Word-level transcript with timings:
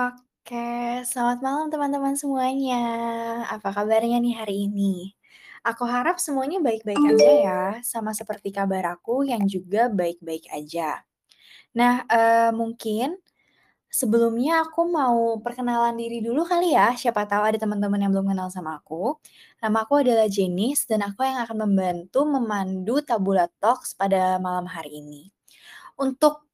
Oke, 0.00 1.04
selamat 1.04 1.38
malam 1.44 1.66
teman-teman 1.68 2.16
semuanya. 2.16 2.80
Apa 3.52 3.68
kabarnya 3.68 4.16
nih 4.16 4.32
hari 4.32 4.56
ini? 4.64 5.12
Aku 5.60 5.84
harap 5.84 6.16
semuanya 6.16 6.56
baik-baik 6.64 6.96
aja 7.04 7.30
ya, 7.44 7.62
sama 7.84 8.16
seperti 8.16 8.48
kabar 8.48 8.96
aku 8.96 9.28
yang 9.28 9.44
juga 9.44 9.92
baik-baik 9.92 10.48
aja. 10.56 11.04
Nah, 11.76 12.08
eee, 12.08 12.50
mungkin 12.56 13.20
sebelumnya 13.90 14.64
aku 14.66 14.88
mau 14.88 15.40
perkenalan 15.44 15.96
diri 15.98 16.20
dulu 16.24 16.44
kali 16.48 16.76
ya, 16.76 16.94
siapa 16.96 17.26
tahu 17.28 17.44
ada 17.54 17.58
teman-teman 17.60 18.00
yang 18.00 18.12
belum 18.14 18.32
kenal 18.32 18.48
sama 18.52 18.80
aku. 18.80 19.18
Nama 19.64 19.78
aku 19.84 19.94
adalah 20.04 20.28
Jenis 20.30 20.88
dan 20.88 21.04
aku 21.04 21.24
yang 21.26 21.44
akan 21.44 21.68
membantu 21.68 22.24
memandu 22.28 23.04
Tabula 23.04 23.48
Talks 23.60 23.96
pada 23.96 24.38
malam 24.40 24.68
hari 24.70 25.02
ini. 25.04 25.22
Untuk 26.00 26.46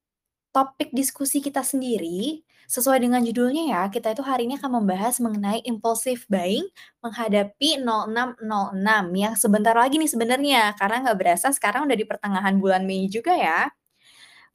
topik 0.54 0.90
diskusi 0.96 1.44
kita 1.44 1.60
sendiri, 1.60 2.45
sesuai 2.66 2.98
dengan 3.02 3.22
judulnya 3.22 3.64
ya, 3.72 3.82
kita 3.90 4.14
itu 4.14 4.22
hari 4.26 4.46
ini 4.50 4.58
akan 4.58 4.82
membahas 4.82 5.18
mengenai 5.22 5.62
impulsive 5.66 6.22
buying 6.30 6.66
menghadapi 7.02 7.78
06.06 7.82 9.06
yang 9.14 9.34
sebentar 9.38 9.74
lagi 9.74 9.96
nih 9.98 10.10
sebenarnya, 10.10 10.62
karena 10.78 10.96
nggak 11.06 11.18
berasa 11.18 11.48
sekarang 11.54 11.86
udah 11.88 11.96
di 11.98 12.06
pertengahan 12.06 12.54
bulan 12.58 12.82
Mei 12.84 13.06
juga 13.10 13.34
ya. 13.34 13.70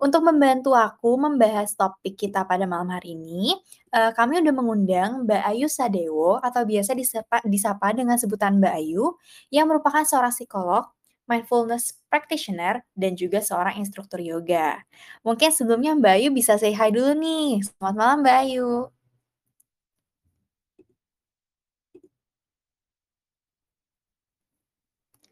Untuk 0.01 0.25
membantu 0.25 0.73
aku 0.73 1.13
membahas 1.13 1.77
topik 1.77 2.17
kita 2.17 2.41
pada 2.49 2.65
malam 2.65 2.89
hari 2.89 3.13
ini, 3.13 3.53
eee, 3.93 4.11
kami 4.17 4.41
udah 4.41 4.53
mengundang 4.55 5.11
Mbak 5.29 5.41
Ayu 5.53 5.69
Sadewo 5.69 6.41
atau 6.41 6.65
biasa 6.65 6.97
disapa 6.97 7.37
disapa 7.45 7.93
dengan 7.93 8.17
sebutan 8.17 8.57
Mbak 8.57 8.73
Ayu, 8.81 9.13
yang 9.53 9.69
merupakan 9.69 10.01
seorang 10.01 10.33
psikolog, 10.33 10.89
mindfulness 11.29 11.97
practitioner, 12.09 12.81
dan 12.95 13.17
juga 13.17 13.39
seorang 13.41 13.77
instruktur 13.81 14.19
yoga. 14.21 14.81
Mungkin 15.25 15.49
sebelumnya 15.53 15.97
Mbak 15.97 16.13
Ayu 16.17 16.29
bisa 16.33 16.57
say 16.57 16.73
hi 16.73 16.89
dulu 16.89 17.13
nih. 17.17 17.61
Selamat 17.65 17.95
malam 17.97 18.17
Mbak 18.23 18.37
Ayu. 18.45 18.69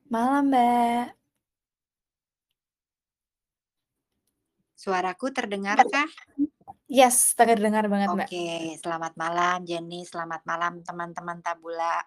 Malam, 0.09 0.49
Mbak. 0.49 1.13
Suaraku 4.73 5.29
terdengarkah? 5.29 6.09
Yes, 6.89 7.37
terdengar 7.37 7.85
banget, 7.85 8.09
Mbak. 8.17 8.25
Oke, 8.25 8.49
selamat 8.81 9.13
malam 9.13 9.61
Jenny, 9.69 10.01
selamat 10.09 10.41
malam 10.49 10.81
teman-teman 10.81 11.45
Tabula. 11.45 12.01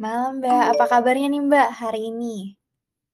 Malam, 0.00 0.40
Mbak. 0.40 0.64
Apa 0.76 0.84
kabarnya 0.88 1.28
nih, 1.28 1.42
Mbak, 1.44 1.68
hari 1.76 2.00
ini? 2.08 2.56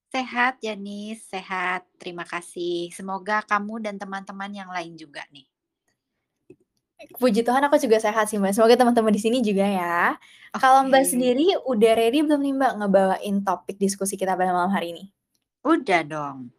Sehat 0.08 0.62
Jenny, 0.62 1.18
sehat. 1.18 1.84
Terima 1.98 2.22
kasih. 2.24 2.94
Semoga 2.94 3.42
kamu 3.44 3.82
dan 3.82 3.98
teman-teman 3.98 4.48
yang 4.54 4.70
lain 4.70 4.94
juga 4.94 5.26
nih. 5.34 5.44
Puji 7.18 7.46
Tuhan 7.46 7.62
aku 7.66 7.78
juga 7.82 7.98
sehat 7.98 8.30
sih, 8.30 8.38
Mbak. 8.38 8.54
Semoga 8.54 8.74
teman-teman 8.78 9.10
di 9.10 9.22
sini 9.22 9.38
juga 9.42 9.66
ya. 9.66 10.14
Kalau 10.54 10.86
Mbak 10.86 11.04
sendiri 11.06 11.58
udah 11.66 11.92
ready 11.98 12.22
belum 12.22 12.40
nih, 12.42 12.54
Mbak, 12.56 12.72
ngebawain 12.78 13.36
topik 13.42 13.76
diskusi 13.78 14.14
kita 14.14 14.38
pada 14.38 14.54
malam 14.54 14.70
hari 14.70 14.94
ini? 14.94 15.04
Udah 15.66 16.02
dong. 16.06 16.54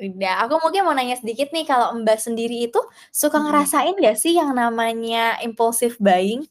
Udah, 0.00 0.46
aku 0.46 0.56
mungkin 0.64 0.86
mau 0.88 0.96
nanya 0.96 1.18
sedikit 1.20 1.52
nih, 1.52 1.68
kalau 1.68 1.92
Mbak 2.00 2.18
sendiri 2.22 2.70
itu 2.70 2.80
suka 3.12 3.36
ngerasain 3.36 3.92
nggak 3.92 4.16
sih 4.16 4.32
yang 4.38 4.56
namanya 4.56 5.36
impulsive 5.44 6.00
buying? 6.00 6.48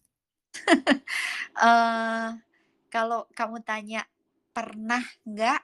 Eee, 1.59 2.37
kalau 2.91 3.25
kamu 3.37 3.61
tanya 3.65 4.01
pernah 4.55 5.01
nggak 5.25 5.61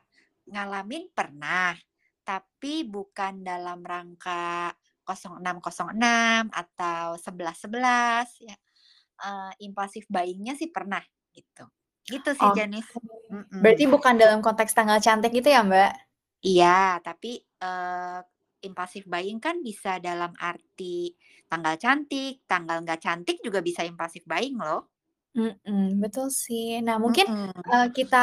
ngalamin, 0.53 1.09
pernah. 1.13 1.74
Tapi 2.25 2.86
bukan 2.90 3.46
dalam 3.46 3.81
rangka 3.86 4.74
06.06 5.06 6.50
atau 6.50 7.18
11.11 7.22 8.30
ya, 8.41 8.56
eee, 9.25 9.52
impulsive 9.69 10.08
buying-nya 10.09 10.53
sih 10.58 10.69
pernah 10.74 11.02
gitu. 11.35 11.66
Gitu 12.09 12.31
sih. 12.38 12.52
Janice, 12.53 12.90
Berarti 13.62 13.85
bukan 13.90 14.16
dalam 14.19 14.40
konteks 14.46 14.72
tanggal 14.78 15.00
cantik 15.02 15.31
gitu 15.34 15.50
ya, 15.50 15.62
Mbak? 15.66 15.91
Iya, 16.46 17.02
tapi, 17.06 17.41
eee, 17.64 18.19
impulsive 18.68 19.08
buying 19.12 19.40
kan 19.46 19.62
bisa 19.68 19.97
dalam 20.02 20.34
arti 20.41 21.14
tanggal 21.50 21.75
cantik, 21.84 22.34
tanggal 22.50 22.78
nggak 22.84 23.02
cantik 23.06 23.38
juga 23.46 23.59
bisa 23.62 23.81
impulsive 23.85 24.25
buying 24.31 24.58
loh. 24.58 24.94
Mhm, 25.35 26.00
betul 26.03 26.28
sih. 26.31 26.79
Nah 26.85 26.96
mungkin, 27.03 27.28
Mhm. 27.28 27.66
eee, 27.72 27.88
kita 27.97 28.18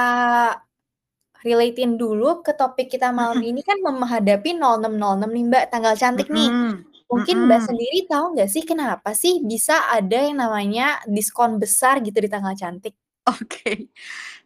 relate-in 1.46 1.92
dulu 2.02 2.40
ke 2.46 2.52
topik 2.60 2.86
kita 2.94 3.08
malam 3.20 3.38
Mhm. 3.38 3.44
ini 3.44 3.60
kan 3.68 3.78
menghadapi 3.86 4.50
06.06 4.56 5.30
nih, 5.36 5.44
Mbak, 5.50 5.64
tanggal 5.72 5.94
cantik 6.02 6.28
nih. 6.36 6.50
Mhm, 6.50 6.84
Mungkin 7.12 7.36
Mbak 7.48 7.60
mhm. 7.60 7.68
sendiri 7.68 7.98
tahu 8.10 8.26
nggak 8.36 8.50
sih 8.54 8.64
kenapa 8.70 9.10
sih 9.22 9.34
bisa 9.44 9.74
ada 9.96 10.16
yang 10.26 10.38
namanya 10.42 10.84
diskon 11.16 11.52
besar 11.62 11.94
gitu 12.06 12.18
di 12.24 12.30
tanggal 12.32 12.54
cantik? 12.58 12.94
Oke. 13.26 13.86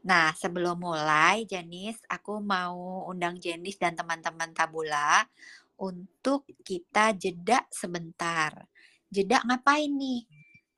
Nah, 0.04 0.36
sebelum 0.36 0.76
mulai 0.84 1.48
Janice, 1.48 2.04
aku 2.12 2.44
mau 2.44 3.08
undang 3.08 3.40
Janice 3.40 3.80
dan 3.80 3.96
teman-teman 3.96 4.52
Tabula 4.52 5.24
untuk 5.80 6.44
kita 6.60 7.16
jeda 7.16 7.64
sebentar. 7.72 8.52
Jeda 9.08 9.40
ngapain 9.48 9.88
nih? 9.92 10.20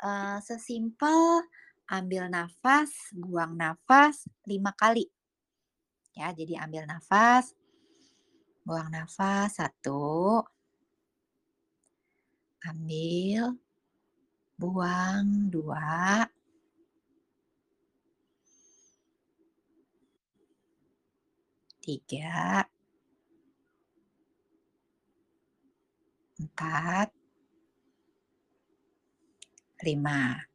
Eee, 0.02 0.36
sesimpel 0.46 1.42
ambil 1.88 2.28
nafas, 2.28 2.92
buang 3.16 3.56
nafas 3.56 4.28
5 4.44 4.72
kali. 4.76 5.08
Ya, 6.12 6.30
jadi 6.36 6.60
ambil 6.62 6.84
nafas 6.84 7.58
buang 8.68 8.92
nafas 8.92 9.56
1 9.64 10.44
ambil, 12.68 13.56
buang 14.60 15.48
2 15.48 16.28
3 21.80 22.68
4 26.36 27.08
5. 29.80 30.47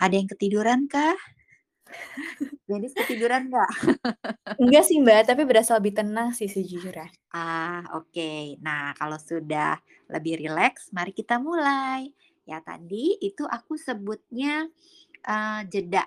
Ada 0.00 0.14
yang 0.18 0.28
ketiduran 0.32 0.80
kah? 0.90 1.14
Janice 2.68 2.96
ketiduran 2.96 3.48
nggak? 3.50 3.70
Enggak 4.62 4.84
sih, 4.88 4.98
Mbak, 5.00 5.22
tapi 5.34 5.42
berasa 5.48 5.76
lebih 5.80 5.94
tenang 5.96 6.30
sih 6.36 6.48
sejujurnya. 6.50 7.08
Ah, 7.34 7.84
oke. 7.96 8.60
Nah, 8.62 8.92
kalau 8.98 9.18
sudah 9.20 9.78
lebih 10.12 10.40
rileks, 10.42 10.90
mari 10.92 11.12
kita 11.16 11.38
mulai. 11.40 12.10
Ya 12.44 12.58
tadi 12.64 13.16
itu 13.22 13.46
aku 13.46 13.78
sebutnya, 13.78 14.66
eee, 15.26 15.60
jeda 15.72 16.04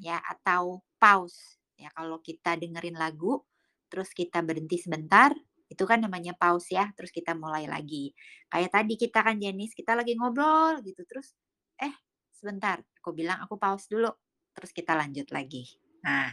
ya 0.00 0.18
atau 0.22 0.82
pause. 1.00 1.58
Ya 1.78 1.90
kalau 1.96 2.18
kita 2.22 2.56
dengerin 2.60 2.96
lagu, 2.98 3.42
terus 3.90 4.10
kita 4.14 4.40
berhenti 4.46 4.78
sebentar, 4.80 5.32
itu 5.72 5.84
kan 5.88 6.00
namanya 6.04 6.32
pause 6.38 6.72
ya, 6.76 6.90
terus 6.96 7.10
kita 7.14 7.34
mulai 7.36 7.66
lagi. 7.70 8.12
Kayak 8.52 8.70
tadi 8.76 8.94
kita 9.00 9.20
kan 9.26 9.36
Janice, 9.42 9.74
kita 9.76 9.94
lagi 9.98 10.14
ngobrol 10.18 10.80
gitu, 10.86 11.02
terus, 11.08 11.34
"Eh, 11.80 11.92
sebentar," 12.34 12.80
aku 13.02 13.10
bilang, 13.16 13.42
"aku 13.44 13.58
pause 13.60 13.90
dulu," 13.90 14.08
terus 14.54 14.70
kita 14.72 14.94
lanjut 14.96 15.28
lagi. 15.34 15.66
Nah, 16.06 16.30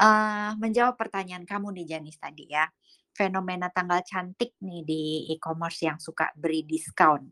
eee, 0.00 0.50
menjawab 0.62 0.96
pertanyaan 1.00 1.44
kamu 1.48 1.68
nih 1.82 1.86
Janice 1.96 2.20
tadi 2.20 2.48
ya, 2.50 2.66
fenomena 3.14 3.68
tanggal 3.72 4.00
cantik 4.06 4.56
nih 4.64 4.82
di 4.86 5.02
e-commerce 5.34 5.80
yang 5.86 5.98
suka 6.02 6.32
beri 6.36 6.64
diskon. 6.66 7.28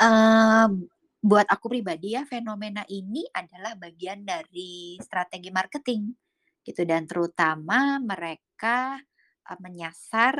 Eee, 0.00 0.66
buat 1.22 1.46
aku 1.48 1.70
pribadi 1.70 2.18
ya, 2.18 2.26
fenomena 2.26 2.82
ini 2.90 3.22
adalah 3.30 3.78
bagian 3.78 4.26
dari 4.26 4.98
strategi 5.00 5.48
marketing 5.54 6.10
gitu 6.66 6.82
dan 6.88 7.06
terutama 7.06 8.02
mereka, 8.02 8.98
eee, 9.46 9.58
menyasar 9.62 10.34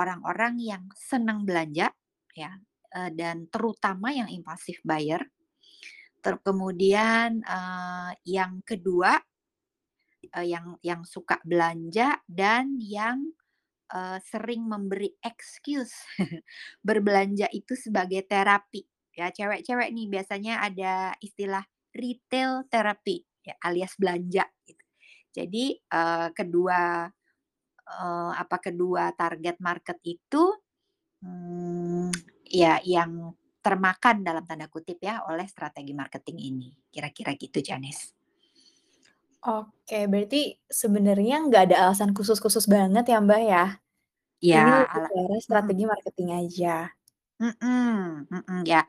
orang-orang 0.00 0.56
yang 0.60 0.84
senang 0.96 1.44
belanja 1.44 1.92
ya, 2.32 2.52
eee, 2.96 3.10
dan 3.12 3.48
terutama 3.52 4.12
yang 4.16 4.28
impulsive 4.32 4.80
buyer. 4.84 5.20
Ter 6.26 6.36
kemudian, 6.46 7.30
eee, 7.56 8.10
yang 8.36 8.52
kedua, 8.70 9.12
eee, 10.34 10.46
yang 10.52 10.66
yang 10.84 11.02
suka 11.06 11.38
belanja 11.46 12.20
dan 12.28 12.76
yang, 12.80 13.18
eee, 13.92 14.18
sering 14.24 14.66
memberi 14.68 15.10
excuse 15.24 15.94
berbelanja 16.88 17.48
itu 17.54 17.74
sebagai 17.78 18.24
terapi. 18.28 18.84
Ya, 19.16 19.30
cewek-cewek 19.34 19.90
nih 19.96 20.06
biasanya 20.12 20.54
ada 20.64 20.94
istilah 21.24 21.64
retail 21.96 22.64
therapy 22.72 23.24
ya, 23.46 23.54
alias 23.64 23.94
belanja 24.00 24.44
gitu. 24.68 24.84
Jadi, 25.36 25.64
eee, 25.78 26.28
kedua, 26.36 27.06
eee, 27.86 28.30
apa, 28.42 28.56
kedua 28.66 29.04
target 29.20 29.56
market 29.62 29.98
itu, 30.06 30.44
mmm, 31.24 32.10
ya 32.50 32.80
yang 32.86 33.34
"termakan" 33.66 34.16
dalam 34.28 34.44
tanda 34.48 34.66
kutip 34.74 34.98
ya, 35.08 35.14
oleh 35.30 35.46
strategi 35.54 35.92
marketing 36.00 36.38
ini. 36.50 36.68
Kira-kira 36.94 37.32
gitu, 37.42 37.58
Janice. 37.68 38.02
Oke, 39.46 39.96
berarti 40.12 40.36
sebenarnya 40.80 41.34
nggak 41.46 41.62
ada 41.70 41.76
alasan 41.88 42.10
khusus-khusus 42.16 42.64
banget 42.74 43.04
ya, 43.12 43.16
Mbak, 43.26 43.40
ya? 43.52 43.64
Ini 44.56 44.70
Ya, 44.72 44.86
lebih 44.86 45.02
ala 45.18 45.36
strategi 45.46 45.84
marketing 45.92 46.28
aja. 46.40 46.70
Mhm 47.40 48.24
mhm, 48.32 48.58
ya 48.64 48.80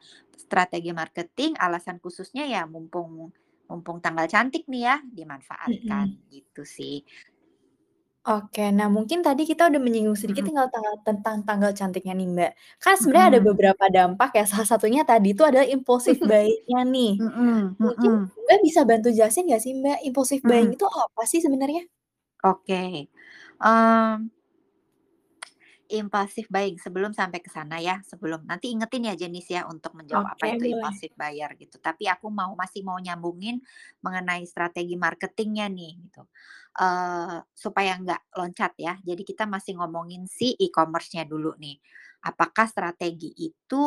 strategi 0.43 0.91
marketing 0.95 1.51
alasan 1.59 1.97
khususnya 2.03 2.43
ya 2.53 2.61
mumpung 2.73 3.11
mumpung 3.67 3.97
tanggal 3.99 4.27
cantik 4.31 4.63
nih 4.71 4.81
ya, 4.87 4.95
dimanfaatkan 5.17 6.07
Mhm. 6.07 6.17
gitu 6.31 6.63
sih. 6.63 7.03
Oke, 8.27 8.61
nah 8.77 8.87
mungkin 8.95 9.19
tadi 9.25 9.41
kita 9.49 9.61
udah 9.71 9.79
menyinggung 9.85 10.17
sedikit 10.19 10.43
Mhm. 10.43 10.49
tinggal 10.49 10.67
tanggal 10.73 10.95
tentang 11.07 11.37
tanggal 11.47 11.71
cantiknya 11.79 12.11
nih, 12.19 12.27
Mbak. 12.33 12.51
Kan 12.83 12.95
sebenarnya 12.99 13.27
ada 13.37 13.41
Mhm. 13.41 13.47
beberapa 13.49 13.83
dampak 13.95 14.29
ya, 14.37 14.43
salah 14.51 14.67
satunya 14.67 15.01
tadi 15.07 15.27
itu 15.31 15.43
adalah 15.47 15.63
impulsive 15.75 16.19
buying-nya 16.27 16.79
nih. 16.91 17.11
Mhm 17.19 17.77
Mungkin 17.83 18.11
mhm. 18.19 18.31
Mbak 18.45 18.59
bisa 18.67 18.81
bantu 18.89 19.07
jelasin 19.17 19.43
nggak 19.49 19.61
sih, 19.65 19.73
Mbak, 19.79 19.97
impulsive 20.07 20.43
buying 20.49 20.69
Mhm. 20.69 20.77
itu 20.77 20.85
apa 20.87 21.23
sih 21.31 21.39
sebenarnya? 21.45 21.87
Oke, 22.43 23.09
mmm 23.61 24.29
Impulsive 25.89 26.51
buying, 26.51 26.75
sebelum 26.75 27.15
sampai 27.15 27.39
ke 27.39 27.47
sana 27.47 27.79
ya, 27.79 28.03
sebelum 28.03 28.43
nanti 28.43 28.69
ingetin 28.75 29.07
ya 29.07 29.15
jenis 29.15 29.47
ya 29.47 29.63
untuk 29.71 29.95
menjawab 29.95 30.27
apa 30.35 30.45
Oke, 30.45 30.51
itu 30.51 30.67
boleh. 30.67 30.75
impulsive 30.75 31.15
buyer 31.15 31.47
gitu. 31.55 31.79
Tapi 31.79 32.05
aku 32.11 32.27
mau 32.33 32.51
masih 32.59 32.83
mau 32.83 32.99
nyambungin 32.99 33.63
mengenai 34.03 34.43
strategi 34.43 34.99
marketingnya 34.99 35.71
nih 35.71 35.91
gitu, 36.09 36.27
eee, 36.79 37.39
supaya 37.55 37.95
nggak 38.03 38.21
loncat 38.35 38.73
ya. 38.79 38.93
Jadi 38.99 39.23
kita 39.23 39.47
masih 39.47 39.79
ngomongin 39.79 40.27
si 40.27 40.53
e-commerce-nya 40.59 41.23
dulu 41.23 41.55
nih. 41.55 41.79
Apakah 42.27 42.67
strategi 42.67 43.31
itu, 43.39 43.83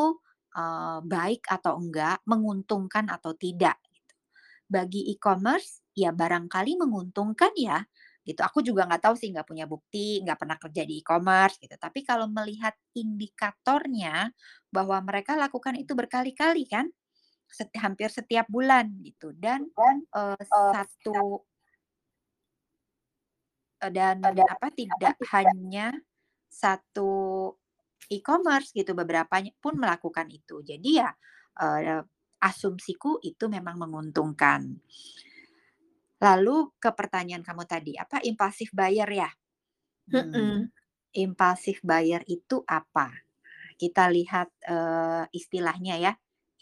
eee, 0.57 0.99
baik 1.05 1.47
atau 1.53 1.77
enggak, 1.77 2.25
menguntungkan 2.25 3.13
atau 3.13 3.37
tidak 3.37 3.77
gitu. 3.93 4.15
Bagi 4.71 5.11
e-commerce, 5.13 5.83
ya 5.99 6.15
barangkali 6.15 6.79
menguntungkan 6.79 7.53
ya, 7.59 7.83
gitu. 8.31 8.41
Aku 8.47 8.61
juga 8.65 8.87
nggak 8.89 9.03
tahu 9.11 9.15
sih, 9.19 9.29
nggak 9.35 9.47
punya 9.51 9.67
bukti, 9.71 10.23
nggak 10.25 10.39
pernah 10.41 10.57
kerja 10.63 10.83
di 10.89 10.95
e-commerce 11.03 11.57
gitu. 11.63 11.75
Tapi 11.79 12.01
kalau 12.07 12.27
melihat 12.31 12.75
indikatornya 12.97 14.31
bahwa 14.73 14.99
mereka 15.05 15.35
lakukan 15.39 15.75
itu 15.79 15.93
berkali-kali 15.99 16.65
kan, 16.71 16.87
set 17.51 17.71
hampir 17.83 18.09
setiap 18.13 18.47
bulan 18.51 18.91
gitu 19.07 19.33
dan, 19.39 19.69
Dan, 19.77 19.97
eee, 20.15 20.37
eee, 20.55 20.73
setiap 20.75 20.75
satu 20.75 21.45
eee, 23.83 23.91
dan 23.93 24.19
ada 24.25 24.45
apa, 24.45 24.55
apa, 24.57 24.67
tidak 24.77 24.99
tidak 25.01 25.17
hanya 25.33 25.89
satu 26.51 27.13
e-commerce 28.11 28.71
gitu, 28.77 28.93
beberapanya 28.97 29.53
pun 29.63 29.75
melakukan 29.79 30.29
itu. 30.33 30.61
Jadi 30.67 30.91
ya, 31.01 31.11
eee, 31.63 32.03
asumsiku 32.41 33.21
itu 33.25 33.45
memang 33.53 33.77
menguntungkan. 33.81 34.81
Lalu 36.21 36.77
ke 36.77 36.93
pertanyaan 36.93 37.41
kamu 37.41 37.65
tadi, 37.65 37.93
apa 37.97 38.21
impulsive 38.25 38.73
buyer 38.77 39.09
ya? 39.09 39.31
Mhm. 40.13 40.71
impulsive 41.17 41.81
buyer 41.83 42.23
itu 42.31 42.63
apa? 42.69 43.11
Kita 43.79 44.09
lihat, 44.13 44.49
eee, 44.67 45.25
istilahnya 45.35 45.97
ya. 46.01 46.13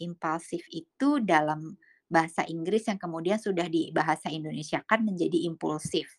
Impulsif 0.01 0.65
itu 0.73 1.19
dalam 1.23 1.77
bahasa 2.09 2.43
Inggris 2.47 2.87
yang 2.89 2.97
kemudian 3.01 3.37
sudah 3.41 3.67
dibahasa 3.69 4.29
Indonesiakan 4.33 5.05
menjadi 5.07 5.45
impulsif. 5.49 6.17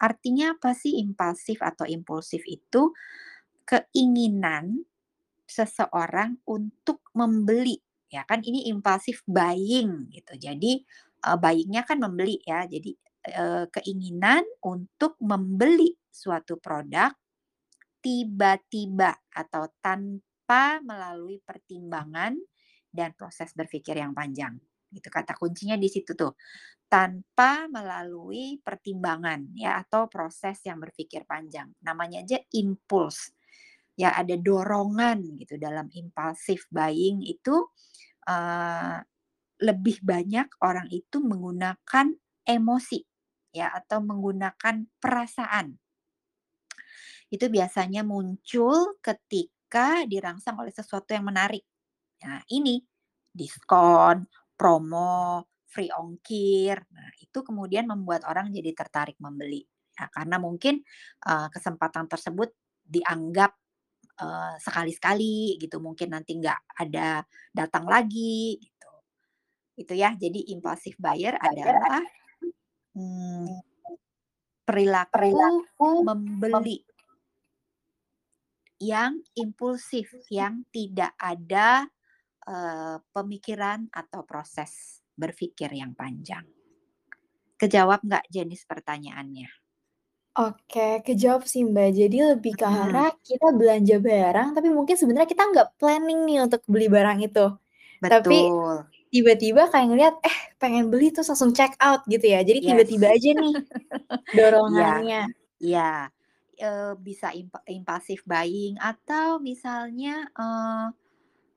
Artinya 0.00 0.56
apa 0.56 0.72
sih 0.76 0.98
impulsif 1.02 1.60
atau 1.62 1.84
impulsif 1.88 2.42
itu? 2.48 2.92
Keinginan 3.68 4.84
seseorang 5.48 6.38
untuk 6.48 7.02
membeli, 7.16 7.78
ya 8.10 8.22
kan 8.28 8.40
ini 8.46 8.68
impulsif 8.70 9.22
buying 9.28 10.10
gitu. 10.14 10.34
Jadi, 10.38 10.82
eee, 11.24 11.36
buying-nya 11.40 11.82
kan 11.88 11.98
membeli 12.02 12.40
ya. 12.46 12.64
Jadi, 12.68 12.92
eee, 13.30 13.64
keinginan 13.72 14.44
untuk 14.64 15.16
membeli 15.22 15.94
suatu 16.10 16.58
produk 16.60 17.12
tiba-tiba 18.04 19.12
atau 19.36 19.68
tanpa 19.84 20.80
melalui 20.84 21.40
pertimbangan 21.44 22.36
dan 22.90 23.12
proses 23.18 23.52
berpikir 23.56 23.98
yang 24.00 24.12
panjang, 24.16 24.56
gitu. 24.94 25.08
Kata 25.12 25.36
kuncinya 25.38 25.76
di 25.78 25.86
situ 25.92 26.14
tuh, 26.16 26.34
tanpa 26.90 27.66
melalui 27.70 28.58
pertimbangan 28.62 29.52
ya 29.58 29.80
atau 29.84 30.06
proses 30.12 30.58
yang 30.66 30.78
berpikir 30.82 31.24
panjang. 31.28 31.70
Namanya 31.84 32.22
aja 32.24 32.38
impuls, 32.56 33.32
ya 33.98 34.14
ada 34.16 34.34
dorongan 34.38 35.36
gitu 35.40 35.56
dalam 35.60 35.88
impulsive 35.94 36.64
buying 36.72 37.22
itu, 37.26 37.56
eee, 38.28 38.98
lebih 39.62 40.00
banyak 40.04 40.48
orang 40.64 40.88
itu 40.92 41.18
menggunakan 41.22 42.06
emosi 42.46 43.00
ya 43.54 43.68
atau 43.74 43.98
menggunakan 44.02 44.88
perasaan. 45.02 45.76
Itu 47.30 47.46
biasanya 47.46 48.02
muncul 48.02 48.98
ketika 48.98 50.02
dirangsang 50.10 50.58
oleh 50.58 50.74
sesuatu 50.74 51.14
yang 51.14 51.22
menarik. 51.30 51.62
Nah 52.26 52.42
ini, 52.50 52.82
diskon, 53.30 54.26
promo, 54.58 55.46
free 55.70 55.90
ongkir, 55.94 56.76
nah 56.90 57.10
itu 57.22 57.38
kemudian 57.46 57.86
membuat 57.86 58.26
orang 58.26 58.50
jadi 58.50 58.74
tertarik 58.74 59.16
membeli. 59.22 59.62
Ya 59.98 60.10
karena 60.10 60.36
mungkin, 60.42 60.82
eee, 61.26 61.48
kesempatan 61.54 62.06
tersebut 62.10 62.50
dianggap, 62.86 63.54
eee, 64.22 64.54
sekali-sekali 64.62 65.58
gitu, 65.62 65.78
mungkin 65.82 66.14
nanti 66.16 66.36
nggak 66.40 66.60
ada 66.82 67.22
datang 67.54 67.86
lagi 67.90 68.58
gitu. 68.62 68.89
Itu 69.80 69.92
ya, 70.02 70.10
jadi 70.22 70.40
impulsive 70.54 70.98
buyer 71.00 71.34
adalah, 71.40 72.04
mmm, 72.96 73.48
perilaku 74.68 75.30
perilaku 75.30 75.90
mem 76.06 76.20
membeli 76.40 76.76
yang 78.80 79.20
impulsif, 79.36 80.08
yang 80.32 80.54
tidak 80.72 81.12
ada, 81.20 81.84
eee, 82.48 82.96
pemikiran 83.16 83.80
atau 83.92 84.22
proses 84.30 84.72
berpikir 85.22 85.70
yang 85.80 85.92
panjang. 86.00 86.46
Kejawab 87.60 88.00
nggak 88.08 88.26
jenis 88.34 88.62
pertanyaannya? 88.70 89.48
Oke, 90.38 91.02
kejawab 91.06 91.42
sih, 91.52 91.62
Mbak. 91.66 91.88
Jadi 92.00 92.16
lebih 92.30 92.52
ke 92.60 92.66
arah 92.66 93.10
kita 93.28 93.50
belanja 93.58 93.96
barang, 93.98 94.48
tapi 94.56 94.68
mungkin 94.70 94.96
sebenarnya 94.96 95.28
kita 95.28 95.44
nggak 95.52 95.68
planning 95.78 96.20
nih 96.28 96.38
untuk 96.46 96.62
beli 96.70 96.86
barang 96.86 97.18
itu. 97.26 97.46
Tapi 98.06 98.38
Betul. 98.40 98.86
Tiba-tiba 99.14 99.68
kayak 99.72 99.86
ngelihat, 99.90 100.14
eh 100.26 100.38
pengen 100.62 100.88
beli 100.92 101.10
terus 101.14 101.28
langsung 101.32 101.52
check 101.56 101.74
out 101.82 102.02
gitu 102.10 102.26
ya. 102.34 102.40
Jadi 102.46 102.60
Yes. 102.60 102.66
tiba-tiba 102.66 103.06
aja 103.12 103.30
nih 103.36 103.54
Iya 104.70 104.90
dorongannya. 105.10 105.30
iya, 105.62 106.10
eee, 106.60 106.92
bisa 107.00 107.32
impa 107.36 107.60
impulsive 107.70 108.22
buying 108.28 108.76
atau 108.80 109.38
misalnya, 109.42 110.28
eee, 110.36 110.86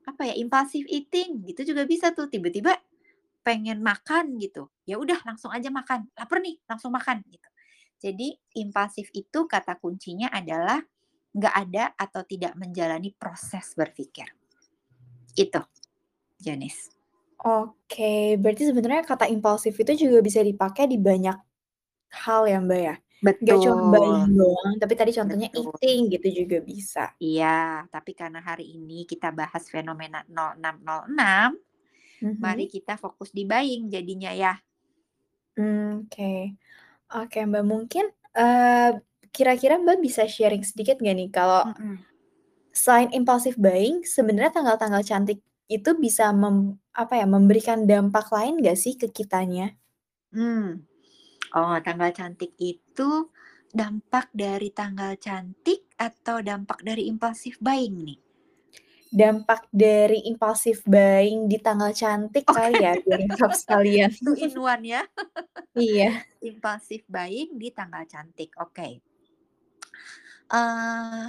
apa 0.09 0.21
ya, 0.29 0.35
impulsive 0.39 0.87
eating 0.91 1.43
gitu 1.49 1.61
juga 1.75 1.83
bisa 1.89 2.11
tuh, 2.17 2.27
tiba-tiba 2.31 2.75
pengen 3.47 3.79
makan 3.83 4.37
gitu, 4.41 4.69
ya 4.89 4.97
udah 5.01 5.19
langsung 5.27 5.51
aja 5.55 5.69
makan, 5.73 6.07
"Laper 6.19 6.39
nih," 6.43 6.57
langsung 6.69 6.91
makan 6.95 7.23
gitu. 7.31 7.49
Jadi 8.03 8.35
impulsif 8.59 9.09
itu 9.15 9.39
kata 9.49 9.77
kuncinya 9.81 10.29
adalah 10.33 10.81
nggak 11.37 11.55
ada 11.55 11.85
atau 11.99 12.23
tidak 12.27 12.53
menjalani 12.59 13.11
proses 13.15 13.73
berpikir. 13.79 14.27
Itu, 15.37 15.61
Janice. 16.41 16.92
Oke, 17.43 18.39
berarti 18.39 18.63
sebenarnya 18.71 19.03
kata 19.03 19.27
impulsif 19.27 19.75
itu 19.75 19.91
juga 20.07 20.23
bisa 20.23 20.39
dipakai 20.39 20.87
di 20.87 20.95
banyak 20.95 21.35
hal 22.23 22.41
ya, 22.51 22.57
Mbak, 22.63 22.79
ya? 22.87 22.95
Nggak 23.43 23.59
cuma 23.63 23.81
buying 23.91 24.27
Betul. 24.27 24.37
doang, 24.37 24.73
tapi 24.81 24.93
tadi 24.99 25.11
contohnya 25.17 25.49
Betul. 25.53 25.79
eating 25.81 26.01
gitu 26.13 26.27
juga 26.45 26.57
bisa. 26.63 27.15
Iya, 27.21 27.85
tapi 27.93 28.11
karena 28.17 28.41
hari 28.41 28.65
ini 28.73 29.05
kita 29.05 29.29
bahas 29.29 29.69
fenomena 29.69 30.25
0606, 30.25 31.49
mari 32.43 32.65
Mhm. 32.65 32.69
kita 32.71 32.93
fokus 33.01 33.29
di 33.37 33.43
buying 33.49 33.89
jadinya 33.93 34.31
ya. 34.35 34.53
Mmm, 35.57 36.09
oke. 36.09 36.57
Oke, 37.13 37.39
Mbak, 37.49 37.63
mungkin, 37.67 38.05
eee, 38.37 38.89
kira-kira 39.35 39.75
Mbak 39.81 39.97
bisa 40.05 40.23
sharing 40.29 40.63
sedikit 40.65 40.97
nggak 41.01 41.15
nih 41.19 41.29
kalau 41.33 41.63
Mhm. 41.63 42.05
selain 42.73 43.09
impulsive 43.13 43.57
buying, 43.61 44.01
sebenarnya 44.01 44.49
tanggal-tanggal 44.57 45.03
cantik 45.05 45.39
itu 45.67 45.89
bisa 45.97 46.31
mem 46.35 46.77
apa 46.93 47.13
ya, 47.19 47.25
memberikan 47.25 47.85
dampak 47.89 48.29
lain 48.29 48.59
nggak 48.61 48.77
sih 48.77 48.93
ke 48.99 49.09
kitanya? 49.09 49.73
Mmm. 50.33 50.85
Oh, 51.53 51.77
tanggal 51.85 52.09
cantik 52.17 52.57
itu 52.57 53.29
dampak 53.73 54.29
dari 54.33 54.69
tanggal 54.73 55.13
cantik 55.17 55.85
atau 55.97 56.41
dampak 56.41 56.81
dari 56.81 57.05
impulsive 57.09 57.57
buying 57.61 57.95
nih? 58.05 58.19
Dampak 59.13 59.69
dari 59.69 60.25
impulsive 60.25 60.81
buying 60.89 61.45
di 61.45 61.61
tanggal 61.61 61.93
cantik 61.93 62.49
Oke, 62.49 62.57
kali 62.57 62.81
ya, 62.81 62.93
biar 62.97 63.19
lengkap 63.29 63.51
sekalian. 63.53 64.09
in 64.41 64.53
one 64.57 64.83
ya. 64.85 65.01
Iya. 65.77 66.25
Impulsive 66.41 67.05
buying 67.09 67.57
di 67.61 67.69
tanggal 67.69 68.05
cantik, 68.09 68.53
oke. 68.57 68.89
Eee, 70.53 71.27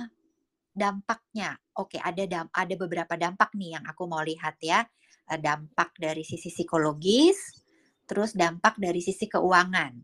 dampaknya, 0.74 1.54
oke 1.78 1.96
ada 2.02 2.26
ada 2.50 2.74
beberapa 2.74 3.14
dampak 3.14 3.54
nih 3.54 3.78
yang 3.78 3.84
aku 3.86 4.04
mau 4.10 4.20
lihat 4.20 4.58
ya. 4.58 4.82
Eee, 5.30 5.40
dampak 5.40 5.96
dari 5.96 6.26
sisi 6.26 6.52
psikologis, 6.52 7.62
terus 8.04 8.36
dampak 8.36 8.76
dari 8.76 9.00
sisi 9.00 9.30
keuangan. 9.30 9.94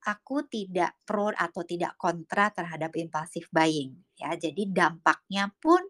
Aku 0.00 0.48
tidak 0.48 0.96
pro 1.04 1.28
atau 1.28 1.60
tidak 1.62 1.94
kontra 2.00 2.48
terhadap 2.50 2.96
impulsive 2.96 3.46
buying 3.52 3.92
ya, 4.16 4.32
jadi 4.34 4.64
dampaknya 4.72 5.52
pun 5.60 5.84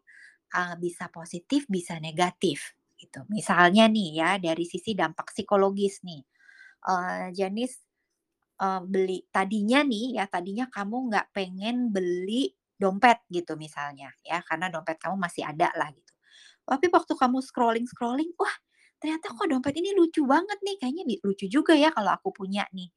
uh, 0.59 0.75
bisa 0.77 1.07
positif, 1.15 1.71
bisa 1.71 1.97
negatif 2.03 2.75
gitu. 2.99 3.23
Misalnya 3.31 3.87
nih 3.87 4.11
ya 4.19 4.31
dari 4.43 4.67
sisi 4.67 4.99
dampak 4.99 5.31
psikologis 5.31 6.03
nih, 6.03 6.21
uh, 6.91 7.31
Janis 7.31 7.79
uh, 8.61 8.83
beli 8.85 9.25
tadinya 9.33 9.81
nih 9.81 10.21
ya 10.21 10.25
tadinya 10.29 10.69
kamu 10.69 11.09
nggak 11.09 11.27
pengen 11.33 11.89
beli 11.95 12.53
dompet 12.81 13.21
gitu 13.29 13.61
misalnya 13.61 14.09
ya 14.25 14.41
karena 14.49 14.73
dompet 14.73 14.97
kamu 14.97 15.21
masih 15.21 15.45
ada 15.45 15.69
lah 15.77 15.93
gitu. 15.93 16.13
Tapi 16.65 16.87
waktu 16.89 17.13
kamu 17.19 17.39
scrolling 17.43 17.87
scrolling, 17.91 18.31
wah 18.39 18.55
ternyata 19.03 19.33
kok 19.33 19.49
dompet 19.51 19.75
ini 19.75 19.91
lucu 19.97 20.23
banget 20.23 20.59
nih, 20.63 20.77
kayaknya 20.79 21.05
lucu 21.27 21.51
juga 21.51 21.75
ya 21.75 21.91
kalau 21.91 22.15
aku 22.15 22.31
punya 22.31 22.65
nih. 22.71 22.89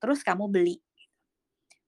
Terus 0.00 0.24
kamu 0.24 0.48
beli. 0.48 0.80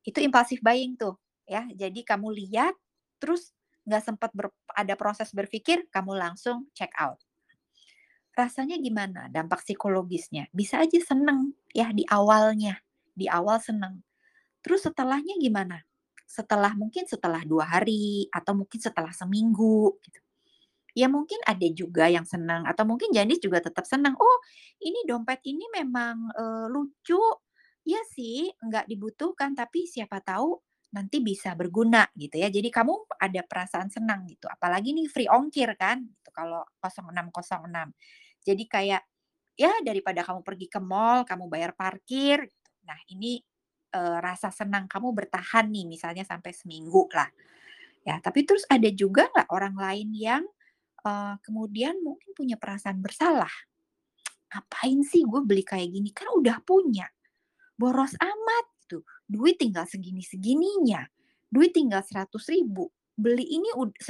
Itu 0.04 0.20
impulsif 0.20 0.60
buying 0.60 1.00
tuh 1.00 1.16
ya. 1.48 1.66
Jadi 1.72 2.04
kamu 2.04 2.30
lihat 2.36 2.76
terus 3.16 3.56
nggak 3.88 4.02
sempat 4.04 4.30
ada 4.76 4.94
proses 4.94 5.32
berpikir, 5.32 5.88
kamu 5.88 6.14
langsung 6.20 6.68
check 6.76 6.92
out. 7.00 7.18
Rasanya 8.36 8.78
gimana 8.78 9.26
dampak 9.32 9.64
psikologisnya? 9.66 10.46
Bisa 10.54 10.84
aja 10.84 11.00
seneng 11.02 11.56
ya 11.74 11.90
di 11.90 12.04
awalnya, 12.06 12.78
di 13.16 13.26
awal 13.26 13.58
seneng. 13.58 14.04
Terus 14.60 14.84
setelahnya 14.84 15.40
gimana? 15.40 15.82
Setelah 16.30 16.72
mungkin 16.78 17.10
setelah 17.10 17.42
dua 17.42 17.66
hari 17.66 18.30
atau 18.30 18.54
mungkin 18.54 18.78
setelah 18.78 19.10
seminggu 19.10 19.98
gitu. 20.06 20.20
Ya 20.94 21.06
mungkin 21.10 21.38
ada 21.46 21.66
juga 21.70 22.10
yang 22.10 22.26
senang 22.26 22.66
atau 22.66 22.82
mungkin 22.86 23.10
Janis 23.14 23.42
juga 23.42 23.62
tetap 23.62 23.86
senang. 23.86 24.14
Oh 24.18 24.38
ini 24.82 25.02
dompet 25.06 25.42
ini 25.46 25.66
memang 25.74 26.30
uh, 26.34 26.66
lucu. 26.70 27.18
Ya 27.86 27.98
sih 28.14 28.50
nggak 28.62 28.86
dibutuhkan 28.86 29.54
tapi 29.58 29.86
siapa 29.90 30.22
tahu 30.22 30.58
nanti 30.94 31.22
bisa 31.22 31.54
berguna 31.54 32.06
gitu 32.18 32.38
ya. 32.42 32.50
Jadi 32.50 32.68
kamu 32.70 33.10
ada 33.18 33.42
perasaan 33.46 33.88
senang 33.90 34.26
gitu. 34.26 34.46
Apalagi 34.50 34.94
nih 34.94 35.06
free 35.10 35.30
ongkir 35.30 35.74
kan 35.78 36.02
gitu 36.06 36.30
kalau 36.34 36.66
0606. 36.82 37.94
Jadi 38.46 38.64
kayak 38.66 39.02
ya 39.58 39.72
daripada 39.84 40.24
kamu 40.26 40.40
pergi 40.42 40.66
ke 40.72 40.80
mall, 40.82 41.22
kamu 41.28 41.46
bayar 41.52 41.72
parkir. 41.76 42.48
Gitu. 42.48 42.70
Nah, 42.88 42.98
ini 43.12 43.38
e, 43.90 44.00
rasa 44.22 44.48
senang 44.54 44.86
kamu 44.86 45.12
bertahan 45.12 45.66
nih 45.68 45.86
misalnya 45.86 46.22
sampai 46.22 46.54
seminggu 46.54 47.10
lah. 47.12 47.28
Ya, 48.06 48.16
tapi 48.22 48.48
terus 48.48 48.64
ada 48.70 48.88
juga 48.88 49.28
nggak 49.28 49.48
orang 49.52 49.76
lain 49.76 50.08
yang 50.16 50.44
e, 51.02 51.12
kemudian 51.44 51.98
mungkin 52.00 52.32
punya 52.32 52.56
perasaan 52.56 53.02
bersalah. 53.02 53.52
Ngapain 54.50 55.02
sih 55.06 55.22
gue 55.26 55.40
beli 55.46 55.62
kayak 55.62 55.90
gini? 55.94 56.10
Kan 56.10 56.30
udah 56.34 56.58
punya. 56.64 57.06
Boros 57.78 58.14
amat 58.18 58.66
gitu. 58.90 59.06
Duit 59.30 59.62
tinggal 59.62 59.86
segini-segininya. 59.86 61.06
Duit 61.46 61.70
tinggal 61.70 62.02
100 62.02 62.26
ribu. 62.50 62.90
Beli 63.14 63.46
ini 63.46 63.70
90 63.70 64.02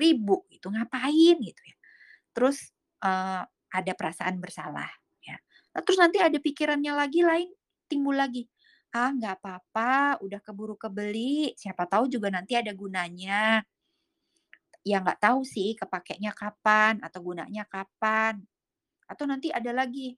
ribu 0.00 0.48
gitu. 0.48 0.72
Ngapain 0.72 1.36
gitu 1.36 1.62
ya. 1.68 1.76
Terus 2.32 2.72
uh, 3.04 3.44
ada 3.74 3.92
perasaan 3.92 4.40
bersalah 4.40 4.88
ya. 5.20 5.36
Nah, 5.76 5.80
terus 5.84 5.98
nanti 6.00 6.22
ada 6.22 6.38
pikirannya 6.40 6.92
lagi 6.96 7.20
lain 7.20 7.50
timbul 7.90 8.16
lagi. 8.16 8.48
Ah, 8.94 9.10
nggak 9.10 9.42
apa-apa, 9.42 10.22
udah 10.22 10.38
keburu 10.38 10.78
kebeli, 10.78 11.50
siapa 11.58 11.82
tahu 11.90 12.06
juga 12.06 12.30
nanti 12.30 12.54
ada 12.54 12.70
gunanya. 12.70 13.58
Ya 14.86 15.02
nggak 15.02 15.18
tahu 15.18 15.42
sih 15.42 15.74
kepakainya 15.74 16.30
kapan 16.30 17.02
atau 17.02 17.18
gunanya 17.26 17.66
kapan. 17.66 18.38
Atau 19.10 19.26
nanti 19.26 19.50
ada 19.50 19.74
lagi, 19.74 20.14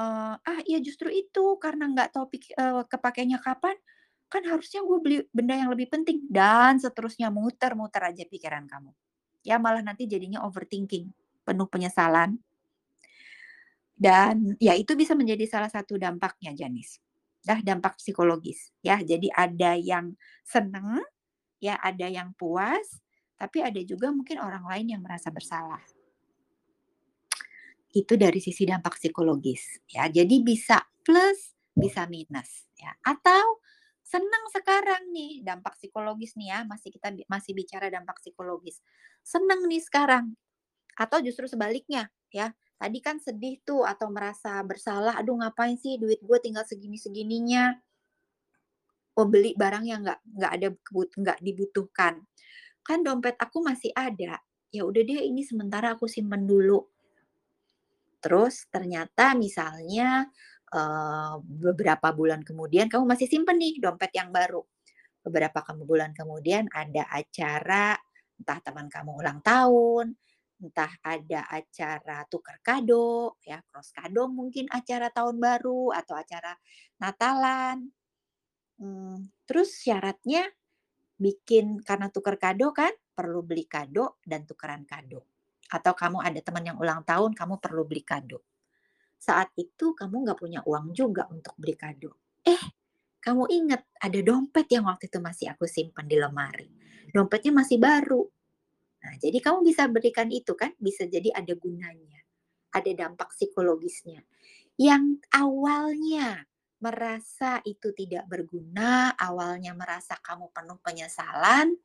uh, 0.00 0.40
ah 0.40 0.60
iya 0.64 0.80
justru 0.80 1.12
itu 1.12 1.60
karena 1.60 1.84
nggak 1.92 2.16
tahu 2.16 2.24
uh, 2.56 2.84
kepakainya 2.88 3.44
kapan, 3.44 3.76
kan 4.32 4.42
harusnya 4.48 4.80
gue 4.88 4.98
beli 5.04 5.18
benda 5.28 5.54
yang 5.60 5.68
lebih 5.74 5.92
penting 5.92 6.24
dan 6.32 6.80
seterusnya 6.80 7.28
muter-muter 7.28 8.00
aja 8.08 8.24
pikiran 8.24 8.64
kamu. 8.64 8.88
Ya 9.44 9.60
malah 9.60 9.84
nanti 9.84 10.08
jadinya 10.08 10.40
overthinking, 10.48 11.12
penuh 11.44 11.68
penyesalan. 11.68 12.40
Dan 13.94 14.56
ya 14.58 14.72
itu 14.74 14.96
bisa 14.96 15.12
menjadi 15.12 15.44
salah 15.44 15.68
satu 15.68 16.00
dampaknya 16.00 16.56
Janis. 16.56 17.03
Dah 17.44 17.60
dampak 17.60 18.00
psikologis 18.00 18.72
ya. 18.80 18.98
Jadi 19.04 19.28
ada 19.28 19.76
yang 19.76 20.16
seneng, 20.40 21.04
ya 21.60 21.76
ada 21.78 22.08
yang 22.08 22.32
puas, 22.32 23.04
tapi 23.36 23.60
ada 23.60 23.78
juga 23.84 24.08
mungkin 24.08 24.40
orang 24.40 24.64
lain 24.64 24.96
yang 24.96 25.02
merasa 25.04 25.28
bersalah 25.28 25.80
itu 27.94 28.18
dari 28.18 28.42
sisi 28.42 28.66
dampak 28.66 28.98
psikologis 28.98 29.78
ya. 29.86 30.10
Jadi 30.10 30.42
bisa 30.42 30.82
plus, 31.06 31.54
bisa 31.70 32.10
minus 32.10 32.66
ya. 32.74 32.90
Atau 33.06 33.62
senang 34.02 34.50
sekarang 34.50 35.14
nih 35.14 35.46
dampak 35.46 35.78
psikologis 35.78 36.34
nih 36.34 36.50
ya, 36.50 36.58
masih 36.66 36.90
kita 36.90 37.14
masih 37.30 37.54
bicara 37.54 37.86
dampak 37.88 38.18
psikologis. 38.18 38.82
Senang 39.22 39.70
nih 39.70 39.80
sekarang. 39.80 40.34
Atau 40.98 41.22
justru 41.22 41.46
sebaliknya 41.46 42.10
ya. 42.34 42.50
Tadi 42.84 43.00
kan 43.00 43.16
sedih 43.16 43.64
tuh 43.64 43.88
atau 43.88 44.12
merasa 44.12 44.60
bersalah, 44.60 45.16
aduh 45.16 45.40
ngapain 45.40 45.80
sih 45.80 45.96
duit 45.96 46.20
gue 46.20 46.38
tinggal 46.44 46.68
segini-segininya. 46.68 47.72
Oh 49.16 49.24
beli 49.24 49.56
barang 49.56 49.88
yang 49.88 50.04
nggak 50.04 50.20
nggak 50.20 50.52
ada 50.52 50.68
nggak 51.16 51.38
dibutuhkan. 51.40 52.20
Kan 52.84 53.00
dompet 53.00 53.40
aku 53.40 53.64
masih 53.64 53.88
ada. 53.96 54.36
Ya 54.68 54.84
udah 54.84 55.00
deh 55.00 55.24
ini 55.24 55.40
sementara 55.40 55.96
aku 55.96 56.04
simpen 56.04 56.44
dulu 56.44 56.84
Terus 58.24 58.64
ternyata 58.72 59.36
misalnya 59.36 60.24
uh, 60.72 61.36
beberapa 61.44 62.08
bulan 62.16 62.40
kemudian 62.40 62.88
kamu 62.88 63.04
masih 63.04 63.28
simpen 63.28 63.60
nih 63.60 63.76
dompet 63.84 64.16
yang 64.16 64.32
baru. 64.32 64.64
Beberapa 65.20 65.60
bulan 65.84 66.16
kemudian 66.16 66.72
ada 66.72 67.04
acara, 67.12 67.92
entah 68.40 68.58
teman 68.64 68.88
kamu 68.88 69.12
ulang 69.20 69.44
tahun, 69.44 70.16
entah 70.64 70.88
ada 71.04 71.44
acara 71.52 72.24
tukar 72.32 72.56
kado, 72.64 73.36
ya 73.44 73.60
cross 73.68 73.92
kado 73.92 74.32
mungkin 74.32 74.64
acara 74.72 75.12
tahun 75.12 75.36
baru 75.36 75.92
atau 75.92 76.16
acara 76.16 76.56
Natalan. 76.98 77.84
Hmm, 78.80 79.28
terus 79.44 79.76
syaratnya 79.76 80.48
bikin 81.20 81.84
karena 81.84 82.08
tukar 82.08 82.40
kado 82.40 82.72
kan 82.72 82.90
perlu 83.12 83.44
beli 83.44 83.68
kado 83.68 84.18
dan 84.24 84.48
tukaran 84.48 84.82
kado 84.88 85.34
atau 85.70 85.92
kamu 85.96 86.18
ada 86.20 86.40
teman 86.44 86.64
yang 86.64 86.78
ulang 86.78 87.02
tahun, 87.06 87.32
kamu 87.32 87.58
perlu 87.58 87.82
beli 87.88 88.04
kado. 88.04 88.44
Saat 89.16 89.56
itu 89.56 89.96
kamu 89.96 90.28
nggak 90.28 90.38
punya 90.38 90.60
uang 90.62 90.92
juga 90.92 91.24
untuk 91.32 91.56
beli 91.56 91.74
kado. 91.74 92.20
Eh, 92.44 92.60
kamu 93.24 93.48
ingat 93.48 93.82
ada 93.96 94.18
dompet 94.20 94.68
yang 94.68 94.84
waktu 94.84 95.08
itu 95.08 95.18
masih 95.18 95.46
aku 95.50 95.64
simpan 95.64 96.04
di 96.04 96.20
lemari. 96.20 96.68
Dompetnya 97.08 97.52
masih 97.56 97.80
baru. 97.80 98.22
Nah, 99.04 99.14
jadi 99.20 99.36
kamu 99.38 99.60
bisa 99.68 99.84
berikan 99.92 100.32
itu 100.32 100.56
kan, 100.56 100.72
bisa 100.80 101.04
jadi 101.04 101.28
ada 101.36 101.52
gunanya. 101.52 102.24
Ada 102.72 102.90
dampak 103.06 103.36
psikologisnya. 103.36 104.24
Yang 104.80 105.22
awalnya 105.30 106.48
merasa 106.80 107.60
itu 107.68 107.92
tidak 107.92 108.26
berguna, 108.26 109.12
awalnya 109.14 109.76
merasa 109.76 110.16
kamu 110.18 110.50
penuh 110.50 110.80
penyesalan, 110.80 111.76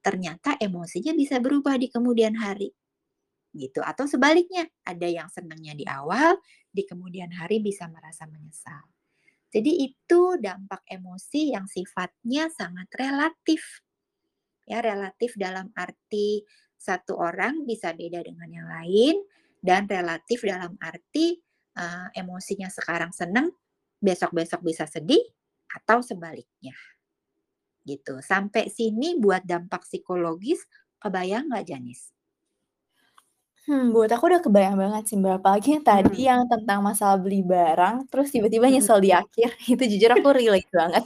ternyata 0.00 0.56
emosinya 0.58 1.12
bisa 1.16 1.38
berubah 1.38 1.76
di 1.78 1.88
kemudian 1.92 2.36
hari 2.36 2.72
gitu. 3.54 3.80
Atau 3.80 4.10
sebaliknya, 4.10 4.66
ada 4.82 5.06
yang 5.06 5.30
senangnya 5.30 5.72
di 5.78 5.86
awal, 5.86 6.36
di 6.68 6.82
kemudian 6.82 7.30
hari 7.30 7.62
bisa 7.62 7.86
merasa 7.86 8.26
menyesal. 8.26 8.82
Jadi 9.54 9.86
itu 9.86 10.34
dampak 10.42 10.82
emosi 10.90 11.54
yang 11.54 11.70
sifatnya 11.70 12.50
sangat 12.50 12.90
relatif. 12.98 13.83
Ya, 14.64 14.80
relatif 14.80 15.36
dalam 15.36 15.68
arti 15.76 16.44
satu 16.78 17.16
orang 17.20 17.64
bisa 17.68 17.92
beda 17.92 18.24
dengan 18.24 18.48
yang 18.48 18.68
lain 18.68 19.16
dan 19.60 19.88
relatif 19.88 20.44
dalam 20.44 20.76
arti 20.80 21.40
uh, 21.76 22.08
emosinya 22.12 22.68
sekarang 22.68 23.12
senang, 23.12 23.52
besok-besok 24.00 24.60
bisa 24.64 24.84
sedih 24.88 25.24
atau 25.68 26.00
sebaliknya. 26.00 26.76
Gitu. 27.84 28.20
Sampai 28.24 28.72
sini 28.72 29.20
buat 29.20 29.44
dampak 29.44 29.84
psikologis 29.84 30.64
kebayang 30.96 31.52
nggak 31.52 31.68
Janis? 31.68 32.13
Hmm, 33.66 33.96
buat 33.96 34.12
aku 34.12 34.24
udah 34.28 34.42
kebayang 34.44 34.76
banget 34.82 35.02
sih, 35.08 35.16
Mbak, 35.16 35.34
apalagi 35.40 35.68
yang 35.80 35.84
tadi 35.88 36.16
Hmm. 36.20 36.28
yang 36.28 36.40
tentang 36.52 36.78
masalah 36.84 37.16
beli 37.24 37.40
barang, 37.40 37.94
terus 38.12 38.28
tiba-tiba 38.34 38.68
Mhm. 38.68 38.74
nyesel 38.76 38.98
di 39.00 39.08
akhir, 39.20 39.48
itu 39.72 39.82
jujur 39.92 40.10
aku 40.16 40.28
relate 40.36 40.68
banget. 40.68 41.04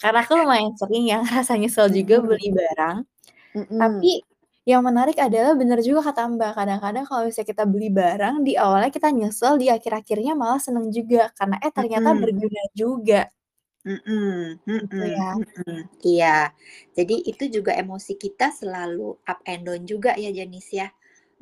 Karena 0.00 0.18
aku 0.24 0.32
lumayan 0.36 0.72
sering 0.80 1.04
ya 1.08 1.16
ngerasa 1.24 1.52
nyesel 1.60 1.88
juga 1.96 2.14
Mhm. 2.20 2.28
beli 2.28 2.46
barang. 2.60 2.96
Mhm. 3.54 3.80
Tapi 3.80 4.10
yang 4.70 4.82
menarik 4.88 5.16
adalah 5.20 5.52
bener 5.60 5.78
juga 5.86 6.00
kata 6.12 6.22
Mbak, 6.34 6.52
kadang-kadang 6.58 7.04
kalau 7.08 7.22
misalnya 7.28 7.48
kita 7.52 7.64
beli 7.72 7.88
barang, 8.00 8.34
di 8.46 8.52
awalnya 8.60 8.90
kita 8.96 9.08
nyesel, 9.16 9.54
di 9.62 9.66
akhir-akhirnya 9.74 10.32
malah 10.38 10.60
seneng 10.62 10.88
juga, 10.94 11.32
karena 11.38 11.56
eh 11.64 11.72
ternyata 11.74 12.10
Mhm. 12.14 12.20
berguna 12.20 12.62
juga. 12.76 13.30
Mhm 13.84 14.58
Gitu 14.80 15.02
mhm 15.02 15.12
ya. 15.16 15.28
mhm. 15.38 15.78
Iya. 16.06 16.26
Jadi 16.96 17.14
itu 17.30 17.44
juga 17.56 17.72
emosi 17.82 18.12
kita 18.24 18.50
selalu 18.60 19.18
up 19.30 19.40
and 19.50 19.62
down 19.66 19.82
juga 19.88 20.10
ya, 20.18 20.30
Janis, 20.34 20.68
ya. 20.74 20.88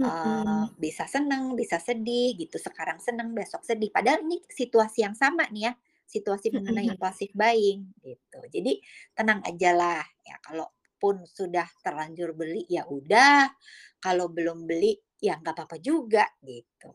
Mhm. 0.01 0.81
bisa 0.81 1.05
seneng, 1.05 1.53
bisa 1.53 1.77
sedih 1.77 2.33
gitu, 2.41 2.57
sekarang 2.57 2.99
seneng, 2.99 3.37
besok 3.37 3.61
sedih. 3.63 3.93
Padahal 3.93 4.25
ini 4.25 4.41
situasi 4.49 5.05
yang 5.05 5.13
sama 5.13 5.45
nih 5.53 5.69
ya, 5.69 5.73
situasi 6.09 6.49
mengenai 6.53 6.89
mhm. 6.89 6.97
impulsive 6.97 7.33
buying 7.37 7.93
gitu. 8.01 8.41
Jadi 8.49 8.81
tenang 9.13 9.45
ajalah 9.45 10.05
ya, 10.25 10.37
kalaupun 10.45 11.25
sudah 11.29 11.69
terlanjur 11.85 12.33
beli, 12.33 12.65
ya 12.69 12.89
udah, 12.89 13.53
kalau 14.01 14.33
belum 14.33 14.65
beli, 14.65 14.97
ya 15.21 15.37
nggak 15.39 15.55
apa-apa 15.55 15.77
juga, 15.79 16.25
gitu. 16.41 16.93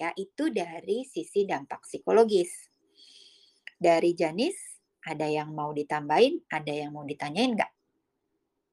Ya, 0.00 0.10
itu 0.16 0.48
dari 0.50 1.04
sisi 1.04 1.44
dampak 1.44 1.84
psikologis. 1.84 2.72
Dari 3.80 4.12
Janis, 4.12 4.56
ada 5.04 5.24
yang 5.28 5.52
mau 5.56 5.72
ditambahin, 5.72 6.44
ada 6.52 6.72
yang 6.72 6.92
mau 6.92 7.04
ditanyain 7.04 7.56
nggak? 7.56 7.79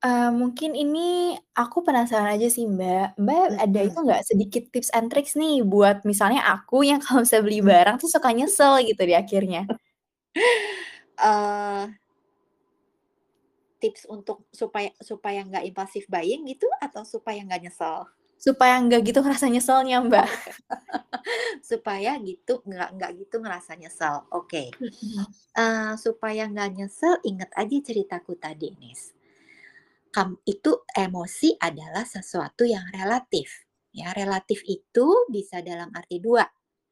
Eee, 0.06 0.30
mungkin 0.30 0.78
ini 0.78 1.34
aku 1.58 1.82
penasaran 1.82 2.30
aja 2.38 2.46
sih, 2.54 2.70
Mbak. 2.70 3.18
Mbak 3.18 3.42
ada 3.58 3.80
itu 3.82 3.98
Mhm. 3.98 4.06
nggak 4.06 4.22
sedikit 4.30 4.64
tips 4.70 4.94
and 4.94 5.10
tricks 5.10 5.34
nih 5.34 5.66
buat 5.66 6.06
misalnya 6.06 6.46
aku 6.54 6.86
yang 6.90 7.02
kalau 7.02 7.26
misalnya 7.26 7.46
beli 7.50 7.60
barang 7.66 7.96
tuh 7.98 8.10
suka 8.14 8.30
nyesel 8.30 8.78
gitu 8.86 9.02
di 9.10 9.18
akhirnya? 9.18 9.66
Eee 11.18 11.98
tips 13.82 14.10
untuk 14.10 14.42
supaya 14.50 14.90
supaya 15.06 15.46
nggak 15.46 15.62
impulsive 15.70 16.10
buying 16.10 16.50
gitu 16.50 16.66
atau 16.82 17.06
supaya 17.06 17.46
nggak 17.46 17.70
nyesel? 17.70 18.10
Supaya 18.42 18.78
nggak 18.82 19.02
gitu 19.06 19.20
ngerasa 19.22 19.50
nyeselnya, 19.54 19.98
Mbak. 20.02 20.28
Oh, 20.30 20.34
supaya 21.72 22.12
gitu 22.22 22.62
nggak 22.66 22.90
nggak 22.98 23.12
gitu 23.26 23.36
ngerasa 23.44 23.74
nyesel, 23.82 24.26
oke. 24.34 24.74
Mhm. 24.78 25.26
Eee, 25.58 25.92
supaya 26.02 26.44
nggak 26.50 26.70
nyesel 26.78 27.16
inget 27.26 27.52
aja 27.58 27.78
ceritaku 27.88 28.34
tadi, 28.38 28.74
Nis. 28.82 29.14
Itu 30.48 30.88
emosi 30.96 31.60
adalah 31.62 32.02
sesuatu 32.08 32.64
yang 32.66 32.86
relatif, 32.96 33.68
ya. 33.94 34.10
Relatif 34.16 34.64
itu 34.66 35.08
bisa 35.30 35.62
dalam 35.62 35.92
arti 35.94 36.18
2, 36.24 36.46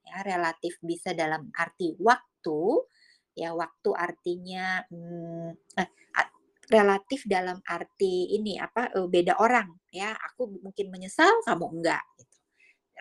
ya. 0.05 0.21
Relatif 0.21 0.77
bisa 0.83 1.15
dalam 1.15 1.49
arti 1.57 1.95
waktu, 1.97 2.59
ya 3.33 3.49
waktu 3.55 3.89
artinya, 3.97 4.83
mmm, 4.91 5.49
eh, 5.81 5.89
at 6.19 6.27
relatif 6.69 7.25
dalam 7.25 7.57
arti 7.65 8.35
ini, 8.37 8.59
apa, 8.61 8.93
eee, 8.93 9.07
beda 9.09 9.39
orang, 9.41 9.73
ya. 9.89 10.13
Aku 10.33 10.45
mungkin 10.61 10.87
menyesal, 10.93 11.31
kamu 11.47 11.65
enggak, 11.81 12.03
gitu. 12.21 12.35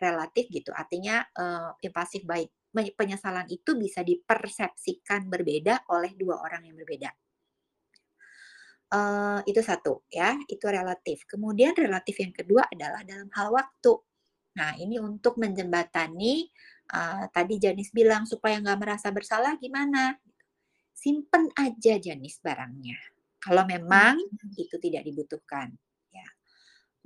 Relatif 0.00 0.46
gitu, 0.52 0.70
artinya, 0.76 1.24
eee, 1.36 1.70
impulsive 1.88 2.24
buying, 2.28 2.50
meny 2.76 2.90
penyesalan 2.96 3.46
itu 3.52 3.74
bisa 3.78 4.00
dipersepsikan 4.06 5.28
berbeda 5.32 5.84
oleh 5.92 6.12
2 6.18 6.40
orang 6.44 6.64
yang 6.68 6.76
berbeda. 6.80 7.10
Eee, 8.94 9.38
itu 9.50 9.60
1 9.64 10.04
ya, 10.12 10.38
itu 10.46 10.66
relatif. 10.70 11.26
Kemudian 11.26 11.74
relatif 11.74 12.16
yang 12.22 12.32
kedua 12.36 12.62
adalah 12.70 13.02
dalam 13.02 13.28
hal 13.34 13.48
waktu. 13.50 13.92
Nah, 14.60 14.72
ini 14.78 14.96
untuk 15.02 15.34
menjembatani, 15.42 16.34
eee, 16.94 17.24
tadi 17.34 17.54
Janis 17.58 17.90
bilang 17.94 18.24
supaya 18.28 18.60
nggak 18.62 18.78
merasa 18.82 19.08
bersalah 19.10 19.56
gimana? 19.58 20.14
Simpen 20.94 21.50
aja 21.58 21.94
Janis 22.00 22.40
barangnya, 22.42 22.98
kalau 23.42 23.64
memang 23.68 24.16
Mhm. 24.20 24.56
itu 24.60 24.76
tidak 24.82 25.02
dibutuhkan, 25.08 25.74
ya. 26.14 26.26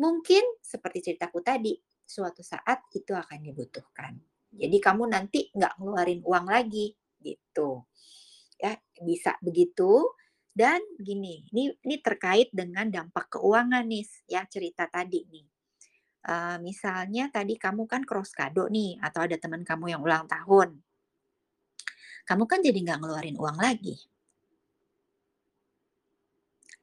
Mungkin 0.02 0.44
seperti 0.62 1.00
ceritaku 1.12 1.40
tadi, 1.44 1.74
suatu 2.06 2.42
saat 2.46 2.86
itu 2.94 3.12
akan 3.16 3.40
dibutuhkan. 3.44 4.14
Jadi 4.54 4.78
kamu 4.82 5.04
nanti 5.12 5.50
nggak 5.54 5.78
ngeluarin 5.80 6.22
uang 6.26 6.46
lagi, 6.50 6.94
gitu. 7.22 7.84
Ya, 8.60 8.76
bisa 9.04 9.36
begitu 9.44 10.08
dan 10.60 10.80
gini, 11.08 11.34
ini 11.52 11.64
ini 11.86 11.96
terkait 12.06 12.48
dengan 12.60 12.86
dampak 12.96 13.26
keuangan, 13.38 13.84
Nis, 13.92 14.10
ya, 14.34 14.42
cerita 14.54 14.84
tadi 14.96 15.20
nih. 15.32 15.46
Eee, 16.30 16.56
misalnya 16.68 17.24
tadi 17.36 17.54
kamu 17.64 17.82
kan 17.92 18.02
cross 18.10 18.32
kado 18.40 18.64
nih 18.76 18.90
atau 19.06 19.20
ada 19.26 19.36
temen 19.44 19.62
kamu 19.70 19.86
yang 19.94 20.02
ulang 20.06 20.26
tahun. 20.34 20.70
Kamu 22.28 22.44
kan 22.50 22.60
jadi 22.66 22.78
nggak 22.84 22.98
ngeluarin 23.02 23.36
uang 23.42 23.58
lagi. 23.66 23.94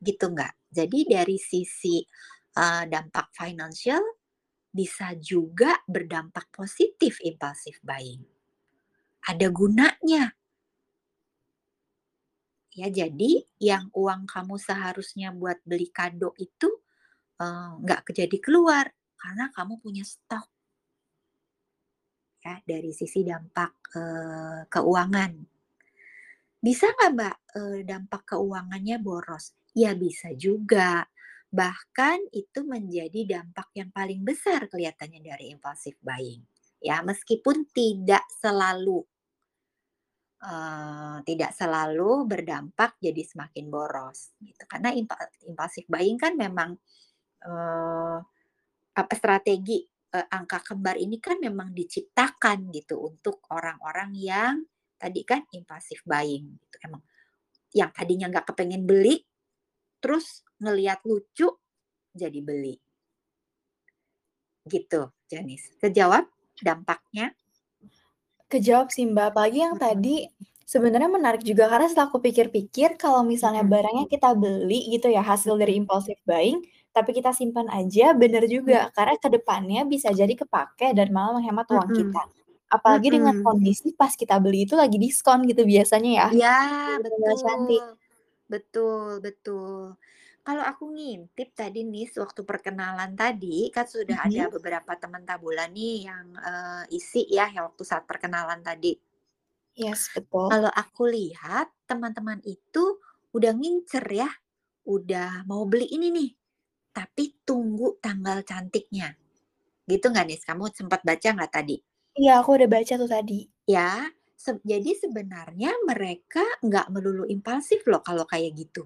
Gitu 0.07 0.25
nggak? 0.33 0.53
Jadi 0.77 0.99
dari 1.07 1.37
sisi, 1.39 1.97
eee, 2.59 2.83
dampak 2.91 3.27
financial, 3.35 4.03
bisa 4.79 5.07
juga 5.31 5.71
berdampak 5.87 6.45
positif 6.53 7.13
impulsive 7.23 7.79
buying. 7.83 8.23
Ada 9.31 9.47
gunanya. 9.51 10.23
Ya, 12.75 12.91
jadi 12.91 13.47
yang 13.63 13.87
uang 13.95 14.27
kamu 14.27 14.59
seharusnya 14.59 15.31
buat 15.31 15.63
beli 15.63 15.87
kado 15.95 16.35
itu, 16.35 16.67
eee, 17.41 17.69
nggak 17.83 18.01
ke 18.07 18.11
jadi 18.19 18.37
keluar 18.45 18.85
karena 19.21 19.45
kamu 19.55 19.79
punya 19.83 20.03
stok. 20.07 20.47
Ya, 22.43 22.59
dari 22.67 22.91
sisi 22.91 23.23
dampak, 23.23 23.71
eee, 23.95 24.59
keuangan. 24.73 25.31
Bisa 26.63 26.87
nggak, 26.95 27.11
Mbak, 27.15 27.35
eee, 27.59 27.79
dampak 27.87 28.21
keuangannya 28.35 28.97
boros? 29.03 29.55
Ya 29.75 29.91
bisa 29.95 30.31
juga. 30.35 31.03
Bahkan 31.51 32.31
itu 32.35 32.59
menjadi 32.67 33.39
dampak 33.39 33.71
yang 33.75 33.89
paling 33.91 34.23
besar 34.23 34.67
kelihatannya 34.71 35.19
dari 35.23 35.45
impulsive 35.55 35.95
buying, 36.03 36.43
ya, 36.83 36.99
meskipun 37.03 37.67
tidak 37.71 38.23
selalu 38.43 39.03
eee, 40.45 41.15
tidak 41.27 41.51
selalu 41.57 42.25
berdampak 42.29 42.97
jadi 43.01 43.21
semakin 43.25 43.65
boros, 43.73 44.33
gitu. 44.43 44.63
Karena 44.69 44.93
impa 44.95 45.17
impulsive 45.49 45.87
buying 45.89 46.17
kan 46.21 46.33
memang, 46.37 46.77
eee, 47.45 48.17
apa, 48.97 49.13
strategi, 49.17 49.83
eee, 49.87 50.27
angka 50.33 50.59
kembar 50.73 50.97
ini 51.01 51.17
kan 51.23 51.37
memang 51.41 51.71
diciptakan 51.75 52.69
gitu 52.75 52.99
untuk 53.03 53.43
orang-orang 53.53 54.11
yang 54.17 54.55
tadi 54.99 55.21
kan 55.27 55.43
impulsive 55.55 56.01
buying, 56.07 56.57
gitu. 56.63 56.77
Emang 56.87 57.03
yang 57.75 57.91
tadinya 57.95 58.27
nggak 58.31 58.47
kepengen 58.55 58.83
beli, 58.89 59.21
terus 60.03 60.43
ngelihat 60.63 61.01
lucu, 61.07 61.49
jadi 62.15 62.39
beli. 62.43 62.79
Gitu, 64.65 65.13
Janis. 65.29 65.69
Kejawab 65.77 66.25
dampaknya? 66.65 67.37
Kejawab 68.55 68.87
sih, 68.95 69.03
Mbak, 69.11 69.25
apalagi 69.35 69.59
yang 69.67 69.75
Mhm. 69.75 69.79
tadi 69.85 70.15
sebenarnya 70.73 71.09
menarik 71.17 71.43
juga 71.49 71.67
karena 71.71 71.87
setelah 71.91 72.07
aku 72.09 72.19
pikir-pikir 72.27 72.89
kalau 73.03 73.21
misalnya 73.33 73.61
Mhm. 73.61 73.69
barangnya 73.73 74.05
kita 74.13 74.29
beli 74.43 74.79
gitu 74.95 75.07
ya, 75.11 75.21
hasil 75.31 75.53
dari 75.61 75.73
Mhm. 75.77 75.81
impulsive 75.81 76.19
buying, 76.29 76.63
tapi 76.95 77.11
kita 77.17 77.31
simpan 77.35 77.67
aja, 77.79 78.15
bener 78.21 78.43
juga. 78.55 78.87
Karena 78.95 79.15
ke 79.19 79.27
depannya 79.35 79.81
bisa 79.93 80.09
jadi 80.15 80.33
kepakai 80.41 80.95
dan 80.97 81.07
malah 81.15 81.37
menghemat 81.41 81.67
uang 81.75 81.89
Mhm. 81.89 81.95
kita. 81.99 82.23
Apalagi 82.71 83.07
dengan 83.15 83.35
Mhm. 83.35 83.45
kondisi 83.45 83.91
pas 83.99 84.13
kita 84.15 84.35
beli 84.43 84.63
itu 84.65 84.73
lagi 84.79 84.97
diskon 85.03 85.43
gitu 85.51 85.61
biasanya 85.67 86.11
ya, 86.19 86.27
Iya, 86.33 86.47
tanggal 87.03 87.35
cantik. 87.43 87.83
betul. 87.83 87.97
Betul 88.51 89.09
betul. 89.25 89.97
Kalau 90.47 90.61
aku 90.71 90.83
ngintip 90.95 91.49
tadi, 91.59 91.81
Nis, 91.93 92.11
waktu 92.23 92.41
perkenalan 92.49 93.11
tadi, 93.21 93.57
kan 93.75 93.85
sudah 93.95 94.17
ada 94.29 94.43
Mhm. 94.43 94.55
beberapa 94.55 94.91
teman 95.01 95.23
Tabulan 95.29 95.69
nih 95.77 95.95
yang, 96.07 96.25
eee, 96.47 96.83
isi 97.01 97.21
ya, 97.37 97.45
yang 97.53 97.63
waktu 97.73 97.81
saat 97.91 98.03
perkenalan 98.09 98.61
tadi. 98.69 98.93
Yes, 99.75 100.09
betul. 100.13 100.51
Kalau 100.51 100.69
aku 100.69 101.09
lihat 101.09 101.73
teman-teman 101.89 102.37
itu 102.45 103.01
udah 103.33 103.51
ngincer 103.57 104.05
ya, 104.13 104.29
udah 104.85 105.45
mau 105.49 105.65
beli 105.71 105.87
ini 105.97 106.07
nih, 106.17 106.29
tapi 106.97 107.23
tunggu 107.47 107.97
tanggal 108.05 108.39
cantiknya. 108.49 109.09
Gitu 109.91 110.05
nggak, 110.11 110.25
Nis? 110.29 110.43
Kamu 110.49 110.65
sempat 110.79 111.01
baca 111.09 111.29
nggak 111.37 111.53
tadi? 111.57 111.77
Iya, 112.19 112.31
aku 112.43 112.49
udah 112.59 112.69
baca 112.75 112.93
tuh 113.01 113.09
tadi. 113.15 113.39
Ya, 113.75 113.91
seb 114.43 114.57
jadi 114.71 114.91
sebenarnya 115.03 115.71
mereka 115.89 116.43
nggak 116.65 116.87
melulu 116.93 117.23
impulsif 117.35 117.81
loh 117.91 118.01
kalau 118.07 118.25
kayak 118.31 118.51
gitu. 118.61 118.83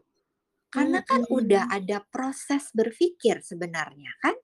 Karena 0.73 1.01
kan 1.01 1.25
udah 1.33 1.65
Mhm. 1.65 1.73
ada 1.73 1.97
proses 2.05 2.69
berpikir 2.77 3.41
sebenarnya 3.41 4.13
kan? 4.21 4.37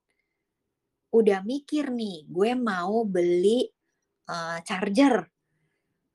Udah 1.13 1.45
mikir 1.45 1.93
nih, 1.93 2.25
gue 2.25 2.51
mau 2.57 3.05
beli, 3.05 3.69
eee, 4.29 4.57
charger. 4.67 5.15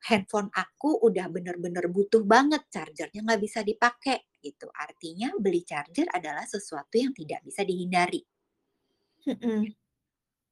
Handphone 0.09 0.49
aku 0.53 0.91
udah 1.07 1.27
bener-bener 1.35 1.85
butuh 1.91 2.23
banget, 2.25 2.63
charger-nya 2.73 3.21
nggak 3.25 3.41
bisa 3.45 3.61
dipakai, 3.65 4.19
gitu. 4.43 4.67
Artinya 4.73 5.29
beli 5.39 5.61
charger 5.67 6.07
adalah 6.11 6.45
sesuatu 6.49 6.95
yang 6.99 7.13
tidak 7.15 7.41
bisa 7.47 7.61
dihindari. 7.65 8.21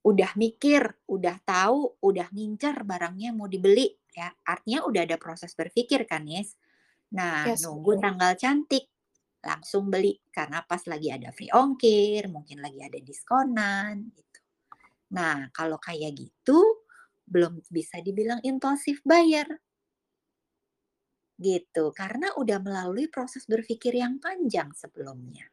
Udah 0.03 0.31
mikir, 0.39 0.95
udah 1.11 1.43
tahu, 1.43 1.99
udah 1.99 2.31
ngincer 2.31 2.87
barangnya 2.87 3.35
mau 3.35 3.51
dibeli, 3.51 3.99
ya. 4.15 4.31
Artinya 4.47 4.87
udah 4.87 5.01
ada 5.03 5.17
proses 5.19 5.51
berpikir 5.59 6.07
kan, 6.07 6.23
Nis. 6.23 6.55
Nah, 7.15 7.39
Yes, 7.43 7.63
nunggu 7.63 7.93
betul. 7.93 8.03
tanggal 8.03 8.35
cantik, 8.39 8.87
langsung 9.39 9.87
beli 9.87 10.19
karena 10.29 10.59
pas 10.67 10.83
lagi 10.87 11.09
ada 11.11 11.31
free 11.31 11.51
ongkir, 11.51 12.27
mungkin 12.27 12.59
lagi 12.59 12.79
ada 12.83 12.99
diskonan, 12.99 14.11
gitu. 14.11 14.39
Nah, 15.15 15.47
kalau 15.55 15.79
kayak 15.79 16.13
gitu, 16.15 16.85
belum 17.25 17.63
bisa 17.71 18.03
dibilang 18.03 18.43
impulsive 18.45 18.99
buyer. 19.07 19.47
Gitu, 21.39 21.95
karena 21.95 22.35
udah 22.35 22.59
melalui 22.59 23.07
proses 23.07 23.47
berpikir 23.47 23.95
yang 23.95 24.19
panjang 24.19 24.75
sebelumnya. 24.75 25.47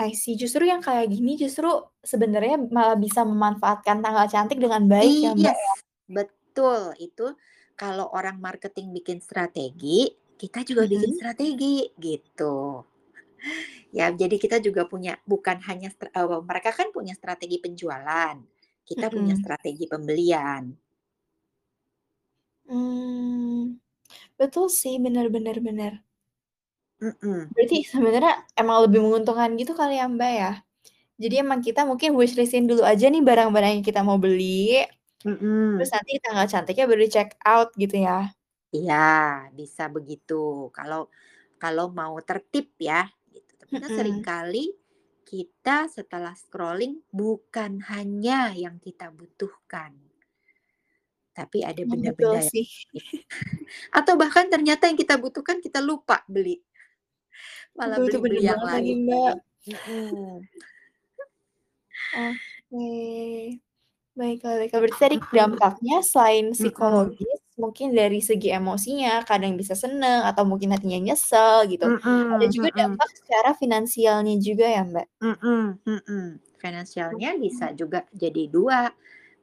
I 0.00 0.16
see. 0.16 0.38
Justru 0.38 0.64
yang 0.64 0.80
kayak 0.80 1.12
gini 1.12 1.36
justru 1.36 1.68
sebenarnya 2.00 2.56
malah 2.72 2.96
bisa 2.96 3.20
memanfaatkan 3.20 4.00
tanggal 4.00 4.26
cantik 4.32 4.56
dengan 4.56 4.88
baik 4.88 5.12
ya, 5.20 5.36
I 5.36 5.36
Mbak, 5.36 5.52
yes, 5.52 5.60
ya? 5.60 5.74
betul. 6.08 6.82
Itu 6.96 7.26
kalau 7.76 8.08
orang 8.16 8.40
marketing 8.40 8.96
bikin 8.96 9.20
strategi, 9.20 10.08
kita 10.40 10.58
juga 10.68 10.82
bikin 10.92 11.10
Mhm. 11.10 11.20
strategi, 11.20 11.92
gitu. 12.06 12.84
Ya, 13.98 14.06
jadi 14.14 14.36
kita 14.38 14.56
juga 14.66 14.86
punya 14.86 15.18
bukan 15.26 15.58
hanya 15.68 15.90
eee, 15.90 16.38
mereka 16.46 16.70
kan 16.78 16.88
punya 16.94 17.14
strategi 17.18 17.58
penjualan, 17.64 18.36
kita 18.86 19.06
punya 19.10 19.34
Mhm. 19.34 19.40
strategi 19.40 19.84
pembelian. 19.90 20.78
Mmm, 22.68 23.80
betul 24.40 24.66
sih, 24.80 24.94
bener 25.04 25.26
bener. 25.66 25.92
Mhm. 27.00 27.50
Berarti 27.54 27.76
sebenarnya 27.82 28.32
emang 28.54 28.86
lebih 28.86 29.00
menguntungkan 29.02 29.50
gitu 29.58 29.72
kali 29.74 29.98
ya, 29.98 30.06
Mbak, 30.06 30.32
ya? 30.42 30.50
Jadi 31.22 31.34
emang 31.44 31.60
kita 31.66 31.80
mungkin 31.90 32.10
wishlist-in 32.20 32.66
dulu 32.70 32.82
aja 32.84 33.06
nih 33.12 33.22
barang-barang 33.28 33.70
yang 33.80 33.84
kita 33.88 34.00
mau 34.08 34.18
beli, 34.20 34.84
terus 35.76 35.90
Mhm. 35.90 35.92
nanti 35.94 36.12
tanggal 36.24 36.46
cantiknya 36.52 36.84
baru 36.90 37.00
di-check 37.06 37.30
out 37.46 37.68
gitu 37.82 37.96
ya? 38.06 38.34
Iya, 38.76 38.94
bisa 39.58 39.82
begitu. 39.90 40.70
Kalau 40.76 41.10
kalau 41.58 41.86
mau 41.90 42.14
tertib 42.22 42.70
ya, 42.78 43.02
gitu. 43.34 43.52
Tapi 43.58 43.74
kan 43.82 43.90
Mhm. 43.90 43.96
sering 43.98 44.18
kali 44.22 44.70
kita 45.26 45.90
setelah 45.90 46.34
scrolling 46.38 47.02
bukan 47.10 47.82
hanya 47.90 48.54
yang 48.54 48.78
kita 48.78 49.10
butuhkan. 49.10 49.92
Tapi 51.36 51.62
ada 51.62 51.82
betul 51.86 51.86
benda-benda 51.86 52.40
yang 52.46 52.50
sih. 52.50 52.66
atau 53.98 54.14
bahkan 54.20 54.46
ternyata 54.50 54.86
yang 54.90 54.98
kita 54.98 55.16
butuhkan 55.20 55.58
kita 55.62 55.80
lupa 55.82 56.22
beli. 56.30 56.62
Malah 57.78 57.98
Aduh, 57.98 58.04
itu 58.06 58.18
bener 58.24 58.40
beli-beli 58.40 58.44
yang 58.50 58.60
banget 58.60 58.70
lagi, 58.70 58.92
lain 59.06 59.06
Mbak. 59.06 59.34
lagi. 59.34 59.40
Mhm. 59.70 60.48
Oke. 62.12 63.60
Baiklah 64.18 64.54
baiklah, 64.60 64.80
berarti 64.82 65.00
tadi 65.00 65.16
Mhm. 65.16 65.30
dampaknya 65.32 65.96
selain 66.04 66.52
Mhm. 66.58 66.58
psikologis, 66.58 67.39
mungkin 67.62 67.88
dari 67.98 68.18
segi 68.28 68.48
emosinya, 68.58 69.10
kadang 69.28 69.52
bisa 69.60 69.74
seneng 69.82 70.20
atau 70.28 70.42
mungkin 70.50 70.70
hatinya 70.74 70.98
nyesel 71.06 71.56
gitu. 71.72 71.86
Ada 72.32 72.44
Mhm 72.44 72.54
juga 72.54 72.68
mhm. 72.74 72.80
dampak 72.80 73.08
secara 73.18 73.50
finansialnya 73.60 74.34
juga 74.46 74.64
ya, 74.76 74.80
Mbak? 74.90 75.06
Mhm 75.20 75.84
mhm. 75.84 76.40
Finansialnya 76.56 77.36
Mhm. 77.36 77.36
bisa 77.36 77.76
juga 77.76 78.08
jadi 78.16 78.48
2, 78.48 78.88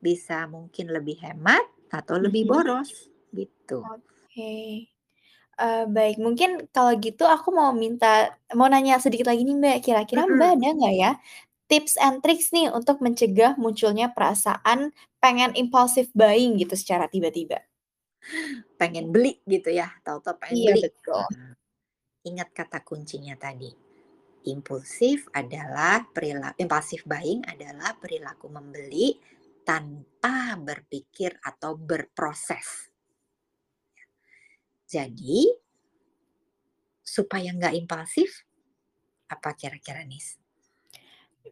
bisa 0.01 0.49
mungkin 0.49 0.89
lebih 0.89 1.21
hemat 1.21 1.65
atau 1.93 2.17
lebih 2.17 2.45
Mhm. 2.45 2.49
boros, 2.49 3.13
gitu. 3.34 3.86
Oke. 3.86 4.49
Eee, 5.60 5.84
baik, 5.91 6.17
mungkin 6.21 6.65
kalau 6.75 6.93
gitu 6.99 7.23
aku 7.27 7.49
mau 7.53 7.71
minta 7.75 8.34
mau 8.58 8.67
nanya 8.71 8.97
sedikit 9.03 9.27
lagi 9.32 9.43
nih, 9.47 9.58
Mbak. 9.62 9.77
Kira-kira 9.86 10.23
Mbak 10.30 10.49
ada 10.60 10.67
nggak 10.77 10.95
ya 10.97 11.12
tips 11.71 11.95
and 12.01 12.21
tricks 12.25 12.51
nih 12.56 12.69
untuk 12.73 12.99
mencegah 13.06 13.56
munculnya 13.62 14.12
perasaan 14.15 14.91
pengen 15.23 15.53
impulsive 15.58 16.10
buying 16.17 16.58
gitu 16.62 16.75
secara 16.77 17.08
tiba-tiba? 17.12 17.63
Pengen 18.78 19.10
beli 19.10 19.40
gitu 19.48 19.72
ya, 19.74 19.90
tahu-tahu 20.04 20.38
pengen 20.38 20.56
Iya, 20.58 20.74
beli. 20.76 20.82
betul. 20.86 21.26
Ingat 22.28 22.50
kata 22.52 22.84
kuncinya 22.84 23.34
tadi, 23.40 23.72
impulsif 24.52 25.32
adalah 25.32 26.04
perila 26.12 26.52
impulsive 26.60 27.08
buying 27.08 27.44
adalah 27.48 27.96
perilaku 27.96 28.52
membeli 28.52 29.16
tanpa 29.63 30.56
berpikir 30.60 31.36
atau 31.44 31.76
berproses. 31.76 32.92
Jadi 34.88 35.48
supaya 37.04 37.52
nggak 37.52 37.76
impulsif, 37.76 38.44
apa 39.28 39.52
kira-kira, 39.56 40.04
Nis? 40.08 40.40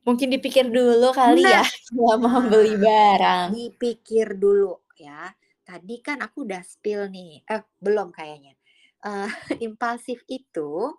Mungkin 0.03 0.27
dipikir 0.31 0.67
dulu 0.67 1.11
kali 1.15 1.43
ya, 1.43 1.63
Nah 1.63 1.67
sebelum 1.87 2.19
mau 2.19 2.39
beli 2.43 2.75
barang. 2.79 3.47
dipikir 3.55 4.35
dulu 4.39 4.79
ya. 4.99 5.31
Tadi 5.65 5.97
kan 6.05 6.21
aku 6.21 6.45
udah 6.45 6.61
spill 6.61 7.09
nih, 7.09 7.41
eh 7.49 7.61
belum 7.81 8.13
kayaknya. 8.13 8.53
Eee, 9.01 9.29
impulsif 9.65 10.21
itu, 10.29 10.93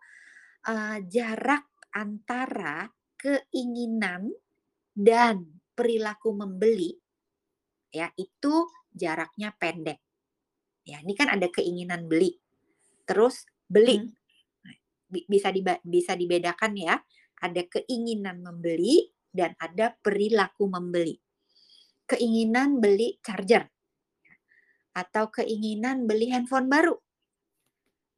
eee, 0.66 1.06
jarak 1.06 1.70
antara 1.94 2.90
keinginan 3.14 4.34
dan 4.90 5.62
perilaku 5.78 6.34
membeli, 6.34 6.92
ya, 7.94 8.10
itu 8.18 8.66
jaraknya 8.90 9.54
pendek. 9.56 10.02
Ya, 10.86 11.02
ini 11.02 11.14
kan 11.14 11.30
ada 11.30 11.46
keinginan 11.50 12.06
beli, 12.10 12.34
terus 13.06 13.46
beli. 13.70 14.02
Bi 15.06 15.22
bisa 15.30 15.54
diba 15.54 15.78
bisa 15.86 16.18
dibedakan 16.18 16.74
ya, 16.78 16.98
ada 17.42 17.62
keinginan 17.70 18.42
membeli 18.42 19.14
dan 19.30 19.54
ada 19.62 19.94
perilaku 20.02 20.66
membeli. 20.70 21.14
Keinginan 22.06 22.78
beli 22.82 23.18
charger, 23.22 23.66
atau 24.96 25.28
keinginan 25.28 26.08
beli 26.08 26.32
handphone 26.32 26.72
baru. 26.72 26.96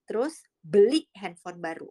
Terus 0.06 0.46
beli 0.62 1.10
handphone 1.18 1.58
baru. 1.58 1.90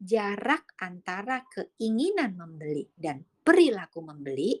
Jarak 0.00 0.80
antara 0.80 1.44
keinginan 1.52 2.40
membeli 2.40 2.88
dan 2.96 3.20
perilaku 3.44 4.00
membeli 4.00 4.56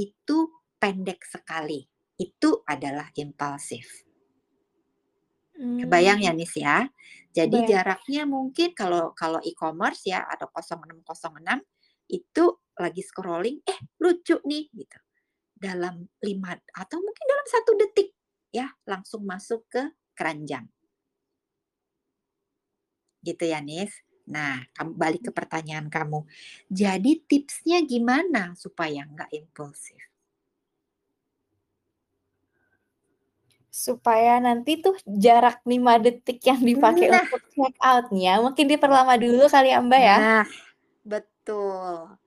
itu 0.00 0.38
pendek 0.80 1.20
sekali. 1.28 1.84
Itu 2.16 2.64
adalah 2.64 3.12
impulsif. 3.12 4.08
Kebayang 5.60 6.24
ya. 6.24 6.32
Nis, 6.32 6.56
ya. 6.56 6.88
Jadi 7.28 7.60
Kebayang. 7.60 7.68
jaraknya 7.68 8.22
mungkin 8.24 8.72
kalau 8.72 9.12
kalau 9.12 9.36
e-commerce 9.44 10.08
ya 10.08 10.24
atau 10.24 10.48
0606 10.48 11.60
itu 12.08 12.44
lagi 12.80 13.02
scrolling, 13.04 13.60
eh 13.68 13.78
lucu 14.00 14.40
nih 14.48 14.72
gitu. 14.72 14.98
Dalam 15.60 16.08
5 16.24 16.56
atau 16.72 16.96
mungkin 17.04 17.24
dalam 17.28 17.46
1 17.52 17.80
detik 17.84 18.16
ya 18.50 18.70
langsung 18.86 19.22
masuk 19.26 19.66
ke 19.70 19.82
keranjang. 20.14 20.66
Gitu 23.22 23.44
ya, 23.46 23.62
Nis. 23.62 23.94
Nah, 24.30 24.62
kam 24.70 24.94
balik 24.94 25.26
ke 25.26 25.30
pertanyaan 25.34 25.90
kamu. 25.90 26.22
Jadi 26.70 27.18
tipsnya 27.26 27.82
gimana 27.82 28.54
supaya 28.54 29.02
nggak 29.02 29.30
impulsif? 29.34 29.98
Supaya 33.70 34.38
nanti 34.38 34.78
tuh 34.78 34.94
jarak 35.06 35.62
5 35.66 35.98
detik 35.98 36.42
yang 36.46 36.62
dipakai 36.62 37.10
Nah. 37.10 37.26
untuk 37.26 37.42
check 37.54 37.74
out-nya 37.80 38.38
mungkin 38.38 38.66
diperlama 38.70 39.14
dulu 39.18 39.46
kali 39.50 39.74
ya, 39.74 39.80
Mbak, 39.82 40.00
ya? 40.02 40.16
Nah, 40.18 40.46
betul. 41.02 42.18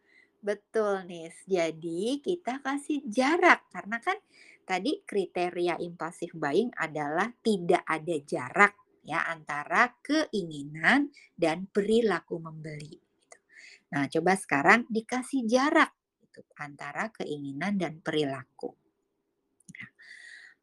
Betul, 0.43 1.07
Nis. 1.07 1.35
Jadi 1.47 2.19
kita 2.19 2.59
kasih 2.59 2.99
jarak 3.07 3.63
karena 3.71 3.95
kan 4.03 4.19
tadi 4.65 5.03
kriteria 5.05 5.77
impulsive 5.83 6.33
buying 6.35 6.71
adalah 6.75 7.29
tidak 7.43 7.83
ada 7.87 8.15
jarak 8.23 8.73
ya 9.03 9.23
antara 9.27 9.99
keinginan 9.99 11.11
dan 11.35 11.67
perilaku 11.67 12.39
membeli, 12.39 12.95
gitu. 12.97 13.37
Nah, 13.95 14.07
coba 14.07 14.33
sekarang 14.39 14.87
dikasih 14.87 15.43
jarak 15.47 15.91
gitu 16.23 16.41
antara 16.59 17.11
keinginan 17.11 17.75
dan 17.79 17.99
perilaku. 17.99 18.71
Nah, 19.75 19.89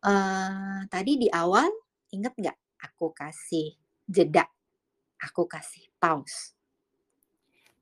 eee, 0.09 0.81
tadi 0.93 1.13
di 1.21 1.29
awal 1.33 1.69
inget 2.15 2.35
nggak 2.37 2.59
aku 2.91 3.13
kasih 3.17 3.77
jeda, 4.09 4.45
aku 5.23 5.45
kasih 5.51 5.87
pause. 6.01 6.53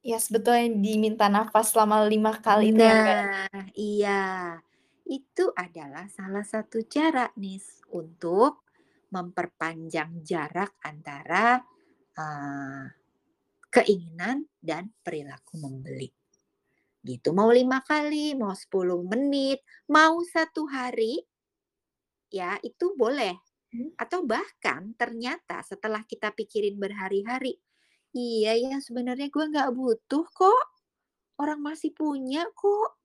Iya, 0.06 0.18
sebetulnya 0.22 0.66
diminta 0.84 1.26
nafas 1.26 1.66
selama 1.74 1.96
5 2.06 2.30
kali 2.38 2.70
itu 2.70 2.82
ya? 2.86 2.94
Nah, 2.98 3.70
iya. 3.78 4.10
Itu 5.08 5.56
adalah 5.56 6.04
salah 6.12 6.44
satu 6.44 6.84
cara, 6.84 7.32
Nis, 7.40 7.80
untuk 7.96 8.68
memperpanjang 9.08 10.20
jarak 10.20 10.76
antara, 10.84 11.56
eee, 12.12 12.84
keinginan 13.72 14.48
dan 14.60 14.92
perilaku 15.04 15.60
membeli. 15.60 16.08
Gitu, 17.04 17.30
mau 17.36 17.48
5 17.52 17.80
kali, 17.84 18.34
mau 18.38 18.52
10 18.56 19.02
menit, 19.06 19.60
mau 19.90 20.20
1 20.26 20.66
hari 20.68 21.24
ya 22.32 22.60
itu 22.60 22.92
boleh. 22.96 23.36
Mmm. 23.72 23.96
Atau 24.00 24.24
bahkan 24.28 24.92
ternyata 25.00 25.60
setelah 25.64 26.04
kita 26.04 26.32
pikirin 26.36 26.76
berhari-hari, 26.80 27.56
"Iya 28.16 28.56
ya 28.56 28.76
sebenarnya 28.84 29.28
gue 29.32 29.44
nggak 29.52 29.70
butuh 29.76 30.24
kok, 30.32 30.64
orang 31.40 31.60
masih 31.64 31.92
punya 31.96 32.46
kok." 32.56 32.97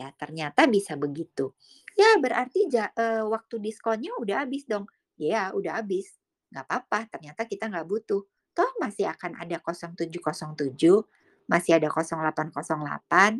Ya 0.00 0.08
ternyata 0.20 0.64
bisa 0.76 0.92
begitu. 1.04 1.52
Ya 2.00 2.10
berarti 2.24 2.60
ja 2.74 2.84
eee, 2.96 3.22
waktu 3.34 3.54
diskonnya 3.66 4.12
udah 4.22 4.36
habis 4.48 4.64
dong. 4.72 4.84
Iya 5.20 5.42
udah 5.58 5.72
habis, 5.84 6.06
nggak 6.50 6.64
apa-apa 6.66 6.98
ternyata 7.12 7.42
kita 7.44 7.64
nggak 7.72 7.86
butuh. 7.92 8.22
Toh 8.56 8.70
masih 8.82 9.06
akan 9.14 9.32
ada 9.42 9.56
0707, 9.60 11.04
masih 11.52 11.72
ada 11.78 11.88
0808. 11.92 13.32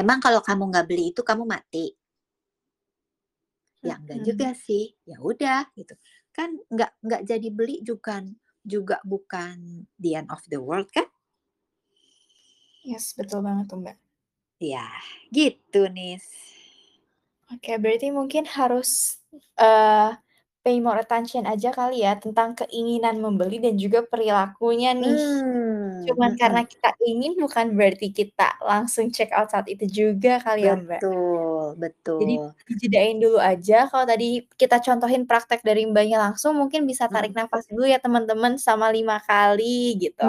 Emang 0.00 0.18
kalau 0.24 0.40
kamu 0.48 0.62
nggak 0.70 0.86
beli 0.90 1.04
itu 1.14 1.20
kamu 1.28 1.44
mati? 1.54 1.86
Ya 3.88 3.94
enggak 4.00 4.20
juga 4.28 4.48
Mhm. 4.52 4.60
sih, 4.66 4.84
ya 5.08 5.16
udah 5.30 5.60
gitu. 5.78 5.94
Kan 6.36 6.50
nggak 6.72 6.90
nggak 7.04 7.22
jadi 7.30 7.48
beli 7.58 7.76
jukan 7.88 8.24
juga 8.72 8.96
bukan 9.12 9.56
the 10.02 10.10
end 10.20 10.28
of 10.34 10.40
the 10.52 10.60
world 10.60 10.88
kan? 10.96 11.08
Yes, 12.90 13.04
betul 13.18 13.40
banget 13.46 13.64
tuh, 13.70 13.78
Mbak. 13.82 13.96
Iya, 14.60 14.84
gitu, 15.32 15.88
Nis. 15.96 16.24
Oke, 17.48 17.72
berarti 17.82 18.12
mungkin 18.18 18.44
harus, 18.56 18.90
eee 19.56 20.10
pay 20.60 20.76
more 20.84 21.00
attention 21.00 21.48
aja 21.48 21.70
kali 21.72 22.04
ya, 22.04 22.12
tentang 22.20 22.52
keinginan 22.60 23.16
membeli 23.24 23.56
dan 23.64 23.74
juga 23.80 24.04
perilakunya 24.04 24.92
nih. 25.02 25.16
Mmm, 25.16 25.69
Cuman 26.06 26.32
karena 26.40 26.62
kita 26.64 26.88
ingin 27.04 27.32
bukan 27.42 27.66
berarti 27.76 28.08
kita 28.14 28.56
langsung 28.64 29.12
check 29.12 29.30
out 29.36 29.48
saat 29.52 29.66
itu 29.68 29.84
juga 29.88 30.40
kali 30.44 30.64
ya, 30.68 30.74
Mbak? 30.80 31.02
Betul 31.02 31.76
Jadi 32.18 32.34
betul. 32.36 32.54
dijedain 32.70 33.16
dulu 33.22 33.38
aja, 33.40 33.86
kalau 33.90 34.04
tadi 34.08 34.46
kita 34.60 34.78
contohin 34.84 35.24
praktek 35.28 35.60
dari 35.66 35.82
Mbaknya 35.90 36.18
langsung, 36.22 36.54
mungkin 36.58 36.86
bisa 36.90 37.08
tarik 37.10 37.32
Mhm. 37.32 37.34
nafas 37.34 37.66
dulu 37.70 37.84
ya 37.88 37.98
teman-teman 37.98 38.54
selama 38.60 38.88
5 38.94 39.16
kali 39.26 39.98
gitu. 40.00 40.26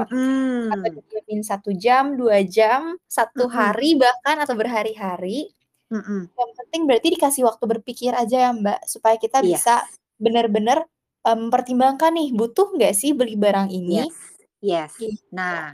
Atau 0.72 0.88
Mhm. 0.90 1.04
didiemin 1.04 1.42
1 1.46 1.72
jam, 1.78 2.16
2 2.20 2.42
jam, 2.48 2.98
1 3.10 3.48
Mhm. 3.52 3.52
hari 3.52 3.96
bahkan 4.00 4.38
atau 4.44 4.56
berhari-hari. 4.60 5.52
Mhm. 5.92 6.32
Yang 6.40 6.52
penting 6.60 6.82
berarti 6.90 7.08
dikasih 7.16 7.44
waktu 7.50 7.66
berpikir 7.70 8.12
aja 8.18 8.38
ya, 8.50 8.52
Mbak, 8.56 8.80
supaya 8.90 9.18
kita 9.22 9.42
bisa 9.46 9.84
Yes. 9.84 9.98
bener-bener, 10.22 10.86
mmm, 11.28 11.50
mempertimbangkan 11.50 12.12
nih, 12.18 12.30
butuh 12.38 12.74
nggak 12.78 12.94
sih 12.98 13.14
beli 13.18 13.36
barang 13.40 13.70
ini? 13.74 14.10
yes. 14.10 14.31
Gitu. 14.62 15.18
Nah, 15.34 15.74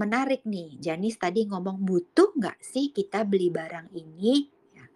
menarik 0.00 0.42
nih, 0.48 0.78
Janice 0.84 1.18
tadi 1.20 1.46
ngomong, 1.50 1.78
"Butuh 1.84 2.30
nggak 2.38 2.58
sih 2.64 2.90
kita 2.96 3.24
beli 3.28 3.48
barang 3.52 3.88
ini?" 3.96 4.48
Ya, 4.76 4.86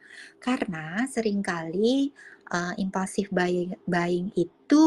karena 0.43 1.05
sering 1.15 1.41
kali, 1.45 2.13
eee, 2.55 2.73
impulsive 2.85 3.31
buying 3.35 3.73
buying 3.89 4.29
itu 4.39 4.85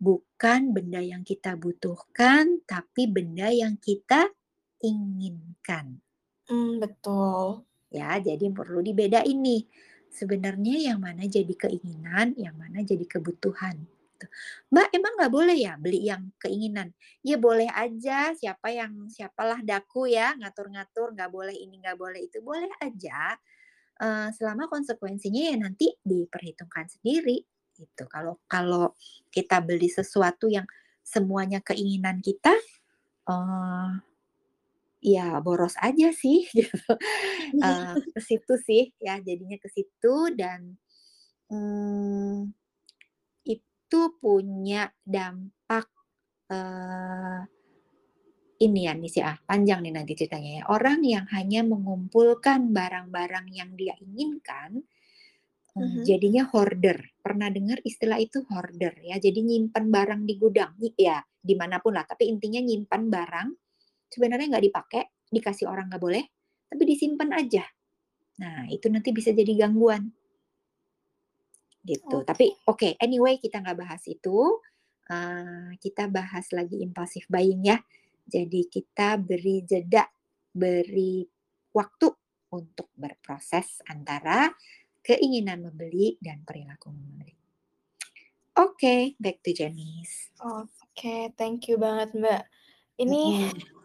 bukan 0.00 0.60
benda 0.76 1.00
yang 1.04 1.22
kita 1.26 1.56
butuhkan, 1.58 2.60
tapi 2.68 3.08
benda 3.10 3.48
yang 3.54 3.76
kita 3.80 4.30
inginkan. 4.84 6.00
Mmm, 6.50 6.78
betul. 6.82 7.64
Ya, 7.94 8.18
jadi 8.20 8.46
perlu 8.52 8.80
dibedain 8.84 9.38
nih, 9.40 9.62
sebenarnya 10.12 10.76
yang 10.92 11.00
mana 11.02 11.24
jadi 11.26 11.52
keinginan, 11.56 12.34
yang 12.38 12.56
mana 12.60 12.82
jadi 12.84 13.04
kebutuhan. 13.08 13.76
"Mbak, 14.72 14.88
emang 14.96 15.12
nggak 15.20 15.32
boleh 15.34 15.56
ya 15.58 15.74
beli 15.80 16.00
yang 16.10 16.32
keinginan?" 16.42 16.92
Ya 17.26 17.36
boleh 17.40 17.68
aja, 17.70 18.32
siapa 18.36 18.68
yang 18.74 19.08
siapalah 19.12 19.60
daku 19.64 20.08
ya 20.10 20.34
ngatur-ngatur, 20.38 21.12
nggak 21.16 21.30
boleh 21.32 21.54
ini, 21.56 21.80
nggak 21.82 21.98
boleh 21.98 22.20
itu, 22.26 22.38
boleh 22.44 22.70
aja, 22.82 23.36
eee, 24.02 24.28
selama 24.36 24.68
konsekuensinya 24.72 25.42
ya 25.52 25.56
nanti 25.60 25.92
diperhitungkan 26.04 26.86
sendiri, 26.90 27.44
gitu. 27.78 28.04
Kalau 28.10 28.40
kalau 28.48 28.92
kita 29.34 29.60
beli 29.64 29.88
sesuatu 29.92 30.48
yang 30.50 30.66
semuanya 31.06 31.60
keinginan 31.64 32.20
kita, 32.24 32.54
eee, 33.28 33.90
ya 35.04 35.38
boros 35.44 35.76
aja 35.80 36.10
sih 36.12 36.48
gitu, 36.56 36.78
eee, 37.62 37.94
ke 38.14 38.20
situ 38.24 38.54
sih 38.66 38.82
ya, 39.00 39.20
jadinya 39.22 39.56
ke 39.60 39.68
situ 39.72 40.16
dan, 40.36 40.76
mmm, 41.52 42.52
itu 43.86 44.02
punya 44.18 44.82
dampak, 45.06 45.86
eee, 46.50 47.46
ini 48.56 48.88
ya, 48.88 48.92
Nis, 48.96 49.12
ya, 49.20 49.36
panjang 49.44 49.84
nih 49.84 49.92
nanti 49.92 50.12
ceritanya 50.16 50.50
ya. 50.60 50.62
Orang 50.72 51.04
yang 51.04 51.28
hanya 51.36 51.60
mengumpulkan 51.60 52.72
barang-barang 52.72 53.46
yang 53.52 53.70
dia 53.76 53.92
inginkan, 54.00 54.80
eee, 55.76 55.82
Mhm. 55.84 56.02
jadinya 56.08 56.42
hoarder. 56.52 56.98
Pernah 57.24 57.48
dengar 57.56 57.78
istilah 57.90 58.18
itu 58.26 58.38
hoarder 58.50 58.94
ya? 59.10 59.16
Jadi 59.20 59.40
nyimpen 59.44 59.84
barang 59.96 60.22
di 60.28 60.34
gudang, 60.42 60.72
ya 60.96 61.18
di 61.48 61.54
mana 61.60 61.76
pun 61.84 61.92
lah, 61.96 62.04
tapi 62.08 62.24
intinya 62.32 62.60
nyimpan 62.64 63.02
barang, 63.12 63.48
sebenarnya 64.12 64.46
nggak 64.56 64.66
dipakai, 64.68 65.02
dikasih 65.34 65.66
orang 65.72 65.86
nggak 65.92 66.02
boleh, 66.02 66.24
tapi 66.70 66.82
disimpen 66.88 67.30
aja. 67.36 67.64
Nah, 68.42 68.68
itu 68.72 68.86
nanti 68.92 69.10
bisa 69.16 69.30
jadi 69.32 69.52
gangguan. 69.68 70.08
Gitu, 71.86 72.16
Oke. 72.18 72.26
tapi 72.26 72.46
oke, 72.66 72.98
anyway 72.98 73.38
kita 73.38 73.62
nggak 73.62 73.78
bahas 73.78 74.02
itu, 74.10 74.58
eee, 75.06 75.78
kita 75.78 76.10
bahas 76.10 76.50
lagi 76.50 76.82
impulsive 76.82 77.30
buying 77.30 77.62
ya. 77.62 77.78
Jadi 78.26 78.66
kita 78.66 79.22
beri 79.22 79.62
jeda, 79.62 80.02
beri 80.50 81.22
waktu 81.70 82.10
untuk 82.50 82.90
berproses 82.98 83.78
antara 83.86 84.50
keinginan 84.98 85.62
membeli 85.62 86.18
dan 86.18 86.42
perilaku 86.42 86.90
membeli. 86.90 87.38
Oke, 88.58 89.14
back 89.22 89.46
to 89.46 89.54
Janice. 89.54 90.34
Oke, 90.42 91.30
thank 91.38 91.70
you 91.70 91.78
banget, 91.78 92.10
Mbak. 92.16 92.42
Ini 92.98 93.22
Mhm. 93.30 93.76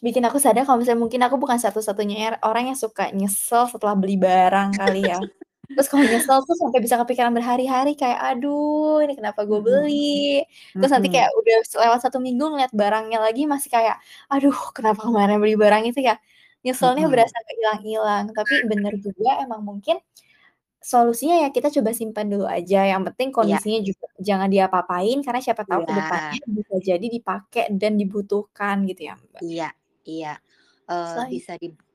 bikin 0.00 0.22
aku 0.24 0.38
sadar 0.40 0.64
kalau 0.64 0.80
misalnya 0.80 1.02
mungkin 1.04 1.20
aku 1.26 1.36
bukan 1.36 1.58
satu-satunya 1.60 2.16
er 2.16 2.34
orang 2.46 2.72
yang 2.72 2.78
suka 2.78 3.10
nyesel 3.12 3.68
setelah 3.68 3.98
beli 3.98 4.16
barang 4.16 4.78
kali 4.78 5.10
ya. 5.12 5.18
Terus 5.70 5.88
kalau 5.88 6.04
nyesel 6.10 6.38
tuh 6.48 6.56
sampai 6.58 6.78
bisa 6.84 6.96
kepikiran 7.00 7.32
berhari-hari 7.32 7.94
kayak, 7.96 8.18
"Aduh, 8.34 9.00
ini 9.06 9.14
kenapa 9.18 9.40
gue 9.48 9.56
Mhm. 9.56 9.64
beli?" 9.64 10.42
Terus 10.78 10.90
nanti 10.94 11.08
kayak 11.14 11.30
Mhm. 11.30 11.38
udah 11.38 11.56
lewat 11.86 12.00
1 12.04 12.18
minggu 12.20 12.44
ngeliat 12.50 12.72
barangnya 12.76 13.18
lagi 13.24 13.42
masih 13.48 13.70
kayak, 13.72 13.96
"Aduh, 14.32 14.52
kenapa 14.76 15.00
kemarin 15.06 15.38
beli 15.42 15.54
barang 15.56 15.82
itu 15.88 16.00
ya?" 16.08 16.14
Nyeselnya 16.66 17.04
Mhm. 17.04 17.12
berasa 17.12 17.34
nggak 17.42 17.56
hilang-hilang. 17.58 18.24
Tapi 18.36 18.54
bener 18.70 18.92
juga 19.00 19.28
emang 19.42 19.60
mungkin 19.64 19.96
solusinya 20.82 21.36
ya 21.44 21.48
kita 21.56 21.68
coba 21.76 21.90
simpan 21.96 22.26
dulu 22.32 22.46
aja, 22.48 22.78
yang 22.92 23.02
penting 23.08 23.30
Iya. 23.40 23.62
kondisinya 23.62 23.80
juga 23.88 24.06
jangan 24.28 24.48
diapa-apain, 24.54 25.18
karena 25.26 25.40
siapa 25.44 25.64
tahu 25.70 25.82
ke 25.88 25.92
Iya. 25.92 25.98
depannya 25.98 26.38
bisa 26.58 26.76
jadi 26.88 27.06
dipakai 27.16 27.64
dan 27.80 27.94
dibutuhkan 28.00 28.76
gitu 28.90 29.02
ya, 29.10 29.14
Mbak. 29.18 29.44
Iya 29.44 29.64
iya, 30.04 30.28
Selain 31.06 31.34
bisa 31.34 31.52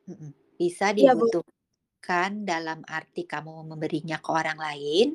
mhm, 0.10 0.32
bisa 0.62 0.86
Iya, 0.96 1.14
dibutuhkan 2.02 2.46
dalam 2.46 2.80
arti 2.88 3.26
kamu 3.28 3.66
memberinya 3.74 4.18
ke 4.22 4.30
orang 4.32 4.58
lain, 4.62 5.08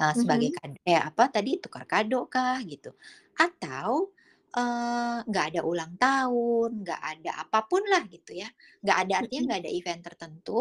eee, 0.00 0.14
sebagai 0.20 0.48
Mhm. 0.48 0.56
kad 0.56 0.72
eh, 0.86 1.00
apa 1.00 1.24
tadi, 1.34 1.58
tukar 1.62 1.84
kado 1.90 2.26
kah 2.30 2.58
gitu, 2.64 2.90
atau, 3.38 4.12
eee, 4.54 5.16
nggak 5.28 5.44
ada 5.54 5.60
ulang 5.66 5.92
tahun, 5.98 6.70
nggak 6.84 7.00
ada 7.18 7.30
apa 7.44 7.58
pun 7.70 7.82
lah 7.92 8.02
gitu 8.10 8.32
ya, 8.38 8.48
nggak 8.84 8.96
ada 9.06 9.14
artinya 9.22 9.42
nggak 9.54 9.60
ada 9.66 9.70
event 9.78 10.02
tertentu, 10.06 10.60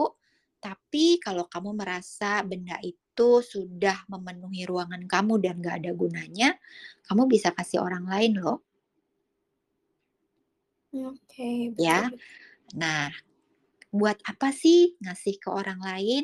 tapi 0.60 1.22
kalau 1.24 1.46
kamu 1.48 1.70
merasa 1.78 2.42
benda 2.44 2.78
itu 2.84 3.30
sudah 3.46 4.06
memenuhi 4.12 4.66
ruangan 4.70 5.04
kamu 5.06 5.34
dan 5.44 5.56
nggak 5.62 5.76
ada 5.86 5.92
gunanya, 5.94 6.50
kamu 7.08 7.24
bisa 7.30 7.50
kasih 7.54 7.80
orang 7.86 8.06
lain 8.10 8.34
loh. 8.42 8.58
Oke, 10.94 11.72
betul 11.78 12.04
Ya. 12.04 12.12
Nah, 12.76 13.12
buat 13.94 14.20
apa 14.28 14.52
sih 14.52 14.96
ngasih 15.04 15.40
ke 15.44 15.50
orang 15.52 15.80
lain? 15.84 16.24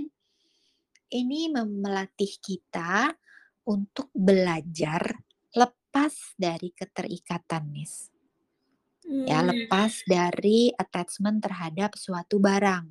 Ini 1.11 1.51
melatih 1.53 2.39
kita 2.41 3.11
untuk 3.69 4.09
belajar 4.15 5.01
lepas 5.53 6.35
dari 6.39 6.73
keterikatan, 6.73 7.63
Nis. 7.69 8.09
Ya, 9.23 9.39
Mmm. 9.39 9.43
lepas 9.43 10.03
dari 10.03 10.75
attachment 10.75 11.39
terhadap 11.39 11.95
suatu 11.95 12.43
barang. 12.43 12.85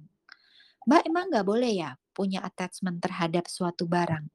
"Mbak, 0.89 1.03
emang 1.09 1.27
nggak 1.31 1.47
boleh 1.47 1.73
ya 1.77 1.91
punya 2.17 2.41
attachment 2.43 2.99
terhadap 3.05 3.47
suatu 3.47 3.87
barang?" 3.87 4.27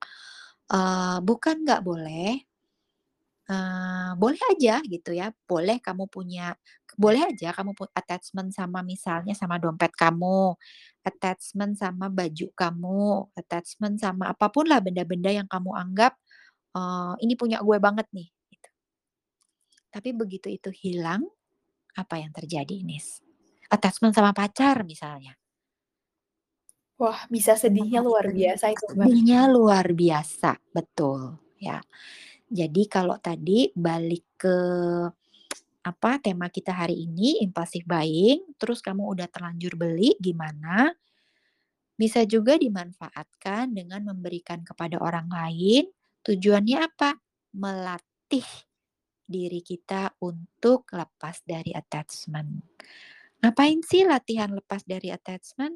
Eee, 0.71 1.17
bukan 1.27 1.63
nggak 1.67 1.83
boleh 1.83 2.46
eee, 3.49 4.11
boleh 4.21 4.41
aja 4.55 4.79
gitu 4.85 5.11
ya, 5.15 5.31
boleh 5.49 5.77
kamu 5.83 6.05
punya 6.11 6.55
boleh 6.97 7.21
aja 7.29 7.53
kamu 7.57 7.71
pu 7.77 7.85
attachment 7.93 8.49
sama 8.55 8.81
misalnya 8.85 9.33
sama 9.37 9.57
dompet 9.61 9.93
kamu, 9.95 10.55
attachment 11.05 11.75
sama 11.79 12.07
baju 12.11 12.47
kamu, 12.57 13.29
attachment 13.39 13.97
sama 14.01 14.33
apa 14.33 14.47
pun 14.53 14.65
lah 14.71 14.79
benda-benda 14.83 15.29
yang 15.33 15.47
kamu 15.49 15.71
anggap, 15.77 16.13
eee, 16.77 17.13
"Ini 17.25 17.33
punya 17.39 17.59
gue 17.65 17.77
banget 17.81 18.07
nih," 18.15 18.29
gitu. 18.53 18.69
Tapi 19.93 20.09
begitu 20.11 20.47
itu 20.51 20.69
hilang, 20.83 21.23
apa 21.97 22.15
yang 22.21 22.31
terjadi, 22.35 22.83
Nis? 22.85 23.21
Attachment 23.71 24.13
sama 24.17 24.31
pacar 24.35 24.83
misalnya. 24.87 25.37
Wah, 27.01 27.19
bisa 27.33 27.53
sedihnya 27.61 27.99
luar 28.07 28.25
biasa 28.37 28.65
itu. 28.73 28.87
Sedihnya 28.89 29.45
luar 29.51 29.85
biasa, 29.93 30.57
betul, 30.75 31.37
ya. 31.59 31.81
Jadi 32.47 32.87
kalau 32.87 33.19
tadi 33.19 33.67
balik 33.75 34.39
ke 34.39 34.57
apa, 35.87 36.19
tema 36.19 36.51
kita 36.51 36.75
hari 36.75 37.07
ini 37.07 37.43
impulsive 37.43 37.87
buying, 37.87 38.55
terus 38.59 38.83
kamu 38.83 39.07
udah 39.15 39.27
terlanjur 39.31 39.79
beli, 39.79 40.15
gimana? 40.19 40.91
Bisa 41.95 42.23
juga 42.27 42.59
dimanfaatkan 42.59 43.71
dengan 43.71 44.11
memberikan 44.11 44.63
kepada 44.67 44.99
orang 44.99 45.31
lain, 45.31 45.87
tujuannya 46.23 46.77
apa? 46.83 47.19
Melatih 47.55 48.47
diri 49.27 49.59
kita 49.59 50.15
untuk 50.23 50.87
lepas 50.91 51.43
dari 51.43 51.75
attachment. 51.75 52.63
Ngapain 53.43 53.83
sih 53.83 54.07
latihan 54.07 54.55
lepas 54.55 54.87
dari 54.87 55.11
attachment? 55.11 55.75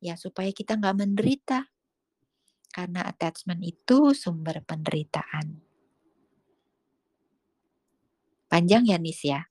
Ya 0.00 0.16
supaya 0.16 0.52
kita 0.56 0.76
nggak 0.80 0.96
menderita. 1.04 1.68
Karena 2.68 3.04
attachment 3.04 3.60
itu 3.64 4.12
sumber 4.16 4.60
penderitaan. 4.64 5.67
Panjang 8.48 8.84
ya, 8.88 8.96
Nis, 8.96 9.20
ya. 9.24 9.44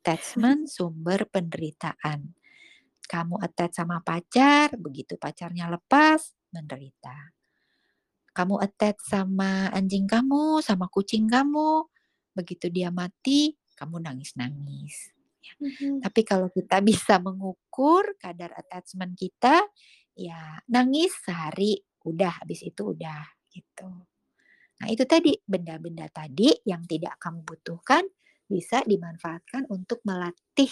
Attachment 0.00 0.68
sumber 0.68 1.24
penderitaan. 1.30 2.36
Kamu 3.08 3.40
attach 3.40 3.76
sama 3.76 4.00
pacar, 4.04 4.72
begitu 4.80 5.16
pacarnya 5.20 5.68
lepas, 5.72 6.32
menderita. 6.52 7.32
kamu 8.32 8.64
attach 8.64 8.96
sama 9.04 9.68
anjing 9.76 10.08
kamu, 10.08 10.64
sama 10.64 10.88
kucing 10.88 11.28
kamu, 11.28 11.84
begitu 12.32 12.72
dia 12.72 12.88
mati, 12.88 13.52
kamu 13.76 14.00
nangis-nangis. 14.00 15.12
Ya. 15.44 15.54
Mhm. 15.60 16.00
Tapi 16.00 16.20
kalau 16.24 16.48
kita 16.48 16.80
bisa 16.88 17.20
mengukur 17.20 18.16
kadar 18.16 18.56
attachment 18.56 19.12
kita, 19.20 19.60
ya 20.16 20.60
nangis 20.72 21.12
sehari, 21.24 21.76
udah 22.08 22.40
habis 22.40 22.64
itu 22.64 22.96
udah 22.96 23.20
gitu. 23.52 23.90
Nah, 24.80 24.88
itu 24.90 25.04
tadi 25.06 25.36
benda-benda 25.44 26.08
tadi 26.10 26.50
yang 26.66 26.82
tidak 26.88 27.20
kamu 27.20 27.44
butuhkan 27.44 28.02
bisa 28.52 28.84
dimanfaatkan 28.84 29.66
untuk 29.72 30.04
melatih 30.04 30.70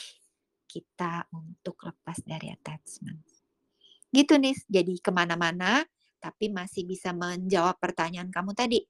kita 0.68 1.26
untuk 1.32 1.80
lepas 1.82 2.20
dari 2.22 2.52
attachment. 2.52 3.24
Gitu 4.12 4.36
nih, 4.36 4.54
jadi 4.68 4.94
ke 5.00 5.10
mana-mana 5.10 5.82
tapi 6.20 6.52
masih 6.52 6.84
bisa 6.84 7.16
menjawab 7.16 7.80
pertanyaan 7.80 8.28
kamu 8.28 8.52
tadi. 8.52 8.84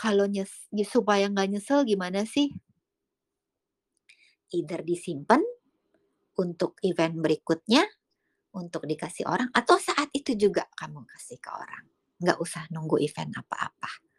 Kalau 0.00 0.24
nyes 0.24 0.66
supaya 0.88 1.28
nggak 1.28 1.48
nyesel 1.52 1.84
gimana 1.84 2.24
sih? 2.24 2.48
Either 4.56 4.80
disimpan 4.80 5.44
untuk 6.40 6.80
event 6.80 7.20
berikutnya, 7.20 7.84
untuk 8.56 8.88
dikasih 8.88 9.28
orang, 9.28 9.52
atau 9.52 9.76
saat 9.76 10.08
itu 10.16 10.32
juga 10.36 10.64
kamu 10.76 11.04
kasih 11.06 11.38
ke 11.38 11.50
orang. 11.52 11.84
Nggak 12.20 12.38
usah 12.40 12.64
nunggu 12.72 13.00
event 13.04 13.36
apa-apa. 13.36 14.11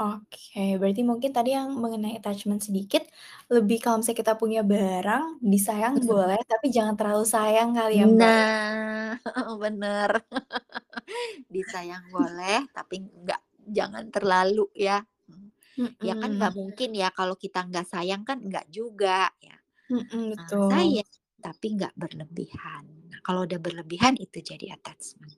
Oke, 0.00 0.60
berarti 0.80 1.02
mungkin 1.10 1.30
tadi 1.36 1.50
yang 1.56 1.68
mengenai 1.82 2.16
attachment 2.18 2.60
sedikit, 2.66 3.02
lebih 3.52 3.76
kalau 3.84 3.96
misalnya 4.00 4.20
kita 4.22 4.34
punya 4.42 4.60
barang, 4.72 5.24
disayang 5.52 5.96
Mhm. 5.96 6.06
boleh, 6.08 6.40
tapi 6.50 6.66
jangan 6.76 6.94
terlalu 6.98 7.24
sayang 7.34 7.70
kali 7.76 7.94
ya, 8.00 8.06
Mbak, 8.08 8.32
ya? 8.40 8.46
Nah, 8.48 9.18
bener. 9.62 10.10
Disayang 11.54 12.06
boleh, 12.14 12.70
tapi 12.76 13.02
nggak 13.02 13.42
jangan 13.76 14.04
terlalu 14.14 14.66
ya. 14.78 15.02
Mhm. 15.28 15.48
Ya 16.00 16.14
kan 16.20 16.30
Mhm. 16.32 16.38
nggak 16.38 16.54
mungkin 16.60 16.90
ya 16.96 17.08
kalau 17.18 17.36
kita 17.36 17.60
nggak 17.68 17.86
sayang 17.92 18.22
kan 18.28 18.38
nggak 18.48 18.66
juga 18.72 19.28
ya. 19.44 19.56
Mhm, 19.90 20.30
Eee, 20.38 20.58
betul. 20.60 20.70
sayang, 20.70 21.10
tapi 21.44 21.66
nggak 21.76 21.94
berlebihan. 21.98 22.84
Nah, 23.12 23.20
kalau 23.26 23.46
udah 23.48 23.60
berlebihan 23.62 24.14
itu 24.20 24.38
jadi 24.50 24.66
attachment. 24.76 25.34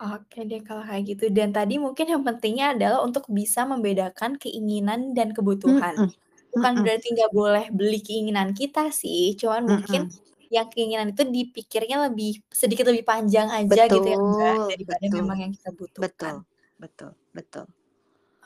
Oke 0.00 0.38
deh 0.50 0.60
kalau 0.66 0.82
kayak 0.88 1.02
gitu. 1.10 1.24
Dan 1.36 1.50
tadi 1.56 1.74
mungkin 1.84 2.06
yang 2.12 2.22
pentingnya 2.22 2.64
adalah 2.74 2.98
untuk 3.06 3.24
bisa 3.38 3.66
membedakan 3.66 4.38
keinginan 4.38 5.10
dan 5.16 5.34
kebutuhan. 5.34 5.96
Mhm, 5.96 6.14
Bukan 6.54 6.72
mhm. 6.76 6.86
berarti 6.86 7.06
nggak 7.14 7.30
boleh 7.38 7.64
beli 7.78 7.98
keinginan 8.06 8.50
kita 8.58 8.80
sih, 8.94 9.34
cuman 9.40 9.62
mungkin 9.70 10.02
Mhm. 10.06 10.18
yang 10.54 10.66
keinginan 10.72 11.10
itu 11.12 11.22
dipikirnya 11.36 11.96
lebih 12.10 12.30
sedikit 12.62 12.86
lebih 12.90 13.04
panjang 13.10 13.48
aja 13.58 13.80
gitu 13.94 14.06
ya, 14.14 14.18
Mbak, 14.22 14.54
Betul 14.54 14.70
daripada 14.70 15.06
betul. 15.08 15.18
memang 15.18 15.36
yang 15.42 15.52
kita 15.56 15.70
Betul 16.00 16.36
butuhkan. 16.40 16.42
betul 16.80 17.12
betul. 17.36 17.66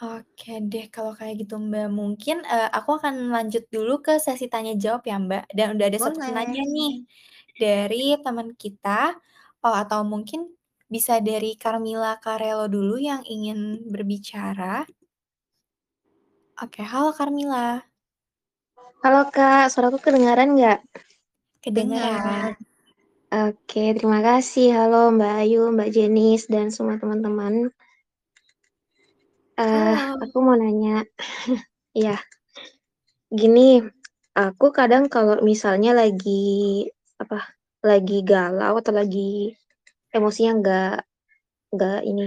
Oke 0.01 0.49
deh 0.73 0.85
kalau 0.95 1.13
kayak 1.19 1.35
gitu, 1.45 1.55
Mbak. 1.61 1.87
Mungkin, 1.93 2.37
eee, 2.49 2.69
aku 2.77 2.91
akan 2.99 3.15
lanjut 3.35 3.63
dulu 3.75 3.93
ke 4.01 4.13
sesi 4.25 4.49
tanya 4.49 4.73
jawab 4.83 5.03
ya, 5.05 5.17
Mbak, 5.21 5.43
dan 5.57 5.67
udah 5.77 5.87
ada 5.93 6.01
satu 6.01 6.19
Boleh. 6.19 6.23
penanya 6.25 6.61
nih 6.75 6.91
dari 7.61 8.17
teman 8.25 8.49
kita, 8.57 9.13
oh 9.65 9.75
atau 9.83 10.01
mungkin 10.13 10.41
bisa 10.93 11.25
dari 11.25 11.57
Carmilla 11.57 12.21
Carello 12.21 12.69
dulu 12.69 13.01
yang 13.01 13.25
ingin 13.25 13.89
berbicara. 13.89 14.85
Oke, 16.61 16.85
halo 16.85 17.17
Carmilla. 17.17 17.81
Halo 19.01 19.25
Kak, 19.33 19.73
suaraku 19.73 19.97
kedengaran 19.97 20.53
nggak? 20.53 20.85
Kedengeran. 21.65 22.53
Dengar. 22.53 22.53
Oke, 23.49 23.97
terima 23.97 24.21
kasih. 24.21 24.77
Halo 24.77 25.09
Mbak 25.17 25.33
Ayu, 25.41 25.73
Mbak 25.73 25.91
Jenis, 25.97 26.45
dan 26.53 26.69
semua 26.69 27.01
teman-teman. 27.01 27.73
Halo. 29.57 30.21
aku 30.21 30.37
mau 30.45 30.61
nanya, 30.61 31.09
iya. 31.97 32.21
Gini, 33.33 33.81
aku 34.37 34.69
kadang 34.77 35.09
kalau 35.09 35.41
misalnya 35.41 35.97
lagi, 35.97 36.85
apa, 37.17 37.57
lagi 37.81 38.21
galau 38.21 38.77
atau 38.77 38.93
lagi 38.93 39.57
emosinya 40.17 40.53
nggak 40.61 40.95
nggak 41.77 42.01
ini, 42.09 42.27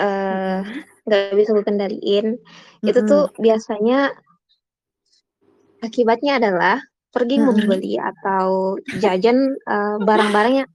Mhm. 0.00 0.60
nggak 1.08 1.22
bisa 1.38 1.50
aku 1.56 1.62
kendaliin, 1.68 2.26
itu 2.84 3.00
tuh 3.10 3.22
biasanya 3.40 4.12
akibatnya 5.84 6.42
adalah 6.42 6.76
pergi 7.14 7.38
Mhm. 7.40 7.46
membeli 7.46 7.94
atau 8.00 8.76
jajan, 9.00 9.38
eee, 9.54 9.96
barang-barang 10.02 10.54
yang 10.64 10.68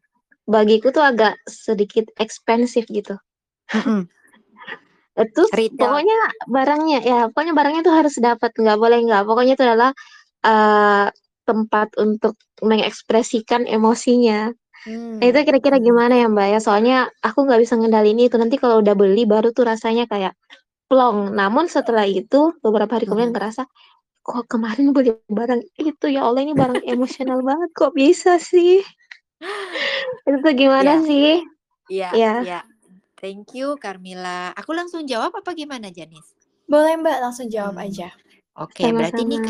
bagiku 0.49 0.91
tuh 0.95 1.04
agak 1.06 1.36
sedikit 1.49 2.06
expensive 2.19 2.88
gitu. 2.91 3.15
Mhm. 3.73 4.08
Terus 5.36 5.52
Retail. 5.58 5.78
pokoknya 5.80 6.19
barangnya 6.49 6.97
ya 7.06 7.19
pokoknya 7.32 7.54
barangnya 7.58 7.82
tuh 7.86 7.95
harus 7.95 8.15
dapat, 8.19 8.52
nggak 8.58 8.78
boleh 8.80 8.99
nggak. 9.06 9.23
Pokoknya 9.30 9.54
itu 9.58 9.63
adalah, 9.65 9.91
eee, 10.45 11.08
tempat 11.47 11.89
untuk 11.99 12.36
mengekspresikan 12.63 13.67
emosinya. 13.67 14.52
Nah, 15.19 15.26
itu 15.32 15.39
kira-kira 15.48 15.78
mhm. 15.78 15.88
gimana 15.88 16.13
ya, 16.22 16.28
Mbak, 16.34 16.48
ya? 16.54 16.60
Soalnya 16.65 16.98
aku 17.24 17.39
nggak 17.48 17.62
bisa 17.63 17.74
ngendaliin 17.80 18.19
itu, 18.28 18.36
nanti 18.41 18.56
kalau 18.62 18.84
udah 18.84 18.93
beli 18.98 19.24
baru 19.34 19.50
tuh 19.56 19.65
rasanya 19.72 20.06
kayak 20.12 20.34
plong. 20.89 21.34
Namun 21.39 21.65
setelah 21.72 22.06
itu 22.08 22.54
beberapa 22.63 22.98
hari 23.00 23.06
kemudian 23.10 23.32
Mhm. 23.32 23.36
ngerasa, 23.36 23.63
"Kok 24.26 24.46
kemarin 24.52 24.91
beli 24.96 25.12
barang 25.32 25.62
itu, 25.82 26.06
ya 26.15 26.22
Allah 26.28 26.41
ini 26.46 26.54
barang 26.58 26.82
emosional 26.86 27.39
banget, 27.50 27.69
kok 27.78 27.93
bisa 27.98 28.38
sih?" 28.41 28.82
Itu 30.28 30.38
tuh 30.43 30.54
gimana 30.60 30.91
Iya. 30.91 31.04
sih? 31.08 31.43
Iya 31.91 32.12
Iya. 32.15 32.34
iya. 32.43 32.60
Thank 33.22 33.56
you 33.58 33.67
Carmilla. 33.84 34.52
Aku 34.60 34.72
langsung 34.80 35.04
jawab 35.12 35.32
apa 35.39 35.52
gimana, 35.62 35.88
Janis? 35.98 36.28
Boleh, 36.72 36.93
Mbak, 37.02 37.17
langsung 37.24 37.48
jawab 37.56 37.76
Mmm, 37.76 37.86
aja. 37.86 38.08
oke 38.63 38.86
berarti 38.98 39.22
nih 39.30 39.41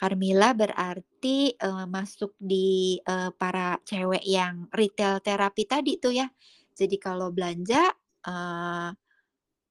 Carmilla 0.00 0.50
berarti, 0.62 1.38
eee, 1.64 1.84
masuk 1.96 2.32
di, 2.50 2.96
eee, 3.10 3.30
para 3.40 3.68
cewek 3.88 4.24
yang 4.36 4.54
retail 4.80 5.14
therapy 5.26 5.62
tadi 5.72 5.92
tuh 6.04 6.12
ya. 6.20 6.26
Jadi 6.78 6.96
kalau 7.06 7.28
belanja, 7.36 7.82
eee, 8.30 8.88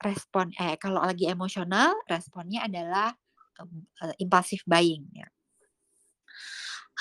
respon 0.08 0.48
eh, 0.64 0.76
kalau 0.84 1.02
lagi 1.10 1.26
emosional 1.36 1.92
responnya 2.14 2.60
adalah, 2.70 3.10
mmm, 3.62 3.84
eee, 4.04 4.16
impulsive 4.24 4.64
buying 4.72 5.06
ya. 5.22 5.28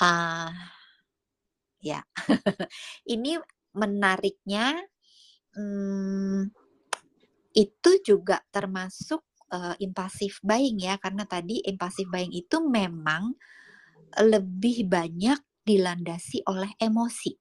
Ah, 0.01 0.71
ya. 1.83 1.99
Ini 3.15 3.39
menariknya, 3.75 4.75
mmm, 5.57 6.51
itu 7.57 7.91
juga 8.05 8.41
termasuk, 8.53 9.21
impulsive 9.81 10.37
buying 10.45 10.77
ya, 10.81 10.97
karena 11.01 11.25
tadi 11.29 11.61
impulsive 11.65 12.09
buying 12.13 12.33
itu 12.33 12.57
memang 12.63 13.33
lebih 14.21 14.87
banyak 14.89 15.39
dilandasi 15.65 16.43
oleh 16.49 16.71
emosi. 16.81 17.33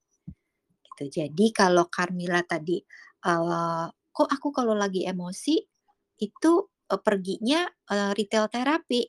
Gitu. 0.84 1.04
Jadi 1.22 1.46
kalau 1.54 1.86
Carmilla 1.90 2.42
tadi, 2.46 2.78
eee, 3.26 3.86
kok 4.12 4.28
aku 4.30 4.48
kalau 4.54 4.74
lagi 4.76 5.04
emosi 5.08 5.56
itu, 6.22 6.52
eee, 6.90 7.00
perginya, 7.02 7.66
eee, 7.90 8.10
retail 8.18 8.46
therapy. 8.52 9.08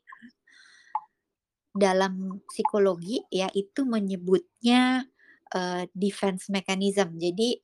Dalam 1.74 2.42
psikologi 2.50 3.22
ya 3.30 3.48
itu 3.54 3.86
menyebutnya, 3.86 5.06
eee, 5.54 5.84
defense 5.94 6.50
mechanism. 6.50 7.16
Jadi 7.22 7.62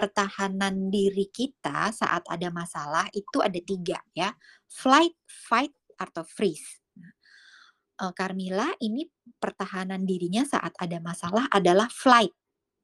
pertahanan 0.00 0.88
diri 0.88 1.28
kita 1.28 1.92
saat 1.92 2.24
ada 2.32 2.48
masalah 2.48 3.04
itu 3.12 3.44
ada 3.44 3.60
3 3.60 4.00
ya, 4.16 4.32
flight, 4.72 5.12
fight, 5.28 5.76
atau 6.00 6.24
freeze. 6.24 6.80
Nah, 6.96 7.12
eee, 8.02 8.12
Carmilla 8.18 8.68
ini 8.82 9.06
pertahanan 9.40 10.04
dirinya 10.08 10.44
saat 10.48 10.74
ada 10.80 10.98
masalah 11.04 11.46
adalah 11.52 11.88
flight, 11.92 12.32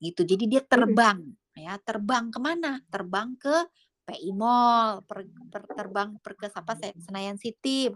gitu. 0.03 0.23
Jadi 0.29 0.47
dia 0.51 0.63
Mhm. 0.75 1.01
terbang 1.01 1.21
ya, 1.59 1.77
terbang 1.83 2.31
ke 2.35 2.39
mana? 2.43 2.81
Terbang 2.93 3.37
ke 3.41 3.69
PI 4.09 4.33
Mall, 4.37 5.03
per 5.09 5.27
per 5.53 5.65
terbang 5.77 6.17
per 6.23 6.35
ke 6.39 6.49
apa, 6.53 6.75
se 6.79 6.93
Senayan 7.03 7.39
City. 7.41 7.91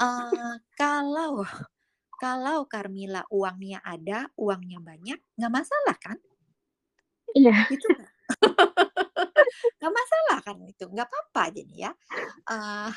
Eee, 0.00 0.60
kalau 0.76 1.40
kalau 2.22 2.64
Carmilla 2.68 3.22
uangnya 3.32 3.80
ada, 3.84 4.28
uangnya 4.36 4.80
banyak, 4.84 5.18
nggak 5.40 5.52
masalah 5.54 5.96
kan? 6.00 6.18
Iya. 7.36 7.68
Gitu? 7.72 7.88
Nggak 9.80 9.92
masalah 9.94 10.38
kan 10.46 10.56
itu, 10.66 10.84
nggak 10.90 11.08
apa-apa 11.08 11.44
jadi 11.56 11.74
ya. 11.88 11.92
Eee, 12.50 12.90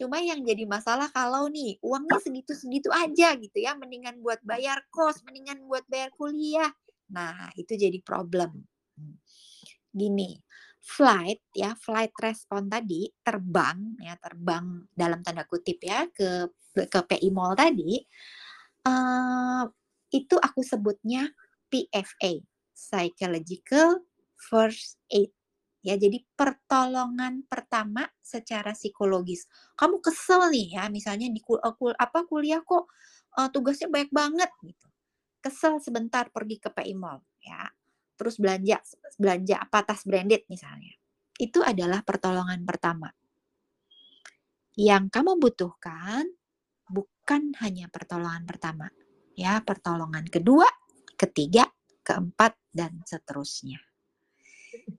cuma 0.00 0.18
yang 0.22 0.40
jadi 0.46 0.64
masalah 0.68 1.08
kalau 1.14 1.48
nih 1.52 1.78
uangnya 1.84 2.18
segitu-segitu 2.22 2.90
aja 2.94 3.36
gitu 3.38 3.58
ya, 3.60 3.74
mendingan 3.78 4.18
buat 4.24 4.40
bayar 4.46 4.82
kos, 4.94 5.22
mendingan 5.26 5.62
buat 5.70 5.84
bayar 5.90 6.10
kuliah. 6.16 6.70
Nah, 7.12 7.50
itu 7.58 7.74
jadi 7.78 7.98
problem. 8.04 8.64
Gini, 9.94 10.38
flight 10.82 11.42
ya, 11.56 11.74
flight 11.78 12.14
response 12.22 12.68
tadi, 12.70 13.10
terbang 13.26 13.98
ya, 14.02 14.14
terbang 14.22 14.86
dalam 14.94 15.20
tanda 15.26 15.42
kutip 15.50 15.82
ya 15.82 16.06
ke 16.14 16.46
ke 16.86 17.00
PI 17.10 17.28
Mall 17.34 17.58
tadi, 17.58 17.98
eee, 18.86 19.62
itu 20.14 20.36
aku 20.38 20.60
sebutnya 20.66 21.26
PFA, 21.72 22.32
psychological 22.80 24.00
first 24.40 24.96
aid. 25.12 25.28
Ya, 25.80 25.96
jadi 25.96 26.20
pertolongan 26.36 27.44
pertama 27.48 28.04
secara 28.20 28.76
psikologis. 28.76 29.48
Kamu 29.76 30.04
kesel 30.04 30.52
nih 30.52 30.76
ya, 30.76 30.84
misalnya 30.92 31.32
di 31.32 31.40
kul, 31.40 31.56
uh, 31.56 31.72
kul, 31.72 31.96
apa 31.96 32.28
kuliah 32.28 32.60
kok 32.60 32.88
uh, 33.36 33.48
tugasnya 33.48 33.88
banyak 33.88 34.12
banget 34.12 34.50
gitu. 34.60 34.88
Kesel 35.40 35.80
sebentar 35.80 36.28
pergi 36.28 36.60
ke 36.60 36.68
PI 36.68 36.92
Mall 36.96 37.24
ya. 37.40 37.64
Terus 38.16 38.36
belanja 38.36 38.76
belanja 39.16 39.56
apa 39.56 39.78
tas 39.88 40.04
branded 40.04 40.44
misalnya. 40.52 40.92
Itu 41.40 41.64
adalah 41.64 42.04
pertolongan 42.04 42.60
pertama. 42.68 43.08
Yang 44.76 45.08
kamu 45.08 45.40
butuhkan 45.40 46.28
bukan 46.92 47.56
hanya 47.64 47.88
pertolongan 47.88 48.44
pertama, 48.44 48.92
ya, 49.32 49.64
pertolongan 49.64 50.28
kedua, 50.28 50.68
ketiga, 51.16 51.64
keempat 52.10 52.58
dan 52.74 52.98
seterusnya. 53.06 53.78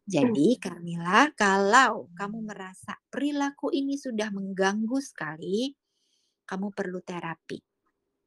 Jadi 0.08 0.56
Carmila, 0.56 1.28
kalau 1.36 2.08
kamu 2.16 2.40
merasa 2.48 2.96
perilaku 3.12 3.72
ini 3.76 4.00
sudah 4.00 4.32
mengganggu 4.32 5.00
sekali, 5.04 5.76
kamu 6.48 6.72
perlu 6.72 7.04
terapi. 7.04 7.60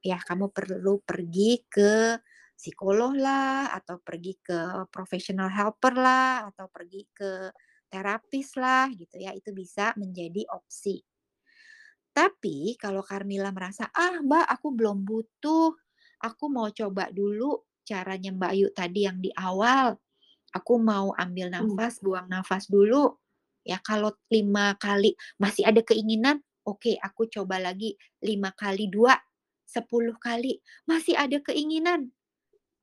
Ya, 0.05 0.21
kamu 0.21 0.53
perlu 0.53 1.01
pergi 1.01 1.65
ke 1.65 2.21
psikolog 2.53 3.17
lah, 3.17 3.73
atau 3.73 3.97
pergi 4.05 4.37
ke 4.37 4.85
professional 4.93 5.49
helper 5.49 5.97
lah, 5.97 6.49
atau 6.53 6.69
pergi 6.69 7.09
ke 7.09 7.49
terapis 7.89 8.57
lah, 8.61 8.93
gitu 8.93 9.17
ya. 9.17 9.33
Itu 9.33 9.57
bisa 9.57 9.97
menjadi 9.97 10.45
opsi. 10.53 11.01
Tapi 12.13 12.77
kalau 12.77 13.01
Carmila 13.01 13.49
merasa, 13.49 13.89
ah 13.93 14.21
Mbak 14.21 14.47
aku 14.49 14.69
belum 14.77 15.03
butuh, 15.09 15.73
aku 16.21 16.45
mau 16.53 16.69
coba 16.69 17.09
dulu 17.13 17.74
caranya 17.85 18.33
Mbak 18.33 18.51
Ayu 18.51 18.69
tadi 18.73 19.05
yang 19.07 19.21
di 19.21 19.31
awal 19.37 19.95
aku 20.55 20.81
mau 20.81 21.13
ambil 21.19 21.53
Hmm. 21.53 21.77
nafas, 21.77 22.01
buang 22.01 22.27
nafas 22.31 22.67
dulu. 22.71 23.15
Ya 23.65 23.81
kalau 23.81 24.13
lima 24.29 24.77
kali 24.77 25.17
masih 25.41 25.65
ada 25.65 25.81
keinginan, 25.81 26.41
oke 26.69 26.97
aku 27.01 27.29
coba 27.33 27.57
lagi 27.61 27.97
lima 28.21 28.53
kali 28.53 28.89
dua, 28.93 29.17
sepuluh 29.65 30.17
kali 30.21 30.61
masih 30.85 31.17
ada 31.17 31.41
keinginan, 31.41 32.13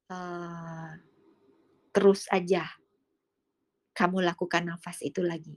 uh, 0.10 0.98
terus 1.94 2.26
aja 2.34 2.66
kamu 3.94 4.26
lakukan 4.26 4.66
nafas 4.74 5.06
itu 5.06 5.22
lagi. 5.22 5.54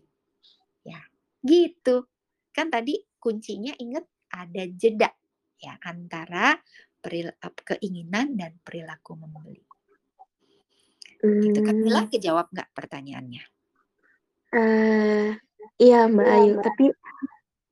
Ya, 0.85 1.01
gitu. 1.41 2.05
Kan 2.53 2.69
tadi 2.69 3.01
kuncinya 3.17 3.73
ingat 3.81 4.05
ada 4.29 4.69
jeda 4.69 5.09
ya 5.57 5.81
antara 5.81 6.61
keinginan 7.65 8.35
dan 8.35 8.57
perilaku 8.65 9.17
membeli. 9.17 9.61
Gitu. 11.25 11.61
Kamila 11.65 12.05
Hmm. 12.05 12.13
kejawab 12.13 12.47
nggak 12.53 12.69
pertanyaannya? 12.77 13.45
Uh, 14.55 15.35
iya 15.81 16.07
Mbak 16.07 16.29
Ayu, 16.29 16.55
tapi 16.63 16.85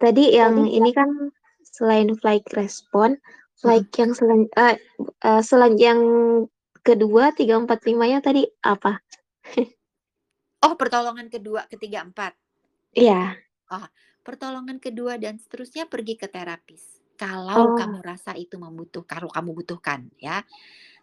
tadi 0.00 0.34
yang 0.34 0.66
ini 0.66 0.90
kan 0.90 1.30
selain 1.62 2.10
flight 2.16 2.42
respon, 2.56 3.20
flight 3.60 3.86
Mhm. 3.92 3.98
yang 4.00 4.10
selan 4.16 4.42
uh, 4.56 4.76
uh, 5.22 5.42
selan 5.44 5.78
yang 5.78 6.00
kedua, 6.82 7.30
tiga, 7.36 7.60
empat, 7.60 7.86
limanya 7.86 8.18
tadi 8.24 8.48
apa? 8.64 8.98
Oh, 10.62 10.78
pertolongan 10.78 11.26
kedua, 11.26 11.66
ketiga, 11.66 12.06
empat? 12.06 12.38
Iya. 12.94 13.34
Oh, 13.74 13.82
pertolongan 14.22 14.78
kedua 14.78 15.18
dan 15.18 15.34
seterusnya 15.34 15.90
pergi 15.90 16.14
ke 16.14 16.30
terapis. 16.30 17.01
Kalau 17.20 17.70
Oh. 17.70 17.76
kamu 17.76 18.00
rasa 18.00 18.32
itu 18.36 18.56
membutuhkan, 18.56 19.20
kalau 19.20 19.30
kamu 19.32 19.50
butuhkan 19.62 20.00
ya. 20.16 20.40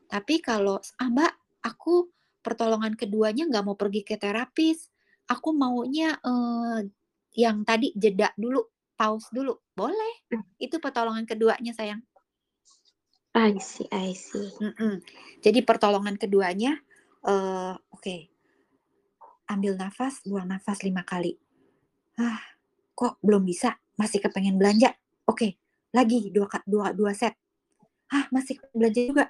Tapi 0.09 0.41
kalau, 0.43 0.81
"Ah, 1.01 1.09
Mbak, 1.11 1.33
aku 1.65 2.09
pertolongan 2.45 2.95
keduanya 2.97 3.45
nggak 3.49 3.65
mau 3.65 3.77
pergi 3.79 4.01
ke 4.07 4.15
terapis. 4.21 4.89
Aku 5.29 5.53
maunya, 5.55 6.17
eee, 6.23 6.89
yang 7.37 7.63
tadi 7.67 7.93
jeda 7.97 8.33
dulu, 8.37 8.63
pause 8.97 9.29
dulu." 9.33 9.55
Boleh. 9.77 10.23
Mmm. 10.31 10.49
Itu 10.61 10.79
pertolongan 10.83 11.25
keduanya, 11.29 11.73
sayang. 11.75 12.03
I 13.35 13.57
see 13.61 13.85
I 13.93 14.13
see. 14.17 14.49
Mhm. 14.57 15.05
Jadi 15.45 15.59
pertolongan 15.61 16.17
keduanya, 16.17 16.81
eee, 17.29 17.73
oke. 17.93 18.15
Ambil 19.47 19.73
nafas, 19.79 20.21
buang 20.27 20.49
nafas 20.51 20.83
5 20.83 21.01
kali. 21.07 21.39
Ah, 22.17 22.41
kok 22.97 23.19
belum 23.25 23.43
bisa? 23.45 23.77
Masih 23.99 24.19
kepengen 24.23 24.57
belanja? 24.61 24.95
Oke, 25.29 25.59
lagi 25.95 26.29
2 26.33 26.47
ka 26.49 26.59
dua 26.69 26.93
dua 26.95 27.11
set. 27.17 27.33
Ah, 28.13 28.27
masih 28.33 28.59
belanja 28.75 29.01
juga? 29.07 29.25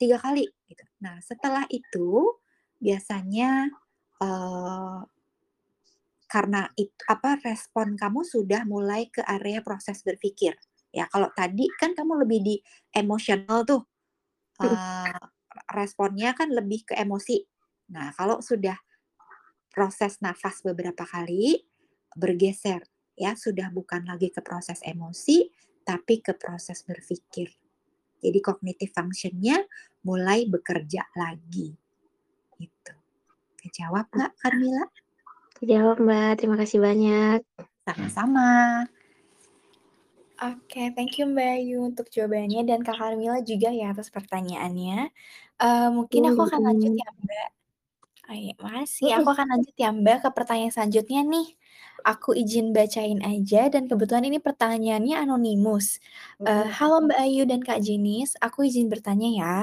3 0.00 0.18
kali, 0.20 0.46
gitu. 0.70 0.84
Nah, 1.04 1.18
setelah 1.24 1.64
itu 1.72 2.38
biasanya, 2.82 3.70
eee 4.22 5.00
karena 6.30 6.70
it 6.78 6.92
apa, 7.10 7.38
respon 7.42 7.94
kamu 7.98 8.22
sudah 8.22 8.62
mulai 8.68 9.08
ke 9.10 9.22
area 9.26 9.62
proses 9.64 10.02
berpikir. 10.06 10.54
Ya, 10.92 11.08
kalau 11.08 11.32
tadi 11.32 11.66
kan 11.80 11.96
kamu 11.96 12.22
lebih 12.26 12.40
di 12.44 12.56
emosional 12.94 13.64
tuh, 13.64 13.82
eee, 14.60 15.20
responnya 15.74 16.32
kan 16.36 16.50
lebih 16.52 16.86
ke 16.88 16.94
emosi. 16.98 17.44
Nah, 17.94 18.12
kalau 18.16 18.40
sudah 18.44 18.76
proses 19.72 20.20
nafas 20.24 20.62
beberapa 20.66 21.04
kali, 21.08 21.64
bergeser 22.16 22.82
ya, 23.18 23.36
sudah 23.38 23.70
bukan 23.74 24.04
lagi 24.08 24.32
ke 24.32 24.40
proses 24.44 24.80
emosi, 24.86 25.51
tapi 25.82 26.22
ke 26.22 26.32
proses 26.38 26.82
berpikir. 26.86 27.50
Jadi 28.22 28.38
cognitive 28.38 28.94
function-nya 28.94 29.58
mulai 30.06 30.46
bekerja 30.46 31.06
lagi, 31.18 31.74
gitu. 32.58 32.94
Kejawab 33.58 34.06
nggak, 34.14 34.32
Carmila? 34.38 34.86
Kejawab, 35.58 36.02
Mbak, 36.02 36.30
terima 36.38 36.56
kasih 36.58 36.78
banyak. 36.82 37.38
Sama-sama. 37.86 38.82
Oke, 40.42 40.90
thank 40.98 41.22
you 41.22 41.30
Mbak 41.30 41.50
Ayu 41.54 41.78
untuk 41.86 42.10
jawabannya 42.10 42.66
dan 42.66 42.82
Kak 42.82 42.98
Carmila 42.98 43.38
juga 43.46 43.70
ya 43.70 43.94
atas 43.94 44.10
pertanyaannya. 44.10 45.14
Eee, 45.62 45.88
mungkin 45.94 46.22
aku 46.26 46.40
akan 46.50 46.60
lanjut 46.66 46.90
ya, 46.98 47.08
Mbak. 47.14 47.48
Iya, 48.32 48.52
makasih. 48.64 49.08
Aku 49.18 49.28
akan 49.34 49.46
lanjut 49.52 49.74
ya, 49.76 49.88
Mbak, 49.92 50.16
ke 50.24 50.28
pertanyaan 50.36 50.72
selanjutnya 50.74 51.20
nih. 51.26 51.46
Aku 52.06 52.34
izin 52.34 52.74
bacain 52.74 53.20
aja 53.22 53.70
dan 53.70 53.86
kebetulan 53.90 54.26
ini 54.30 54.38
pertanyaannya 54.42 55.16
anonimus. 55.22 55.98
Eee, 56.46 56.66
Mhm. 56.66 56.72
"Halo 56.78 56.96
Mbak 57.06 57.18
Ayu 57.22 57.42
dan 57.50 57.60
Kak 57.62 57.78
Jenis, 57.86 58.34
aku 58.42 58.66
izin 58.66 58.86
bertanya 58.90 59.28
ya. 59.30 59.54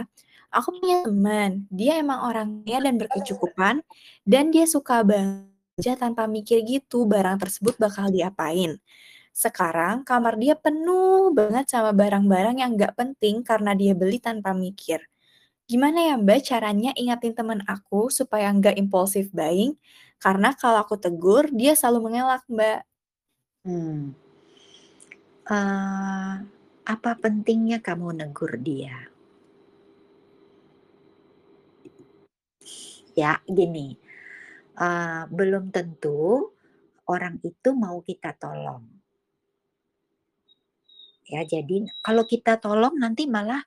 Aku 0.55 0.69
punya 0.79 1.03
teman, 1.05 1.67
dia 1.69 1.99
emang 2.01 2.19
orangnya 2.25 2.77
dan 2.85 2.95
berkecukupan, 3.01 3.75
dan 4.25 4.43
dia 4.55 4.65
suka 4.65 5.05
belanja 5.05 5.93
tanpa 5.99 6.25
mikir 6.25 6.63
gitu 6.65 7.05
barang 7.05 7.37
tersebut 7.43 7.75
bakal 7.77 8.09
diapain. 8.09 8.79
Sekarang 9.33 10.03
kamar 10.05 10.35
dia 10.41 10.53
penuh 10.59 11.31
banget 11.33 11.65
sama 11.73 11.91
barang-barang 11.97 12.57
yang 12.61 12.71
nggak 12.77 12.93
penting 12.99 13.41
karena 13.47 13.73
dia 13.77 13.93
beli 13.97 14.19
tanpa 14.21 14.51
mikir. 14.53 15.01
Gimana 15.69 15.99
ya 16.09 16.15
Mbak 16.17 16.39
caranya 16.49 16.91
ingatin 16.97 17.37
teman 17.37 17.61
aku 17.69 18.09
supaya 18.09 18.49
nggak 18.57 18.73
impulsif 18.81 19.29
buying? 19.29 19.77
Karena 20.17 20.49
kalau 20.57 20.81
aku 20.81 20.97
tegur, 20.97 21.45
dia 21.53 21.77
selalu 21.77 22.09
mengelak, 22.09 22.41
Mbak." 22.49 22.79
Hmm. 23.67 24.15
Eee, 25.47 26.33
apa 26.93 27.11
pentingnya 27.23 27.77
kamu 27.87 28.07
negur 28.19 28.51
dia? 28.67 28.97
Ya, 33.17 33.41
gini, 33.45 33.97
eee, 34.85 35.21
belum 35.37 35.65
tentu 35.75 36.53
orang 37.13 37.35
itu 37.45 37.69
mau 37.83 37.97
kita 38.09 38.31
tolong. 38.43 38.83
Ya, 41.29 41.41
jadi 41.45 41.85
kalau 42.05 42.23
kita 42.25 42.57
tolong 42.57 42.95
nanti 42.97 43.29
malah 43.29 43.61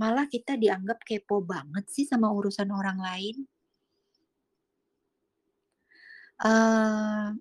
malah 0.00 0.26
kita 0.34 0.52
dianggap 0.62 0.98
kepo 1.08 1.36
banget 1.52 1.84
sih 1.94 2.04
sama 2.10 2.28
urusan 2.38 2.70
orang 2.80 2.98
lain. 3.08 3.36
Eee, 6.44 7.34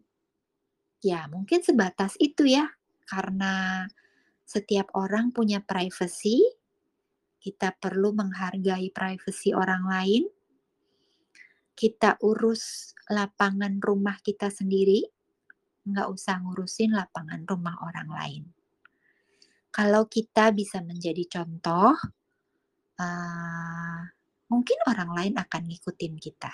ya 1.04 1.22
mungkin 1.34 1.60
sebatas 1.68 2.14
itu 2.18 2.44
ya, 2.48 2.66
karena 3.12 3.86
setiap 4.48 4.88
orang 4.98 5.32
punya 5.36 5.60
privacy, 5.64 6.42
kita 7.44 7.76
perlu 7.84 8.10
menghargai 8.16 8.88
privacy 8.94 9.52
orang 9.54 9.84
lain. 9.94 10.24
Kita 11.74 12.22
urus 12.22 12.94
lapangan 13.10 13.82
rumah 13.82 14.18
kita 14.22 14.48
sendiri, 14.54 15.02
nggak 15.90 16.08
usah 16.16 16.36
ngurusin 16.44 16.92
lapangan 17.00 17.42
rumah 17.50 17.76
orang 17.88 18.10
lain. 18.20 18.44
Kalau 19.74 20.06
kita 20.06 20.54
bisa 20.54 20.80
menjadi 20.86 21.26
contoh, 21.26 21.98
eee, 23.02 24.00
mungkin 24.52 24.78
orang 24.90 25.12
lain 25.18 25.36
akan 25.40 25.62
ngikutin 25.70 26.16
kita. 26.22 26.54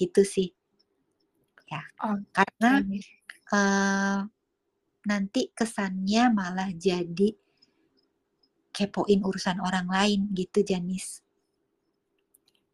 Gitu 0.00 0.22
sih. 0.24 0.52
Ya, 1.70 1.82
karena, 2.36 2.70
Oke. 2.70 3.02
eee, 3.54 4.18
nanti 5.10 5.42
kesannya 5.58 6.24
malah 6.34 6.70
jadi 6.74 7.36
kepoin 8.76 9.20
urusan 9.28 9.60
orang 9.60 9.86
lain 9.92 10.20
gitu, 10.32 10.64
Janis. 10.64 11.20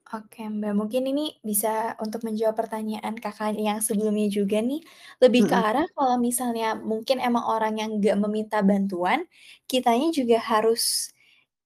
Oke, 0.06 0.40
Mbak, 0.48 0.72
mungkin 0.78 1.02
ini 1.10 1.36
bisa 1.44 1.92
untuk 2.00 2.22
menjawab 2.24 2.54
pertanyaan 2.56 3.18
Kakak 3.18 3.58
yang 3.60 3.82
sebelumnya 3.84 4.30
juga 4.32 4.62
nih, 4.64 4.80
lebih 5.20 5.50
ke 5.50 5.52
Mhm. 5.52 5.62
arah 5.68 5.84
kalau 5.92 6.16
misalnya 6.16 6.78
mungkin 6.78 7.18
emang 7.20 7.44
orang 7.44 7.74
yang 7.76 7.90
nggak 8.00 8.16
meminta 8.16 8.58
bantuan, 8.64 9.26
kitanya 9.68 10.08
juga 10.14 10.38
harus 10.40 11.12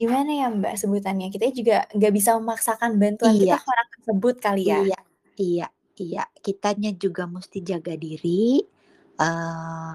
gimana 0.02 0.30
ya, 0.40 0.46
Mbak, 0.58 0.74
sebutannya, 0.80 1.26
kitanya 1.32 1.54
juga 1.60 1.76
nggak 1.96 2.12
bisa 2.18 2.30
memaksakan 2.38 2.90
bantuan 3.02 3.36
kita 3.42 3.54
Iya. 3.54 3.62
ke 3.62 3.66
orang 3.72 3.88
tersebut 3.94 4.34
kali 4.44 4.62
ya? 4.72 4.80
Iya 4.80 4.98
iya 5.42 5.66
iya, 5.98 6.22
kitanya 6.44 6.90
juga 6.94 7.22
musti 7.34 7.58
jaga 7.70 7.94
diri, 8.04 8.62
eee, 9.22 9.92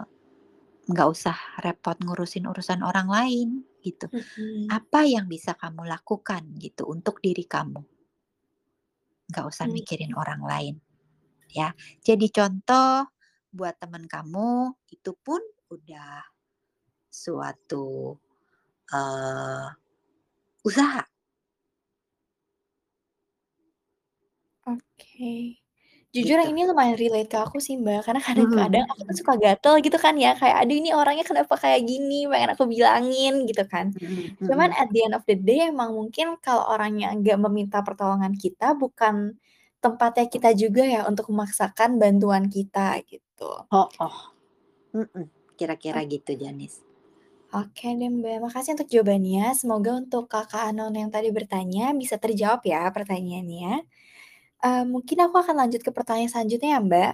nggak 0.91 1.09
usah 1.15 1.37
repot 1.65 1.97
ngurusin 2.03 2.45
urusan 2.51 2.81
orang 2.89 3.07
lain, 3.17 3.49
gitu. 3.85 4.07
Mhm. 4.11 4.77
Apa 4.77 4.99
yang 5.13 5.25
bisa 5.33 5.53
kamu 5.61 5.83
lakukan 5.93 6.43
gitu 6.63 6.83
untuk 6.95 7.19
diri 7.25 7.45
kamu? 7.47 7.81
Nggak 9.29 9.45
usah 9.51 9.65
Mmm. 9.65 9.77
mikirin 9.77 10.15
orang 10.15 10.39
lain, 10.47 10.75
ya. 11.51 11.73
Jadi 12.03 12.27
contoh 12.31 13.07
buat 13.51 13.75
temen 13.81 14.05
kamu, 14.07 14.75
itu 14.91 15.11
pun 15.19 15.41
udah 15.73 16.23
suatu, 17.11 18.17
eee, 18.93 19.67
usaha. 20.65 21.07
Oke. 24.65 25.57
Jujur 26.15 26.37
yang 26.41 26.49
Gitu. 26.49 26.55
ini 26.55 26.63
lumayan 26.65 26.97
relate 26.97 27.29
ke 27.29 27.37
aku 27.37 27.57
sih, 27.61 27.75
Mbak, 27.77 27.99
karena 28.09 28.21
Mhm. 28.35 28.77
kadang-kadang 28.77 28.85
aku 28.89 29.01
tuh 29.11 29.15
suka 29.21 29.33
gatel 29.43 29.75
gitu 29.85 29.97
kan 30.01 30.15
ya, 30.17 30.33
kayak, 30.39 30.57
"Aduh 30.65 30.75
ini 30.81 30.89
orangnya 30.95 31.25
kenapa 31.27 31.53
kayak 31.59 31.81
gini?" 31.85 32.25
Pengen 32.31 32.49
aku 32.55 32.65
bilangin 32.71 33.33
gitu 33.49 33.63
kan. 33.69 33.93
Mhm 33.95 34.27
Cuman 34.47 34.69
mhm. 34.69 34.77
at 34.79 34.87
the 34.93 34.99
end 35.05 35.13
of 35.17 35.23
the 35.29 35.35
day 35.37 35.69
emang 35.69 35.93
mungkin 35.99 36.39
kalau 36.41 36.63
orangnya 36.73 37.13
nggak 37.17 37.37
meminta 37.45 37.79
pertolongan 37.85 38.33
kita, 38.39 38.73
bukan 38.79 39.37
tempatnya 39.83 40.25
kita 40.33 40.49
juga 40.57 40.83
ya 40.87 41.01
untuk 41.09 41.29
memaksakan 41.31 41.99
bantuan 42.01 42.47
kita, 42.49 42.97
gitu. 43.05 43.67
Heeh. 43.71 44.15
Mhm, 44.95 45.25
kira-kira 45.59 46.01
gitu, 46.07 46.31
Janis. 46.39 46.79
Oke 47.55 47.95
deh, 47.95 48.09
Mbak, 48.11 48.43
makasih 48.43 48.75
untuk 48.75 48.91
jawabannya. 48.91 49.55
Semoga 49.55 49.89
untuk 50.03 50.27
Kakak 50.27 50.67
anonim 50.67 51.07
yang 51.07 51.11
tadi 51.15 51.29
bertanya 51.31 51.95
bisa 51.95 52.19
terjawab 52.19 52.59
ya 52.67 52.91
pertanyaannya. 52.91 53.87
Eee, 54.65 54.83
mungkin 54.93 55.17
aku 55.25 55.35
akan 55.43 55.55
lanjut 55.61 55.81
ke 55.87 55.91
pertanyaan 55.95 56.31
selanjutnya 56.33 56.69
ya, 56.77 56.81
Mbak. 56.83 57.11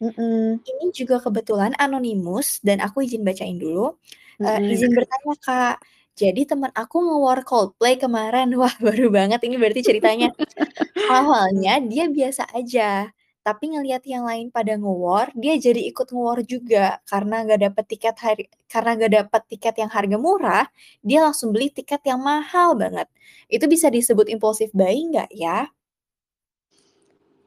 Mhm. 0.00 0.64
Ini 0.68 0.84
juga 0.96 1.16
kebetulan 1.20 1.72
anonimus 1.76 2.64
dan 2.64 2.80
aku 2.80 3.04
izin 3.04 3.20
bacain 3.28 3.60
dulu. 3.60 4.00
Eee, 4.44 4.60
Mhm. 4.60 4.72
izin 4.72 4.92
bertanya, 4.96 5.34
Kak. 5.44 5.76
Jadi 6.16 6.40
temen 6.48 6.72
aku 6.72 6.96
nge-war 7.04 7.40
Coldplay 7.44 7.94
kemarin. 8.00 8.48
Wah, 8.60 8.72
baru 8.80 9.12
banget 9.12 9.40
ini 9.46 9.56
berarti 9.60 9.82
ceritanya. 9.84 10.28
Awalnya 11.10 11.82
dia 11.90 12.06
biasa 12.12 12.48
aja, 12.56 13.10
tapi 13.46 13.64
ngelihat 13.76 14.02
yang 14.08 14.24
lain 14.26 14.48
pada 14.50 14.74
nge-war, 14.80 15.30
dia 15.36 15.54
jadi 15.60 15.80
ikut 15.92 16.08
nge-war 16.10 16.40
juga. 16.48 16.98
Karena 17.10 17.44
nggak 17.44 17.60
dapet 17.70 17.84
tiket 17.92 18.16
hari 18.24 18.44
karena 18.72 18.90
nggak 18.98 19.12
dapet 19.22 19.42
tiket 19.52 19.74
yang 19.82 19.90
harga 19.92 20.16
murah, 20.18 20.64
dia 21.04 21.20
langsung 21.26 21.52
beli 21.54 21.68
tiket 21.70 22.02
yang 22.08 22.20
mahal 22.24 22.74
banget. 22.74 23.06
Itu 23.52 23.68
bisa 23.70 23.88
disebut 23.92 24.26
impulsive 24.32 24.72
buying 24.74 25.12
nggak 25.14 25.30
ya? 25.36 25.68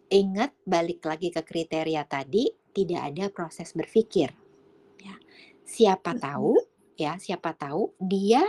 Ingat, 0.07 0.55
balik 0.63 1.03
lagi 1.03 1.27
ke 1.35 1.43
kriteria 1.43 2.07
tadi, 2.07 2.47
tidak 2.71 3.01
ada 3.11 3.25
proses 3.27 3.75
berpikir, 3.75 4.31
ya. 5.01 5.15
Siapa 5.67 6.15
tahu 6.15 6.55
ya, 6.95 7.19
siapa 7.19 7.55
tahu 7.57 7.95
dia, 7.99 8.43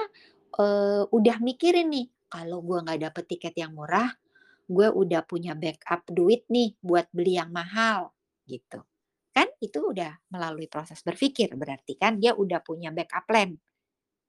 eee, 0.59 1.03
udah 1.11 1.39
mikirin 1.43 1.89
nih, 1.91 2.07
"Kalau 2.31 2.63
gua 2.63 2.85
nggak 2.87 3.01
dapet 3.11 3.25
tiket 3.33 3.55
yang 3.59 3.73
murah, 3.79 4.11
gue 4.69 4.89
udah 4.93 5.23
punya 5.27 5.57
backup 5.59 6.05
duit 6.13 6.45
nih 6.53 6.77
buat 6.85 7.09
beli 7.17 7.41
yang 7.41 7.51
mahal." 7.53 8.13
Gitu. 8.49 8.81
Kan 9.35 9.49
itu 9.63 9.79
udah 9.83 10.19
melalui 10.35 10.67
proses 10.71 11.01
berpikir, 11.07 11.53
berarti 11.57 11.97
kan 12.01 12.19
dia 12.23 12.35
udah 12.37 12.61
punya 12.65 12.91
backup 12.95 13.25
plan, 13.29 13.55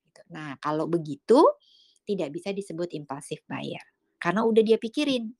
gitu. 0.07 0.21
Nah, 0.33 0.55
kalau 0.63 0.85
begitu, 0.91 1.39
tidak 2.07 2.31
bisa 2.35 2.51
disebut 2.55 2.91
impulsive 2.97 3.43
buyer, 3.49 3.83
karena 4.21 4.43
udah 4.47 4.63
dia 4.65 4.77
pikirin. 4.81 5.31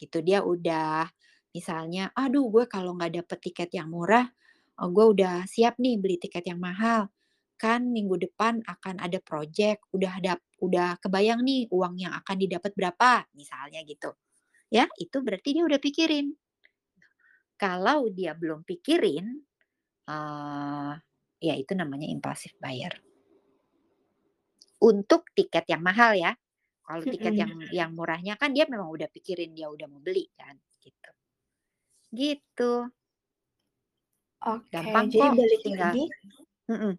Gitu, 0.00 0.20
dia 0.26 0.42
udah 0.44 1.08
misalnya, 1.56 2.10
"Aduh, 2.18 2.48
gue 2.52 2.64
kalau 2.70 2.94
nggak 2.98 3.22
dapet 3.24 3.38
tiket 3.52 3.70
yang 3.76 3.90
murah, 3.94 4.26
eee, 4.80 4.88
gue 4.92 5.06
udah 5.18 5.44
siap 5.50 5.78
nih 5.82 5.96
beli 6.02 6.16
tiket 6.22 6.44
yang 6.50 6.60
mahal. 6.62 7.10
Kan 7.60 7.94
minggu 7.94 8.18
depan 8.18 8.66
akan 8.66 8.98
ada 8.98 9.22
project, 9.22 9.86
udah 9.94 10.18
dap 10.18 10.40
udah 10.58 10.98
kebayang 10.98 11.40
nih 11.46 11.70
uang 11.70 11.94
yang 12.02 12.12
akan 12.18 12.36
didapat 12.42 12.74
berapa." 12.74 13.26
Misalnya 13.38 13.80
gitu, 13.86 14.10
ya, 14.72 14.86
itu 15.00 15.18
berarti 15.24 15.50
dia 15.58 15.64
udah 15.66 15.80
pikirin. 15.82 16.34
Kalau 17.60 18.10
dia 18.10 18.34
belum 18.34 18.66
pikirin, 18.66 19.26
eee, 20.08 20.92
ya 21.44 21.54
itu 21.58 21.72
namanya 21.76 22.06
impulsive 22.10 22.56
buyer. 22.62 22.94
Untuk 24.82 25.30
tiket 25.38 25.64
yang 25.70 25.82
mahal 25.86 26.12
ya. 26.18 26.32
Kalau 26.84 27.04
tiket 27.08 27.34
yang 27.42 27.52
yang 27.72 27.90
murahnya 27.96 28.34
kan 28.40 28.50
dia 28.56 28.66
memang 28.68 28.88
udah 28.92 29.08
pikirin, 29.08 29.50
dia 29.56 29.66
udah 29.72 29.86
mau 29.88 30.00
beli 30.04 30.28
kan, 30.36 30.54
gitu. 30.84 31.10
Gitu. 32.12 32.92
Oke, 34.42 34.66
Gampang 34.72 35.06
jadi 35.12 35.18
kok, 35.18 35.34
balik 35.38 35.60
tinggal 35.62 35.94
lagi 35.94 36.34
mhm. 36.70 36.98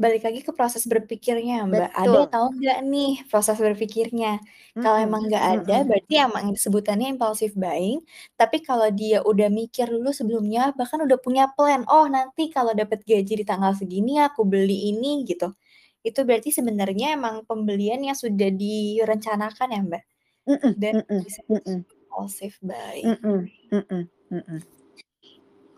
Balik 0.00 0.24
lagi 0.24 0.40
ke 0.40 0.56
proses 0.56 0.88
berpikirnya, 0.88 1.68
Mbak. 1.68 1.92
Ada 1.92 2.08
Betul. 2.08 2.20
atau 2.32 2.42
enggak 2.48 2.78
nih 2.88 3.12
proses 3.28 3.60
berpikirnya? 3.60 4.40
Kalau 4.80 4.96
Mhm 4.96 5.06
emang 5.06 5.22
nggak 5.28 5.44
ada, 5.60 5.76
mhm. 5.84 5.86
berarti 5.92 6.14
emang 6.16 6.44
sebutannya 6.56 7.06
impulsive 7.12 7.52
buying. 7.52 8.00
Tapi 8.40 8.64
kalau 8.64 8.88
dia 8.88 9.20
udah 9.20 9.52
mikir 9.52 9.92
dulu 9.92 10.08
sebelumnya, 10.16 10.72
bahkan 10.72 11.04
udah 11.04 11.20
punya 11.20 11.52
plan, 11.52 11.84
"Oh, 11.92 12.08
nanti 12.08 12.48
kalau 12.48 12.72
dapet 12.72 13.04
gaji 13.04 13.44
di 13.44 13.44
tanggal 13.44 13.76
segini 13.76 14.16
aku 14.24 14.48
beli 14.48 14.88
ini." 14.88 15.28
Gitu. 15.28 15.52
Itu 16.00 16.24
berarti 16.24 16.48
sebenarnya 16.48 17.20
emang 17.20 17.44
pembelian 17.44 18.00
yang 18.00 18.16
sudah 18.16 18.48
direncanakan 18.48 19.68
ya, 19.68 19.80
Mbak? 19.84 20.04
Mhm 20.48 20.70
Dan 20.80 20.94
bisa 21.20 21.44
mhm. 21.52 21.84
impulsive 21.84 22.56
buying. 22.64 23.04
Mhm 23.20 23.38
mhm 23.68 24.02
mhm. 24.32 24.58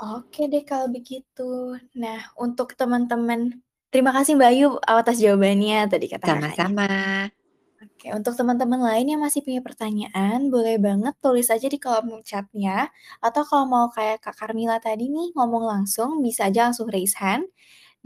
Oke 0.02 0.50
deh 0.50 0.66
kalau 0.66 0.90
begitu. 0.90 1.78
Nah, 1.94 2.26
untuk 2.34 2.74
teman-teman 2.74 3.62
terima 3.92 4.10
kasih 4.16 4.32
Mbak 4.38 4.50
Ayu 4.52 4.66
atas 4.88 5.16
jawabannya 5.22 5.78
tadi 5.92 6.06
kata. 6.10 6.26
Sama-sama. 6.26 6.86
Oke, 7.80 8.12
untuk 8.14 8.36
teman-teman 8.36 8.78
lain 8.78 9.06
yang 9.16 9.20
masih 9.24 9.40
punya 9.42 9.58
pertanyaan, 9.64 10.52
boleh 10.52 10.76
banget 10.78 11.14
tulis 11.24 11.48
aja 11.50 11.66
di 11.66 11.78
kolom 11.80 12.20
chat-nya, 12.22 12.92
atau 13.24 13.42
kalau 13.48 13.64
mau 13.66 13.86
kayak 13.90 14.20
Kak 14.22 14.36
Karmila 14.38 14.76
tadi 14.82 15.08
nih 15.08 15.32
ngomong 15.34 15.64
langsung, 15.66 16.20
bisa 16.22 16.46
aja 16.52 16.68
langsung 16.70 16.86
raise 16.92 17.16
hand, 17.18 17.48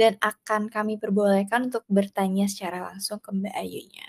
dan 0.00 0.16
akan 0.20 0.68
kami 0.72 0.96
perbolehkan 1.00 1.68
untuk 1.72 1.84
bertanya 1.88 2.46
secara 2.52 2.84
langsung 2.92 3.18
ke 3.20 3.30
Mbak 3.32 3.54
Ayunya. 3.56 4.06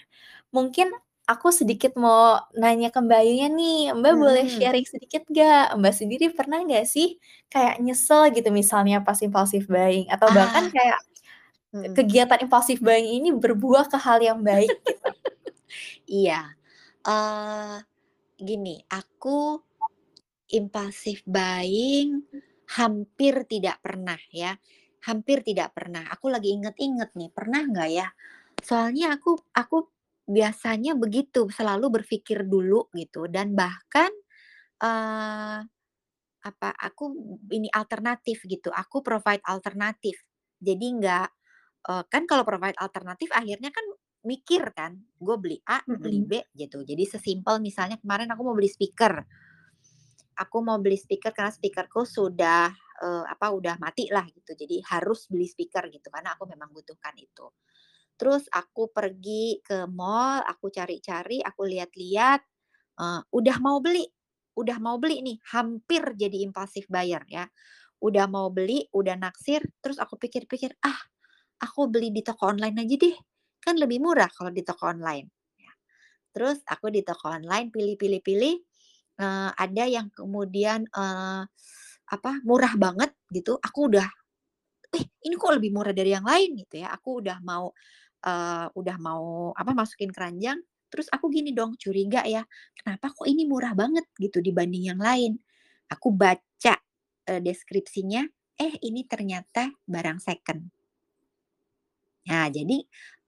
Mungkin 0.55 0.87
aku 1.27 1.49
sedikit 1.55 1.95
mau 1.99 2.39
nanya 2.55 2.89
ke 2.93 2.99
Mbak 3.03 3.19
Ayunya 3.23 3.47
nih, 3.51 3.79
Mbak 3.97 4.13
boleh 4.19 4.45
Mhm. 4.45 4.51
sharing 4.51 4.87
sedikit 4.87 5.23
nggak? 5.31 5.75
Mbak 5.79 5.93
sendiri 5.95 6.25
pernah 6.35 6.59
nggak 6.63 6.85
sih 6.87 7.19
kayak 7.51 7.79
nyesel 7.83 8.31
gitu 8.35 8.49
misalnya 8.55 9.03
pas 9.03 9.19
impulsive 9.23 9.67
buying 9.71 10.07
atau 10.11 10.31
bahkan 10.31 10.67
Ah. 10.67 10.71
kayak 10.71 10.99
Mhm. 11.83 11.93
kegiatan 11.97 12.39
impulsive 12.45 12.81
buying 12.83 13.07
ini 13.21 13.29
berbuah 13.35 13.85
ke 13.91 13.97
hal 14.01 14.19
yang 14.23 14.39
baik 14.43 14.73
gitu? 14.87 15.09
Iya. 16.07 16.41
Eee, 17.07 17.75
gini, 18.39 18.75
aku 18.91 19.59
impulsive 20.51 21.23
buying 21.27 22.23
hampir 22.77 23.47
tidak 23.47 23.79
pernah 23.83 24.19
ya, 24.31 24.55
hampir 25.07 25.43
tidak 25.45 25.73
pernah. 25.75 26.07
Aku 26.13 26.27
lagi 26.31 26.51
inget-inget 26.55 27.11
nih, 27.15 27.29
pernah 27.33 27.63
nggak 27.67 27.89
ya? 27.91 28.07
Soalnya 28.63 29.15
aku 29.17 29.39
aku 29.55 29.77
biasanya 30.27 30.93
begitu, 30.99 31.47
selalu 31.51 32.01
berpikir 32.03 32.43
dulu 32.47 32.87
gitu 32.95 33.27
dan 33.31 33.53
bahkan, 33.55 34.11
eee, 34.83 35.59
apa, 36.47 36.69
aku 36.79 37.05
ini 37.51 37.67
alternatif 37.73 38.45
gitu, 38.47 38.71
aku 38.71 39.03
provide 39.03 39.43
alternatif. 39.47 40.15
Jadi 40.61 40.87
nggak 41.01 41.27
eee, 41.89 42.03
kan 42.11 42.23
kalau 42.29 42.43
provide 42.47 42.77
alternatif 42.79 43.29
akhirnya 43.33 43.71
kan 43.73 43.85
mikir 44.27 44.63
kan, 44.75 44.99
gue 45.21 45.35
beli 45.39 45.57
A, 45.69 45.79
beli 45.95 46.19
Mhm. 46.19 46.27
B 46.27 46.43
gitu. 46.57 46.83
Jadi 46.83 47.03
sesimpel 47.07 47.59
misalnya 47.63 47.97
kemarin 48.01 48.27
aku 48.33 48.41
mau 48.47 48.55
beli 48.57 48.67
speaker. 48.71 49.13
Aku 50.37 50.61
mau 50.61 50.77
beli 50.77 50.93
speaker 51.01 51.33
karena 51.33 51.49
speaker-ku 51.49 52.05
sudah, 52.05 52.69
eee, 53.01 53.23
apa, 53.25 53.49
udah 53.49 53.81
mati 53.81 54.05
lah 54.13 54.21
gitu, 54.29 54.53
jadi 54.53 54.85
harus 54.93 55.25
beli 55.33 55.49
speaker 55.49 55.89
gitu, 55.89 56.13
karena 56.13 56.37
aku 56.37 56.45
memang 56.45 56.69
butuhkan 56.69 57.17
itu. 57.17 57.49
Terus 58.17 58.45
aku 58.53 58.89
pergi 58.93 59.61
ke 59.65 59.85
mall, 59.89 60.41
aku 60.45 60.69
cari-cari, 60.73 61.41
aku 61.41 61.65
lihat-lihat, 61.69 62.41
eee, 63.01 63.21
udah 63.33 63.57
mau 63.63 63.79
beli 63.83 64.05
udah 64.57 64.77
mau 64.83 64.97
beli 65.01 65.23
nih, 65.23 65.37
hampir 65.55 66.03
jadi 66.19 66.43
impulsive 66.45 66.85
buyer 66.91 67.23
ya. 67.31 67.45
Udah 68.03 68.27
mau 68.29 68.49
beli, 68.53 68.85
udah 68.93 69.15
naksir, 69.17 69.63
terus 69.83 69.97
aku 70.01 70.17
pikir-pikir, 70.21 70.75
"Ah, 70.85 70.97
aku 71.61 71.89
beli 71.91 72.09
di 72.15 72.21
toko 72.25 72.49
online 72.53 72.77
aja 72.85 72.95
deh, 72.99 73.15
kan 73.63 73.75
lebih 73.79 73.99
murah 74.03 74.29
kalau 74.33 74.51
di 74.53 74.63
toko 74.65 74.89
online." 74.91 75.27
Ya. 75.29 75.33
Terus 76.35 76.59
aku 76.69 76.89
di 76.93 77.01
toko 77.05 77.31
online 77.33 77.69
pilih 77.73 77.95
pilih 77.99 78.21
pilih, 78.25 78.55
eee, 79.21 79.49
ada 79.57 79.85
yang 79.89 80.07
kemudian, 80.15 80.85
eee, 80.91 81.43
apa, 82.13 82.31
murah 82.47 82.75
banget 82.79 83.11
gitu, 83.33 83.57
aku 83.61 83.89
udah, 83.93 84.07
"Eh, 84.95 85.05
ini 85.27 85.35
kok 85.39 85.53
lebih 85.59 85.71
murah 85.75 85.93
dari 85.95 86.13
yang 86.15 86.25
lain?" 86.27 86.55
Gitu 86.61 86.83
ya. 86.85 86.91
Aku 86.97 87.21
udah 87.23 87.39
mau, 87.45 87.71
eee, 88.25 88.67
udah 88.77 88.97
mau, 89.01 89.51
apa, 89.57 89.71
masukin 89.77 90.11
keranjang, 90.13 90.59
terus 90.93 91.07
aku 91.13 91.29
gini 91.33 91.51
dong, 91.57 91.75
curiga 91.81 92.23
ya, 92.27 92.43
"Kenapa 92.79 93.11
kok 93.15 93.27
ini 93.29 93.45
murah 93.49 93.73
banget?" 93.77 94.05
Gitu 94.19 94.39
dibanding 94.45 94.89
yang 94.93 95.01
lain. 95.01 95.39
Aku 95.93 96.11
baca, 96.15 96.75
eee, 97.29 97.41
deskripsinya, 97.45 98.25
eh 98.61 98.75
ini 98.85 99.05
ternyata 99.09 99.71
barang 99.89 100.19
second. 100.23 100.71
Nah, 102.27 102.47
jadi, 102.51 102.77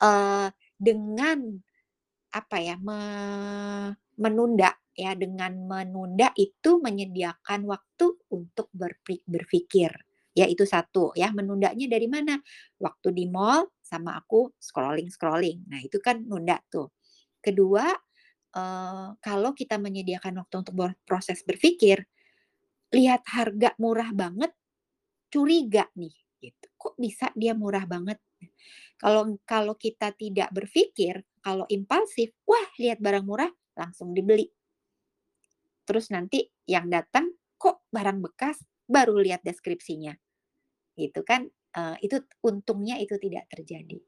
eee, 0.04 0.48
dengan 0.80 1.40
apa 2.34 2.58
ya, 2.62 2.76
me 2.80 3.00
menunda 4.20 4.72
ya, 4.98 5.16
dengan 5.18 5.56
menunda 5.68 6.32
itu 6.38 6.80
menyediakan 6.84 7.66
waktu 7.70 8.08
untuk 8.34 8.68
berpi 8.76 9.24
berpikir. 9.26 9.92
Ya 10.38 10.46
itu 10.48 10.64
satu 10.68 11.12
ya, 11.18 11.32
menundanya 11.36 11.88
dari 11.90 12.08
mana? 12.12 12.40
Waktu 12.80 13.12
di 13.16 13.26
mall 13.28 13.68
sama 13.84 14.20
aku 14.22 14.54
scrolling-scrolling. 14.62 15.68
Nah, 15.72 15.80
itu 15.84 15.98
kan 16.04 16.22
nunda 16.28 16.60
tuh. 16.72 16.92
Kedua, 17.44 17.86
eee, 18.56 19.08
kalau 19.24 19.52
kita 19.58 19.78
menyediakan 19.82 20.40
waktu 20.44 20.56
untuk 20.66 20.76
proses 21.08 21.42
berpikir, 21.48 22.04
lihat 22.96 23.24
harga 23.30 23.74
murah 23.82 24.12
banget, 24.16 24.52
curiga 25.34 25.88
nih 26.00 26.14
gitu, 26.44 26.68
"Kok 26.80 26.96
bisa 27.02 27.30
dia 27.38 27.54
murah 27.58 27.86
banget?" 27.90 28.20
Kalau 29.00 29.24
kalau 29.48 29.74
kita 29.80 30.12
tidak 30.12 30.52
berpikir, 30.52 31.24
kalau 31.40 31.64
impulsif, 31.72 32.36
wah 32.44 32.68
lihat 32.76 33.00
barang 33.00 33.24
murah 33.24 33.52
langsung 33.80 34.12
dibeli. 34.12 34.52
Terus 35.88 36.12
nanti 36.14 36.46
yang 36.70 36.88
datang, 36.92 37.32
kok 37.60 37.86
barang 37.92 38.20
bekas, 38.22 38.62
baru 38.86 39.20
lihat 39.22 39.42
deskripsinya. 39.46 40.14
Gitu 40.98 41.22
kan, 41.26 41.48
eee, 41.76 41.96
itu 42.08 42.18
untungnya 42.46 42.98
itu 43.02 43.16
tidak 43.22 43.48
terjadi. 43.54 44.00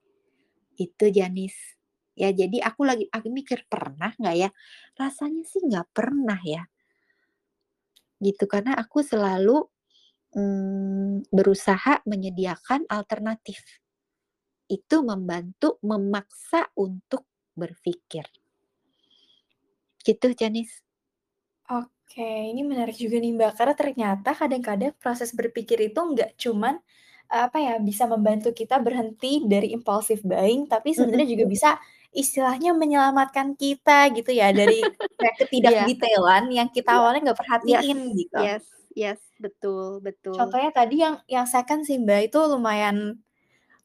Itu 0.79 1.05
Janice. 1.13 1.77
Ya 2.17 2.29
jadi 2.35 2.61
aku 2.65 2.83
lagi 2.87 3.05
aku 3.11 3.29
mikir, 3.33 3.65
pernah 3.71 4.13
nggak 4.19 4.37
ya? 4.37 4.49
Rasanya 4.99 5.43
sih 5.47 5.61
nggak 5.65 5.87
pernah 5.95 6.39
ya. 6.45 6.63
Gitu, 8.21 8.45
karena 8.45 8.77
aku 8.77 9.01
selalu, 9.01 9.65
mmm, 10.37 11.29
berusaha 11.31 12.01
menyediakan 12.07 12.85
alternatif. 12.89 13.61
Itu 14.71 15.03
membantu 15.03 15.75
memaksa 15.83 16.71
untuk 16.79 17.27
berpikir. 17.59 18.23
Gitu, 20.07 20.27
Janice. 20.39 20.81
Oke, 21.69 22.23
ini 22.51 22.61
menarik 22.65 22.95
juga 22.99 23.15
nih, 23.21 23.31
Mbak, 23.37 23.51
karena 23.59 23.73
ternyata 23.77 24.29
kadang-kadang 24.35 24.91
proses 24.99 25.31
berpikir 25.31 25.77
itu 25.79 25.99
nggak 26.01 26.35
cuman, 26.43 26.75
apa 27.31 27.57
ya, 27.63 27.73
bisa 27.79 28.03
membantu 28.09 28.51
kita 28.51 28.75
berhenti 28.83 29.43
dari 29.47 29.71
impulsive 29.75 30.19
buying, 30.25 30.67
tapi 30.67 30.91
sebenarnya 30.97 31.27
juga 31.31 31.45
bisa 31.47 31.69
istilahnya 32.11 32.75
menyelamatkan 32.75 33.55
kita 33.55 34.11
gitu 34.17 34.31
ya, 34.35 34.51
dari 34.51 34.91
Iya. 35.63 35.91
ketidakdetailan 35.91 36.43
yang 36.51 36.67
kita 36.75 36.91
Iya. 36.91 36.99
awalnya 36.99 37.19
nggak 37.31 37.39
Yes 37.63 37.87
perhatiin 37.87 37.97
gitu. 38.19 38.41
yes 38.43 38.65
yes, 38.95 39.19
betul 39.39 40.01
betul. 40.03 40.35
Contohnya 40.37 40.71
tadi 40.71 40.95
yang 41.03 41.15
yang 41.27 41.43
second 41.47 41.83
sih, 41.87 41.99
Mbak, 41.99 42.31
itu 42.31 42.39
lumayan 42.51 42.97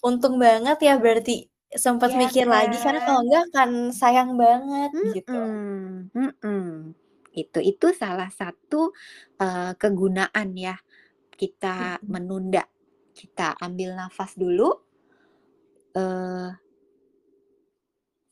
untung 0.06 0.34
banget 0.44 0.76
ya 0.86 0.92
berarti 1.02 1.32
sempet 1.84 2.10
Iya 2.10 2.18
mikir 2.22 2.44
lagi, 2.54 2.76
karena 2.84 3.00
kalau 3.06 3.20
kan? 3.20 3.26
enggak 3.26 3.42
akan 3.50 3.70
sayang 4.00 4.30
banget 4.42 4.90
gitu. 5.14 5.36
Mhm 5.36 6.10
mhm. 6.16 6.96
Itu 7.36 7.58
itu 7.60 7.86
salah 7.92 8.32
satu, 8.32 8.96
eee, 9.36 9.72
kegunaan 9.76 10.48
ya, 10.56 10.76
kita 11.40 12.00
Mhm. 12.02 12.08
menunda. 12.08 12.64
Kita 13.16 13.56
ambil 13.60 13.96
nafas 13.98 14.32
dulu, 14.38 14.70
eee 15.96 16.50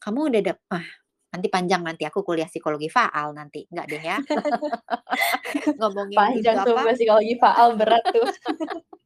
Kamu 0.02 0.20
udah 0.30 0.40
dap 0.42 0.58
ah, 0.74 0.86
nanti 1.34 1.46
panjang 1.50 1.82
nanti 1.86 2.02
aku 2.08 2.22
kuliah 2.26 2.48
psikologi 2.50 2.88
faal 2.90 3.34
nanti, 3.36 3.66
enggak 3.70 3.86
deh 3.92 4.02
ya. 4.02 4.18
Ngomongin 5.78 6.22
Panjang 6.22 6.58
tuh, 6.64 6.78
apa 6.78 6.94
psikologi 6.96 7.34
faal 7.42 7.76
berat 7.78 8.04
tuh. 8.14 8.26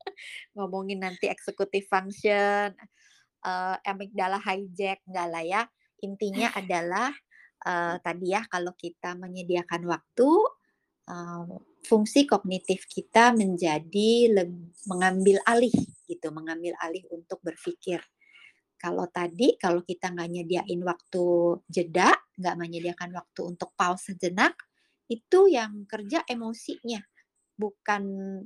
ngomongin 0.56 1.02
nanti 1.04 1.26
executive 1.30 1.86
function, 1.88 2.74
eee, 3.44 3.76
amygdala 3.86 4.38
hijack, 4.42 5.02
enggak 5.08 5.28
lah 5.30 5.44
ya. 5.44 5.62
Intinya 6.04 6.48
adalah, 6.60 7.10
eee, 7.66 7.94
tadi 8.02 8.26
ya 8.34 8.42
kalau 8.50 8.72
kita 8.78 9.14
menyediakan 9.18 9.82
waktu, 9.88 10.30
eee, 11.10 11.42
fungsi 11.88 12.28
kognitif 12.28 12.84
kita 12.90 13.32
menjadi 13.32 14.10
mengambil 14.90 15.40
alih 15.48 15.72
gitu, 16.08 16.28
mengambil 16.34 16.74
alih 16.84 17.04
untuk 17.14 17.40
berpikir. 17.44 18.00
Kalau 18.78 19.10
tadi, 19.10 19.58
kalau 19.58 19.82
kita 19.82 20.14
nggak 20.14 20.30
nyediain 20.30 20.80
waktu 20.86 21.24
jeda, 21.66 22.14
nggak 22.38 22.56
menyediakan 22.62 23.10
waktu 23.18 23.40
untuk 23.42 23.74
pause 23.74 24.14
sejenak, 24.14 24.54
itu 25.10 25.50
yang 25.50 25.82
kerja 25.90 26.22
emosinya, 26.30 27.02
bukan 27.58 28.02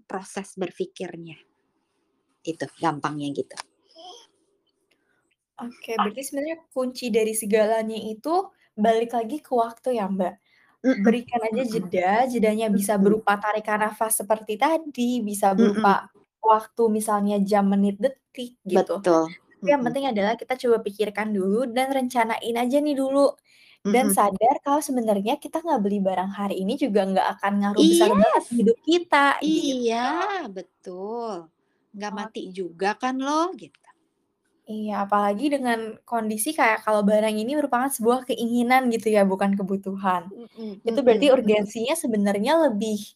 proses 0.08 0.56
berpikirnya. 0.56 1.36
Itu, 2.43 2.66
gampangnya 2.82 3.30
gitu. 3.30 3.55
Oke, 5.62 5.95
berarti 5.95 6.22
sebenarnya 6.26 6.59
kunci 6.74 7.07
dari 7.12 7.32
segalanya 7.38 7.95
itu 7.95 8.51
balik 8.74 9.14
lagi 9.14 9.38
ke 9.38 9.53
waktu 9.55 9.95
ya, 10.01 10.11
Mbak? 10.11 10.34
Berikan 11.07 11.40
aja 11.47 11.62
jeda, 11.62 12.11
jedanya 12.26 12.66
bisa 12.72 12.99
berupa 12.99 13.38
tarikan 13.38 13.78
nafas 13.84 14.18
seperti 14.22 14.59
tadi, 14.59 15.22
bisa 15.22 15.55
berupa 15.55 16.11
waktu 16.43 16.82
misalnya 16.90 17.38
jam, 17.43 17.70
menit, 17.70 17.97
detik 18.03 18.59
gitu. 18.66 18.99
Betul, 19.03 19.22
Tapi 19.62 19.68
yang 19.70 19.82
penting 19.86 20.07
adalah 20.11 20.34
kita 20.34 20.55
coba 20.59 20.76
pikirkan 20.82 21.30
dulu 21.30 21.70
dan 21.70 21.88
rencanain 21.95 22.57
aja 22.59 22.78
nih 22.82 22.97
dulu. 22.99 23.30
Dan 23.86 24.11
Mhm. 24.11 24.14
sadar 24.14 24.57
kalau 24.66 24.80
sebenarnya 24.82 25.38
kita 25.38 25.62
nggak 25.62 25.80
beli 25.84 25.99
barang 26.03 26.30
hari 26.38 26.62
ini 26.62 26.74
juga 26.78 27.03
nggak 27.07 27.28
akan 27.38 27.53
ngaruh 27.62 27.84
besar 27.86 28.11
banget 28.14 28.43
Yes! 28.43 28.51
di 28.51 28.55
hidup 28.62 28.78
kita, 28.86 29.24
Iya, 29.43 30.07
gitu. 30.11 30.49
betul. 30.55 31.36
Nggak 31.97 32.12
Ot 32.12 32.18
mati 32.18 32.40
juga 32.59 32.88
kan 32.97 33.14
loh, 33.20 33.53
gitu. 33.61 33.76
Iya, 34.70 34.93
apalagi 35.05 35.45
dengan 35.55 35.80
kondisi 36.07 36.49
kayak 36.59 36.86
kalau 36.86 37.03
barang 37.11 37.34
ini 37.34 37.53
merupakan 37.59 37.90
sebuah 37.90 38.20
keinginan 38.30 38.82
gitu 38.95 39.09
ya, 39.16 39.22
bukan 39.26 39.53
kebutuhan. 39.59 40.30
Mhm 40.30 40.80
Itu 40.88 41.01
berarti 41.07 41.26
urgensinya 41.34 41.95
sebenarnya 41.99 42.53
lebih 42.70 43.14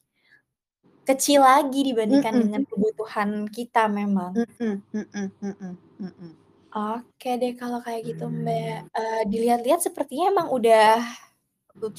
kecil 1.09 1.39
lagi 1.47 1.87
dibandingkan 1.87 2.35
Mhm. 2.35 2.43
dengan 2.43 2.63
kebutuhan 2.67 3.31
kita 3.47 3.87
memang. 3.87 4.43
Mhm 4.59 4.83
mhm 4.93 5.31
mhm 5.41 5.77
mhm. 6.01 6.37
Oke 6.75 7.29
deh 7.41 7.53
kalau 7.61 7.79
kayak 7.87 8.03
gitu, 8.11 8.25
Mbak. 8.27 8.91
Eee, 8.97 9.21
dilihat-lihat 9.31 9.81
sepertinya 9.87 10.25
emang 10.35 10.49
udah 10.51 10.99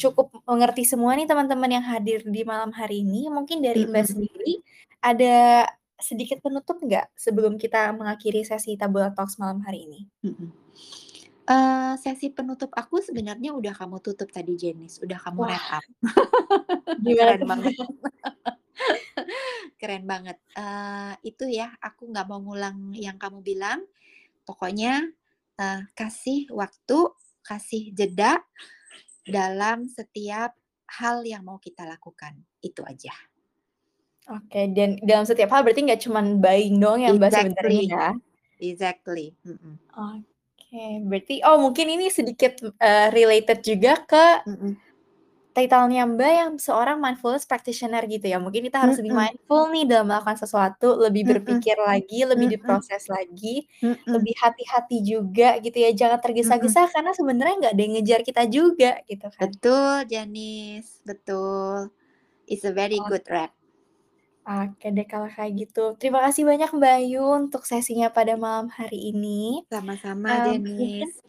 cukup 0.02 0.28
mengerti 0.50 0.84
semua 0.88 1.14
nih 1.18 1.28
teman-teman 1.30 1.72
yang 1.80 1.86
hadir 1.86 2.20
di 2.28 2.42
malam 2.48 2.72
hari 2.76 3.04
ini. 3.06 3.30
Mungkin 3.32 3.60
dari 3.66 3.86
Mbak 3.90 4.06
Mhm. 4.06 4.14
sendiri, 4.14 4.62
ada 5.04 5.66
sedikit 5.98 6.40
penutup 6.46 6.78
nggak 6.78 7.10
sebelum 7.18 7.58
kita 7.58 7.90
mengakhiri 7.94 8.46
sesi 8.46 8.78
Tabula 8.78 9.10
Talks 9.14 9.42
malam 9.42 9.62
hari 9.66 9.90
ini? 9.90 10.00
Eee, 11.48 11.94
sesi 11.98 12.28
penutup 12.30 12.70
aku 12.76 13.00
sebenarnya 13.00 13.56
udah 13.56 13.72
kamu 13.72 14.04
tutup 14.04 14.28
tadi, 14.30 14.60
Janice, 14.60 15.00
udah 15.00 15.16
kamu 15.16 15.48
wrap 15.48 15.80
up. 15.80 15.86
Gimana 17.04 17.34
Keren 17.40 17.44
banget. 17.48 17.74
Keren 19.80 20.04
banget. 20.06 20.38
Eee, 20.54 21.14
itu 21.34 21.46
ya, 21.48 21.72
aku 21.80 22.12
nggak 22.12 22.28
mau 22.28 22.44
ngulang 22.44 22.92
yang 22.94 23.16
kamu 23.16 23.40
bilang, 23.42 23.80
pokoknya, 24.44 25.08
eee, 25.58 25.82
kasih 25.96 26.52
waktu, 26.52 27.16
kasih 27.48 27.96
jeda 27.96 28.44
dalam 29.24 29.88
setiap 29.88 30.52
hal 31.00 31.24
yang 31.24 31.48
mau 31.48 31.60
kita 31.64 31.88
lakukan, 31.88 32.38
itu 32.60 32.84
aja. 32.84 33.16
Oke, 34.28 34.60
dan 34.76 35.00
dalam 35.08 35.24
setiap 35.24 35.48
hal 35.56 35.64
berarti 35.64 35.88
nggak 35.88 36.02
cuman 36.04 36.26
buying 36.44 36.76
doang 36.84 37.00
ya, 37.06 37.16
Mbak, 37.16 37.32
sebenarnya 37.32 37.80
Exactly 37.80 37.96
ya? 37.96 38.18
exactly, 38.60 39.36
mhm. 39.46 39.80
Oke, 39.96 41.00
berarti 41.08 41.40
oh 41.48 41.58
mungkin 41.64 41.88
ini 41.88 42.12
sedikit, 42.12 42.60
eee, 42.84 43.08
related 43.16 43.60
juga 43.64 43.94
ke 44.04 44.26
Mhm. 44.46 44.82
title-nya 45.56 46.04
Mbak 46.10 46.32
yang 46.40 46.52
seorang 46.60 46.98
mindfulness 47.00 47.48
practitioner 47.48 48.04
gitu 48.10 48.26
ya. 48.28 48.38
Mungkin 48.44 48.62
kita 48.68 48.78
harus 48.84 48.98
lebih 49.00 49.12
Mhm. 49.12 49.18
mindful 49.18 49.72
nih 49.72 49.84
dalam 49.88 50.06
melakukan 50.12 50.38
sesuatu, 50.44 50.98
lebih 51.00 51.24
berpikir 51.32 51.76
lagi, 51.80 52.24
lebih 52.28 52.48
Mhm. 52.54 52.60
diproses 52.60 53.08
lagi, 53.12 53.68
Mhm. 53.82 54.16
lebih 54.16 54.34
hati-hati 54.44 54.98
juga 55.08 55.58
gitu 55.64 55.78
ya, 55.80 55.92
jangan 55.96 56.20
tergesa-gesa 56.24 56.90
karena 56.94 57.12
sebenarnya 57.16 57.56
nggak 57.64 57.74
ada 57.76 57.82
yang 57.84 57.94
ngejar 58.00 58.22
kita 58.28 58.44
juga, 58.52 58.92
gitu 59.10 59.28
kan. 59.34 59.58
Betul, 59.58 60.10
Janice, 60.10 60.98
betul. 61.06 61.94
It's 62.48 62.66
a 62.66 62.74
very 62.74 63.00
Oh. 63.00 63.10
good 63.10 63.26
wrap. 63.30 63.57
Oke 64.48 64.88
deh 64.96 65.04
kalau 65.04 65.28
kayak 65.28 65.52
gitu. 65.60 66.00
Terima 66.00 66.24
kasih 66.24 66.48
banyak 66.48 66.72
Mbak 66.72 66.94
Ayu 67.04 67.24
untuk 67.36 67.68
sesinya 67.68 68.08
pada 68.08 68.40
malam 68.40 68.72
hari 68.72 69.12
ini. 69.12 69.68
Sama-sama, 69.68 70.48
mungkin 70.56 70.64
Janice. 70.64 71.20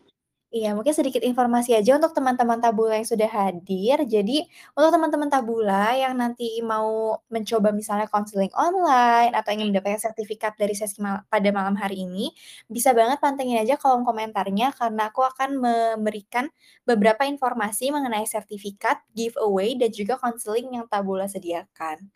Iya, 0.49 0.73
mungkin 0.73 0.97
sedikit 0.97 1.21
informasi 1.21 1.77
aja 1.77 2.01
untuk 2.01 2.17
teman-teman 2.17 2.57
Tabula 2.57 2.97
yang 2.97 3.05
sudah 3.05 3.29
hadir. 3.29 4.01
Jadi, 4.09 4.49
untuk 4.73 4.91
teman-teman 4.97 5.29
Tabula 5.29 5.93
yang 5.93 6.17
nanti 6.17 6.65
mau 6.65 7.21
mencoba 7.29 7.69
misalnya 7.69 8.09
konseling 8.09 8.49
online 8.57 9.37
atau 9.37 9.51
ingin 9.53 9.69
mendapatkan 9.69 10.01
sertifikat 10.01 10.57
dari 10.57 10.73
sesi 10.73 11.05
ma 11.05 11.21
pada 11.29 11.53
malam 11.53 11.77
hari 11.77 12.01
ini, 12.09 12.33
bisa 12.65 12.97
banget 12.97 13.21
pantengin 13.21 13.61
aja 13.61 13.77
kolom 13.77 14.09
komentarnya 14.09 14.73
karena 14.73 15.13
aku 15.13 15.21
akan 15.27 15.51
memberikan 15.61 16.49
beberapa 16.89 17.29
informasi 17.29 17.93
mengenai 17.93 18.25
sertifikat, 18.25 19.05
giveaway, 19.13 19.77
dan 19.77 19.93
juga 19.93 20.17
konseling 20.17 20.73
yang 20.81 20.89
Tabula 20.89 21.29
sediakan. 21.29 22.09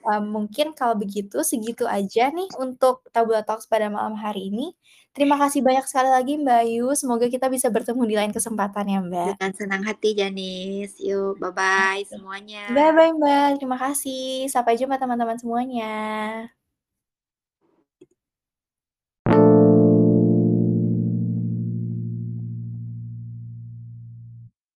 Eee, 0.00 0.22
mungkin 0.24 0.72
kalau 0.72 0.96
begitu, 0.96 1.44
segitu 1.44 1.84
aja 1.84 2.32
nih 2.32 2.48
untuk 2.56 3.04
Tabula 3.12 3.44
Talks 3.44 3.68
pada 3.68 3.92
malam 3.92 4.16
hari 4.16 4.48
ini. 4.48 4.72
Terima 5.12 5.36
kasih 5.36 5.60
banyak 5.60 5.84
sekali 5.90 6.08
lagi 6.08 6.32
Mbak 6.40 6.58
Ayu, 6.64 6.86
semoga 6.96 7.26
kita 7.28 7.50
bisa 7.52 7.68
bertemu 7.68 8.02
di 8.08 8.14
lain 8.16 8.32
kesempatan 8.32 8.86
ya, 8.88 8.98
Mbak. 9.04 9.32
Dengan 9.36 9.52
senang 9.52 9.82
hati 9.84 10.08
Janice, 10.16 10.96
yuk 11.02 11.36
bye-bye 11.42 12.06
semuanya. 12.08 12.64
Bye-bye 12.70 13.12
Mbak, 13.18 13.48
terima 13.60 13.76
kasih. 13.76 14.48
Sampai 14.48 14.78
jumpa 14.80 14.96
teman-teman 14.96 15.36
semuanya. 15.36 15.90